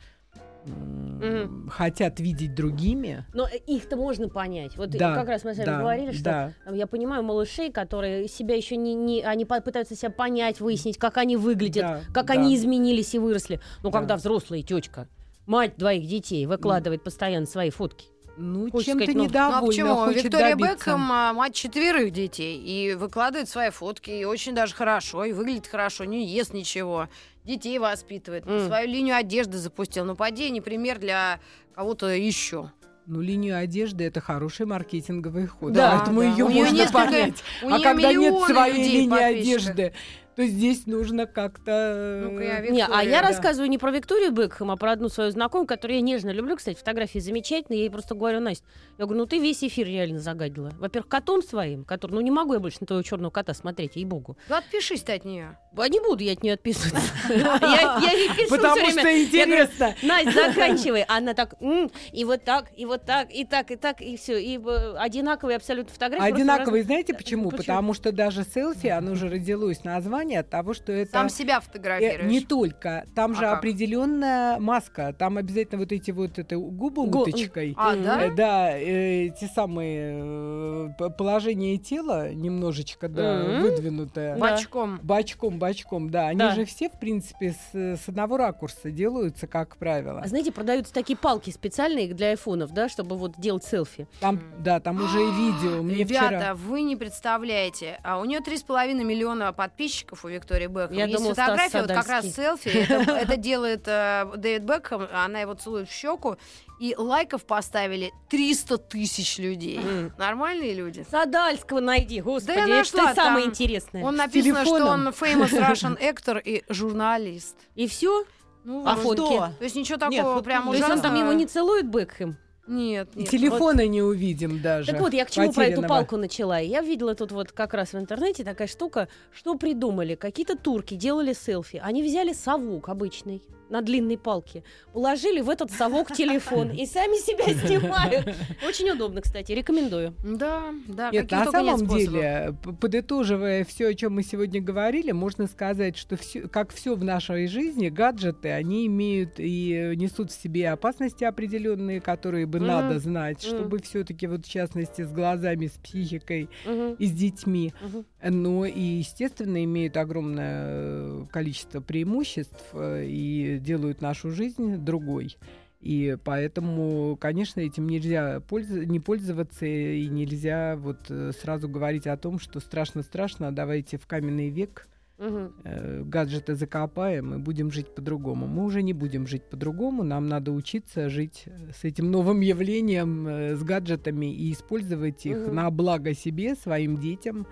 м, 0.65 1.69
хотят 1.69 2.19
видеть 2.19 2.55
другими. 2.55 3.25
Но 3.33 3.45
э, 3.47 3.57
их-то 3.67 3.97
можно 3.97 4.29
понять. 4.29 4.77
Вот 4.77 4.91
Да, 4.91 5.13
как 5.15 5.27
раз 5.27 5.43
мы 5.43 5.53
с 5.53 5.57
вами 5.57 5.65
да, 5.65 5.79
говорили, 5.79 6.11
что 6.13 6.23
да. 6.23 6.53
я 6.73 6.87
понимаю 6.87 7.21
малышей, 7.23 7.71
которые 7.71 8.27
себя 8.27 8.55
еще 8.55 8.77
не, 8.77 8.93
не 8.95 9.21
они 9.23 9.45
пытаются 9.45 9.95
себя 9.95 10.09
понять, 10.09 10.61
выяснить, 10.61 10.97
как 10.97 11.17
они 11.17 11.35
выглядят, 11.35 11.83
Да, 11.83 12.01
как 12.13 12.27
да. 12.27 12.33
они 12.33 12.55
изменились 12.55 13.13
и 13.15 13.19
выросли. 13.19 13.59
Но 13.83 13.89
Да. 13.91 13.99
когда 13.99 14.15
взрослая 14.15 14.61
тетка, 14.61 15.07
мать 15.45 15.73
двоих 15.77 16.07
детей, 16.07 16.45
выкладывает 16.45 17.03
постоянно 17.03 17.45
свои 17.45 17.69
фотки. 17.69 18.05
Ну, 18.35 18.69
чем-то 18.81 19.05
ну- 19.11 19.13
Ну 19.13 19.21
а 19.21 19.25
недовольна, 19.27 19.67
почему? 19.67 20.09
Виктория 20.09 20.49
добиться. 20.51 20.73
Бекхэм 20.75 21.11
а, 21.11 21.33
мать 21.33 21.53
четверых 21.53 22.11
детей 22.11 22.57
и 22.57 22.95
выкладывает 22.95 23.47
свои 23.47 23.69
фотки, 23.69 24.09
и 24.09 24.25
очень 24.25 24.55
даже 24.55 24.73
хорошо, 24.73 25.23
и 25.25 25.31
выглядит 25.33 25.67
хорошо, 25.67 26.03
не 26.05 26.25
ест 26.25 26.53
ничего, 26.53 27.09
детей 27.43 27.77
воспитывает, 27.77 28.47
М. 28.47 28.65
свою 28.67 28.87
линию 28.87 29.15
одежды 29.15 29.57
запустил. 29.59 30.05
Ну, 30.05 30.15
поди, 30.15 30.49
не 30.49 30.61
пример 30.61 30.97
для 30.99 31.39
кого-то 31.75 32.07
еще. 32.07 32.71
Ну, 33.05 33.19
линию 33.21 33.57
одежды 33.57 34.05
это 34.05 34.21
хороший 34.21 34.65
маркетинговый 34.65 35.45
ход. 35.45 35.73
Да, 35.73 35.97
поэтому 35.97 36.21
да. 36.21 36.27
ее 36.27 36.45
У 36.45 36.49
можно 36.49 36.73
несколько- 36.73 36.93
понять. 37.05 37.43
У 37.61 37.67
а 37.69 37.79
когда 37.81 38.13
нет 38.13 38.43
своей 38.45 38.89
линии 38.89 39.09
подписчиков. 39.09 39.41
одежды, 39.67 39.93
то 40.35 40.45
здесь 40.45 40.85
нужно 40.87 41.25
как-то. 41.25 42.21
Ну-ка, 42.23 42.43
я 42.43 42.65
э, 42.65 42.69
Не, 42.69 42.85
а 42.85 43.03
я 43.03 43.21
да. 43.21 43.29
рассказываю 43.29 43.69
не 43.69 43.77
про 43.77 43.91
Викторию 43.91 44.31
Бекхэм, 44.31 44.71
а 44.71 44.77
про 44.77 44.91
одну 44.91 45.09
свою 45.09 45.31
знакомую, 45.31 45.67
которую 45.67 45.97
я 45.97 46.01
нежно 46.01 46.31
люблю. 46.31 46.55
Кстати, 46.55 46.77
фотографии 46.77 47.19
замечательные. 47.19 47.79
Я 47.79 47.85
ей 47.85 47.89
просто 47.91 48.15
говорю, 48.15 48.39
Настя, 48.39 48.65
я 48.97 49.05
говорю, 49.05 49.21
ну 49.21 49.25
ты 49.25 49.39
весь 49.39 49.63
эфир 49.63 49.87
реально 49.87 50.19
загадила. 50.19 50.71
Во-первых, 50.79 51.07
котом 51.09 51.41
своим, 51.41 51.83
который, 51.83 52.13
ну 52.13 52.21
не 52.21 52.31
могу 52.31 52.53
я 52.53 52.59
больше 52.59 52.77
на 52.81 52.87
твоего 52.87 53.03
черного 53.03 53.31
кота 53.31 53.53
смотреть, 53.53 53.95
ей-богу. 53.95 54.37
Ну, 54.49 54.55
отпишись 54.55 55.03
от 55.03 55.25
нее. 55.25 55.57
А 55.75 55.87
не 55.89 55.99
буду 55.99 56.23
я 56.23 56.33
от 56.33 56.43
нее 56.43 56.53
отписываться. 56.53 57.01
Я 57.29 58.11
ей 58.11 58.29
пишу 58.29 58.49
Потому 58.49 58.89
что 58.91 59.23
интересно. 59.23 59.95
Настя, 60.03 60.31
заканчивай. 60.53 61.03
Она 61.07 61.33
так, 61.33 61.55
«М, 61.61 61.89
и 62.11 62.25
вот 62.25 62.43
так, 62.43 62.67
и 62.75 62.85
вот 62.85 63.05
так, 63.05 63.33
и 63.33 63.43
так, 63.43 63.71
и 63.71 63.75
так, 63.75 64.01
и 64.01 64.15
все. 64.17 64.41
И 64.41 64.57
э, 64.57 64.95
одинаковые 64.97 65.57
абсолютно 65.57 65.91
фотографии. 65.91 66.31
Одинаковые, 66.31 66.83
знаете 66.83 67.13
Да, 67.13 67.17
почему? 67.17 67.49
почему? 67.49 67.57
Потому 67.57 67.93
что 67.93 68.11
даже 68.11 68.43
селфи, 68.43 68.87
оно 68.87 69.13
уже 69.13 69.29
родилось 69.29 69.83
название 69.83 70.22
от 70.31 70.49
того, 70.49 70.73
что 70.73 70.91
это 70.91 71.11
Сам 71.11 71.29
себя 71.29 71.57
э, 71.57 71.61
фотографируешь. 71.61 72.31
не 72.31 72.39
только. 72.41 73.05
Там 73.15 73.31
А 73.31 73.35
же 73.35 73.41
как? 73.41 73.57
определенная 73.59 74.59
маска. 74.59 75.13
Там 75.17 75.37
обязательно 75.37 75.79
вот 75.79 75.91
эти 75.91 76.11
вот 76.11 76.39
это 76.39 76.57
губы 76.57 77.05
Гу- 77.07 77.21
уточкой. 77.23 77.73
А, 77.77 77.95
да? 77.95 78.23
Э, 78.25 78.31
Да, 78.35 78.77
э, 78.77 79.29
те 79.29 79.47
самые 79.47 80.93
п- 80.97 81.09
положение 81.09 81.77
тела 81.77 82.31
немножечко, 82.33 83.07
да, 83.09 83.43
Мгм. 83.43 83.61
выдвинутое. 83.61 84.35
Да. 84.37 84.39
Бочком. 84.51 84.99
Бочком, 85.03 85.59
бочком, 85.59 86.09
да. 86.09 86.27
Они 86.27 86.39
Да. 86.39 86.51
же 86.55 86.65
все, 86.65 86.89
в 86.89 86.99
принципе, 86.99 87.53
с, 87.73 87.75
с 87.97 88.07
одного 88.09 88.37
ракурса 88.37 88.91
делаются, 88.91 89.47
как 89.47 89.77
правило. 89.77 90.21
А 90.23 90.27
знаете, 90.27 90.51
продаются 90.51 90.93
такие 90.93 91.17
палки 91.17 91.49
специальные 91.49 92.13
для 92.13 92.29
айфонов, 92.29 92.71
да, 92.71 92.89
чтобы 92.89 93.17
вот 93.17 93.33
делать 93.39 93.63
селфи. 93.63 94.07
Там, 94.19 94.39
да, 94.59 94.79
там 94.79 94.97
уже 95.03 95.19
и 95.21 95.31
видео. 95.31 95.81
Мне 95.83 95.95
Ребята, 95.95 96.25
вчера... 96.37 96.55
вы 96.55 96.81
не 96.81 96.95
представляете. 96.95 97.99
А 98.03 98.19
у 98.19 98.25
нее 98.25 98.39
3,5 98.39 99.03
миллиона 99.03 99.53
подписчиков 99.53 100.12
у 100.23 100.27
Виктории 100.27 100.67
Бекхэм. 100.67 100.97
Я 100.97 101.05
Есть 101.05 101.17
думала, 101.17 101.33
Стас 101.33 101.45
фотография, 101.47 101.81
вот 101.81 101.91
как 101.91 102.07
раз 102.07 102.33
селфи. 102.33 102.67
Это, 102.69 103.11
это 103.11 103.37
делает 103.37 103.83
э, 103.87 104.31
Дэвид 104.37 104.63
Бекхэм, 104.63 105.07
она 105.13 105.39
его 105.39 105.53
целует 105.55 105.89
в 105.89 105.91
щеку. 105.93 106.37
И 106.79 106.95
лайков 106.97 107.45
поставили 107.45 108.11
300 108.29 108.77
тысяч 108.79 109.37
людей. 109.37 109.77
М. 109.79 110.11
Нормальные 110.17 110.73
люди. 110.73 111.05
Садальского 111.09 111.79
найди, 111.79 112.19
господи, 112.21 112.57
я 112.57 112.63
это 112.65 112.75
нашла, 112.75 113.03
что 113.13 113.15
самое 113.15 113.45
там 113.45 113.51
интересное. 113.51 114.03
Он 114.03 114.15
написано, 114.15 114.65
что 114.65 114.85
он 114.85 115.07
famous 115.09 115.51
Russian 115.69 115.97
actor 115.99 116.41
и 116.43 116.63
журналист. 116.67 117.55
И 117.75 117.87
все? 117.87 118.25
Ну, 118.65 118.83
А 118.85 118.95
фотки? 118.95 119.37
То 119.37 119.55
есть 119.61 119.75
ничего 119.75 119.97
Нет, 120.07 120.17
такого 120.17 120.35
фотки 120.35 120.45
прям 120.45 120.67
есть. 120.67 120.71
То 120.71 120.87
есть 120.87 120.89
он 120.89 121.01
там 121.01 121.13
ужасного. 121.13 121.29
его 121.31 121.33
не 121.33 121.45
целует 121.45 121.87
Бекхэм? 121.87 122.37
Нет, 122.65 123.09
нет. 123.15 123.29
Телефона 123.29 123.87
не 123.87 124.01
увидим 124.01 124.61
даже. 124.61 124.91
Так 124.91 125.01
вот, 125.01 125.13
я 125.13 125.25
к 125.25 125.31
чему 125.31 125.51
про 125.51 125.65
эту 125.65 125.81
палку 125.81 126.17
начала. 126.17 126.59
Я 126.59 126.81
видела 126.81 127.13
тут 127.13 127.31
вот 127.31 127.51
как 127.51 127.73
раз 127.73 127.93
в 127.93 127.97
интернете 127.97 128.43
такая 128.43 128.67
штука, 128.67 129.09
что 129.33 129.55
придумали. 129.55 130.15
Какие-то 130.15 130.57
турки 130.57 130.95
делали 130.95 131.33
селфи. 131.33 131.81
Они 131.83 132.01
взяли 132.01 132.31
совок 132.31 132.89
обычный 132.89 133.41
на 133.73 133.81
длинной 133.81 134.19
палке, 134.19 134.63
положили 134.93 135.41
в 135.41 135.49
этот 135.49 135.71
совок 135.71 136.11
телефон 136.13 136.69
и 136.69 136.85
сами 136.85 137.17
себя 137.19 137.45
снимают. 137.67 138.29
Очень 138.65 138.91
удобно, 138.91 139.21
кстати, 139.21 139.51
рекомендую. 139.51 140.13
Да, 140.23 140.73
да, 140.87 141.09
Нет, 141.11 141.31
на 141.31 141.45
самом 141.45 141.87
деле, 141.87 142.55
подытоживая 142.79 143.65
все, 143.65 143.87
о 143.87 143.93
чем 143.95 144.13
мы 144.13 144.23
сегодня 144.23 144.61
говорили, 144.61 145.11
можно 145.11 145.47
сказать, 145.47 145.97
что 145.97 146.15
всё- 146.17 146.47
как 146.47 146.71
все 146.71 146.95
в 146.95 147.03
нашей 147.03 147.47
жизни, 147.47 147.89
гаджеты, 147.89 148.51
они 148.51 148.85
имеют 148.85 149.39
и 149.39 149.73
э, 149.73 149.95
несут 149.95 150.31
в 150.31 150.39
себе 150.39 150.69
опасности 150.69 151.23
определенные, 151.23 151.99
которые 151.99 152.45
бы 152.45 152.59
Мгм. 152.59 152.67
надо 152.67 152.99
знать, 152.99 153.41
чтобы 153.41 153.79
все-таки 153.79 154.27
вот 154.27 154.45
в 154.45 154.49
частности 154.51 155.01
с 155.01 155.11
глазами, 155.11 155.65
с 155.65 155.71
психикой 155.79 156.47
Мгм, 156.63 156.93
и 156.99 157.05
с 157.07 157.11
детьми. 157.11 157.73
мгм. 157.81 158.05
Но 158.29 158.65
и, 158.65 158.79
естественно, 158.79 159.63
имеют 159.63 159.97
огромное 159.97 160.65
э, 160.67 161.25
количество 161.31 161.81
преимуществ 161.81 162.63
э, 162.73 163.05
и 163.07 163.59
делают 163.63 164.01
нашу 164.01 164.29
жизнь 164.31 164.77
другой. 164.77 165.37
И 165.81 166.17
поэтому, 166.23 167.17
конечно, 167.19 167.59
этим 167.59 167.87
нельзя 167.87 168.41
пользо- 168.49 168.85
не 168.85 168.99
пользоваться 168.99 169.65
и 169.65 170.07
нельзя 170.07 170.75
вот 170.77 170.99
э, 171.09 171.31
сразу 171.41 171.67
говорить 171.67 172.07
о 172.07 172.15
том, 172.15 172.39
что 172.39 172.59
страшно-страшно, 172.61 173.51
давайте 173.53 173.97
в 173.97 174.07
каменный 174.07 174.49
век 174.49 174.87
Мгм. 175.19 175.51
э, 175.65 176.03
гаджеты 176.05 176.55
закопаем 176.55 177.35
и 177.35 177.37
будем 177.37 177.69
жить 177.71 177.93
по-другому. 177.93 178.47
Мы 178.47 178.63
уже 178.63 178.81
не 178.81 178.93
будем 178.93 179.27
жить 179.27 179.43
по-другому, 179.43 180.03
нам 180.03 180.27
надо 180.29 180.53
учиться 180.53 181.09
жить 181.09 181.43
э, 181.47 181.71
с 181.77 181.83
этим 181.83 182.09
новым 182.11 182.39
явлением, 182.41 183.27
э, 183.27 183.55
с 183.57 183.63
гаджетами 183.63 184.33
и 184.33 184.53
использовать 184.53 185.25
их 185.25 185.37
Мгм. 185.37 185.55
на 185.55 185.69
благо 185.69 186.13
себе, 186.13 186.55
своим 186.55 186.97
детям, 186.97 187.45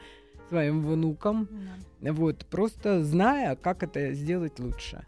своим 0.47 0.81
внукам, 0.85 1.47
вот, 2.01 2.45
просто 2.45 3.03
зная, 3.03 3.55
как 3.55 3.83
это 3.83 4.13
сделать 4.13 4.59
лучше. 4.59 5.05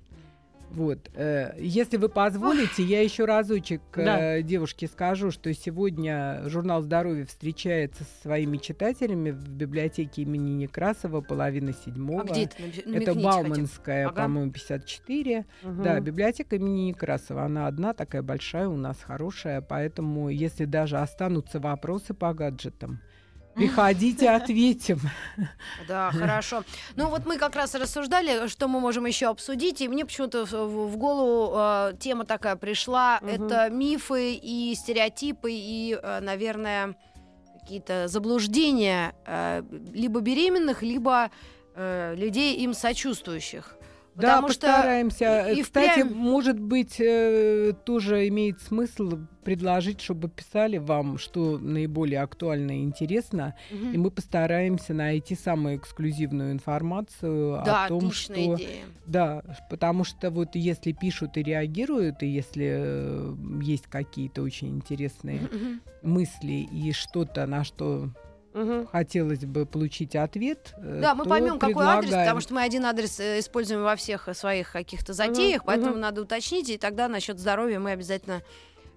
Вот. 0.74 1.10
э, 1.14 1.54
Если 1.60 1.98
вы 1.98 2.10
позволите, 2.10 2.84
я 2.84 3.02
еще 3.02 3.26
разочек 3.26 3.82
Да. 3.96 4.38
э, 4.38 4.42
девушке 4.42 4.88
скажу, 4.88 5.30
что 5.30 5.54
сегодня 5.54 6.42
журнал 6.48 6.82
здоровья 6.82 7.26
встречается 7.26 8.04
со 8.04 8.22
своими 8.24 8.58
читателями 8.58 9.30
в 9.32 9.48
библиотеке 9.50 10.24
имени 10.24 10.52
Некрасова, 10.64 11.22
половина 11.22 11.74
седьмого. 11.74 12.22
А 12.22 12.26
где 12.26 12.44
это? 12.46 12.56
Это. 12.92 13.14
Бауманская, 13.14 14.08
Ага. 14.08 14.24
по-моему, 14.24 14.52
54. 14.52 15.46
Мгм. 15.62 15.84
Да, 15.84 16.00
библиотека 16.00 16.56
имени 16.56 16.88
Некрасова. 16.90 17.44
Она 17.44 17.68
одна, 17.68 17.94
такая 17.94 18.24
большая 18.24 18.68
у 18.68 18.76
нас, 18.76 18.98
хорошая. 19.02 19.62
Поэтому, 19.62 20.30
если 20.30 20.66
даже 20.66 20.98
останутся 20.98 21.60
вопросы 21.60 22.14
по 22.16 22.34
гаджетам, 22.34 23.00
приходите, 23.56 24.30
ответим. 24.30 25.00
Да, 25.88 26.12
хорошо. 26.12 26.64
Ну 26.96 27.10
вот 27.10 27.26
мы 27.26 27.38
как 27.38 27.56
раз 27.56 27.76
рассуждали, 27.76 28.48
что 28.48 28.68
мы 28.68 28.80
можем 28.80 29.06
еще 29.06 29.28
обсудить, 29.28 29.82
и 29.82 29.88
мне 29.88 30.06
почему-то 30.06 30.46
в, 30.46 30.98
голову 30.98 31.54
э, 31.56 31.94
тема 32.00 32.26
такая 32.26 32.56
пришла. 32.56 33.20
Мгм. 33.22 33.30
Это 33.30 33.70
мифы 33.70 34.34
и 34.34 34.76
стереотипы 34.76 35.52
и, 35.52 35.98
э, 36.02 36.20
наверное, 36.20 36.96
какие-то 37.60 38.08
заблуждения 38.08 39.16
э, 39.26 39.64
либо 39.94 40.20
беременных, 40.20 40.82
либо 40.82 41.32
э, 41.76 42.16
людей 42.16 42.58
им 42.58 42.74
сочувствующих. 42.74 43.78
Да, 44.16 44.36
Потому 44.36 44.50
что 44.50 44.68
постараемся. 44.68 45.50
и- 45.50 45.60
и 45.60 45.64
Кстати, 45.64 46.02
впрямь- 46.02 46.14
может 46.14 46.60
быть, 46.60 46.98
э, 47.00 47.74
тоже 47.84 48.28
имеет 48.28 48.62
смысл 48.62 49.18
предложить, 49.44 50.02
чтобы 50.02 50.30
писали 50.30 50.78
вам, 50.78 51.18
что 51.18 51.58
наиболее 51.58 52.22
актуально 52.22 52.80
и 52.80 52.84
интересно, 52.84 53.56
Мгм. 53.72 53.92
и 53.92 53.98
мы 53.98 54.12
постараемся 54.12 54.94
найти 54.94 55.36
самую 55.36 55.78
эксклюзивную 55.78 56.52
информацию 56.52 57.62
да, 57.66 57.86
о 57.86 57.88
том, 57.90 58.12
что 58.12 58.34
идея. 58.56 58.86
Да, 59.08 59.44
потому 59.70 60.04
что 60.04 60.30
вот 60.30 60.56
если 60.56 60.92
пишут 60.92 61.36
и 61.38 61.44
реагируют, 61.44 62.22
и 62.24 62.28
если 62.28 62.68
э, 62.78 63.36
есть 63.64 63.88
какие-то 63.88 64.44
очень 64.44 64.70
интересные 64.76 65.42
Мгм. 65.52 65.82
мысли 66.04 66.68
и 66.72 66.92
что-то, 66.92 67.46
на 67.48 67.64
что 67.64 68.10
Мгм. 68.54 68.88
хотелось 68.88 69.46
бы 69.46 69.66
получить 69.66 70.16
ответ, 70.16 70.74
э, 70.78 71.00
Да, 71.02 71.16
мы 71.16 71.26
поймем, 71.26 71.58
какой 71.60 71.86
адрес, 71.86 72.02
предлагаем. 72.10 72.26
потому 72.28 72.42
что 72.42 72.54
мы 72.54 72.62
один 72.62 72.86
адрес 72.86 73.20
э, 73.20 73.40
используем 73.40 73.84
во 73.84 73.96
всех 73.96 74.30
своих 74.34 74.72
каких-то 74.72 75.14
затеях, 75.14 75.62
Мгм, 75.62 75.66
поэтому 75.68 75.92
мгм. 75.94 76.00
надо 76.02 76.22
уточнить, 76.22 76.70
и 76.70 76.78
тогда 76.78 77.08
насчет 77.08 77.40
здоровья 77.40 77.80
мы 77.80 77.92
обязательно 77.92 78.42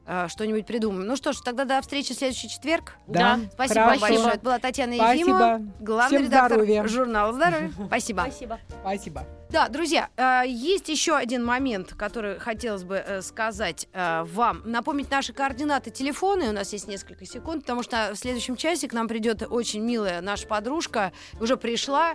э, 0.07 0.29
что-нибудь 0.29 0.67
придумаем. 0.67 1.07
Ну 1.07 1.17
что 1.17 1.33
ж, 1.33 1.37
тогда 1.41 1.65
до 1.65 1.81
встречи 1.81 2.15
в 2.15 2.17
следующий 2.17 2.49
четверг. 2.49 2.95
Да, 3.07 3.41
Спасибо 3.53 3.81
хорошо. 3.81 4.01
большое. 4.01 4.29
Это 4.29 4.41
была 4.45 4.59
Татьяна 4.59 4.95
Спасибо. 4.95 5.15
Ефимова, 5.15 5.61
главный 5.81 6.17
Всем 6.19 6.27
редактор 6.27 6.59
здоровья. 6.59 6.89
журнала 6.89 7.33
«Здоровье». 7.33 7.73
Спасибо. 7.87 8.21
Спасибо. 8.23 8.61
Спасибо. 8.81 9.27
Да, 9.51 9.69
друзья, 9.69 10.09
э, 10.17 10.43
есть 10.47 10.89
еще 10.89 11.15
один 11.17 11.45
момент, 11.45 11.95
который 11.95 12.39
хотелось 12.39 12.85
бы 12.85 12.97
э, 12.97 13.23
сказать 13.23 13.89
вам. 13.93 14.63
Напомнить 14.65 15.11
наши 15.11 15.33
координаты 15.33 15.91
телефоны. 15.91 16.49
У 16.49 16.53
нас 16.53 16.73
есть 16.73 16.89
несколько 16.89 17.25
секунд, 17.27 17.63
потому 17.63 17.83
что 17.83 18.11
в 18.13 18.17
следующем 18.17 18.57
часе 18.57 18.89
к 18.89 18.93
нам 18.93 19.09
придет 19.09 19.43
очень 19.49 19.81
милая 19.83 20.21
наша 20.21 20.47
подружка. 20.47 21.13
Уже 21.41 21.57
пришла. 21.57 22.15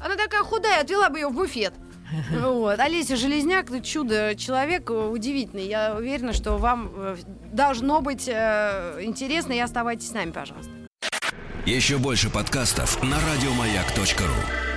Она 0.00 0.16
такая 0.16 0.42
худая, 0.42 0.80
отвела 0.82 1.08
бы 1.08 1.18
ее 1.18 1.28
в 1.28 1.34
буфет. 1.34 1.72
Вот. 2.30 2.78
Олеся 2.78 3.16
Железняк, 3.16 3.70
ну, 3.70 3.80
чудо, 3.80 4.34
человек 4.36 4.90
удивительный. 4.90 5.66
Я 5.66 5.94
уверена, 5.94 6.32
что 6.32 6.56
вам 6.56 6.90
э, 6.94 7.16
должно 7.52 8.00
быть 8.00 8.28
э, 8.28 8.98
интересно, 9.02 9.52
и 9.52 9.58
оставайтесь 9.58 10.08
с 10.08 10.12
нами, 10.12 10.30
пожалуйста. 10.30 10.70
Еще 11.66 11.98
больше 11.98 12.28
подкастов 12.30 13.02
на 13.02 13.16
радиомаяк.ру. 13.16 14.71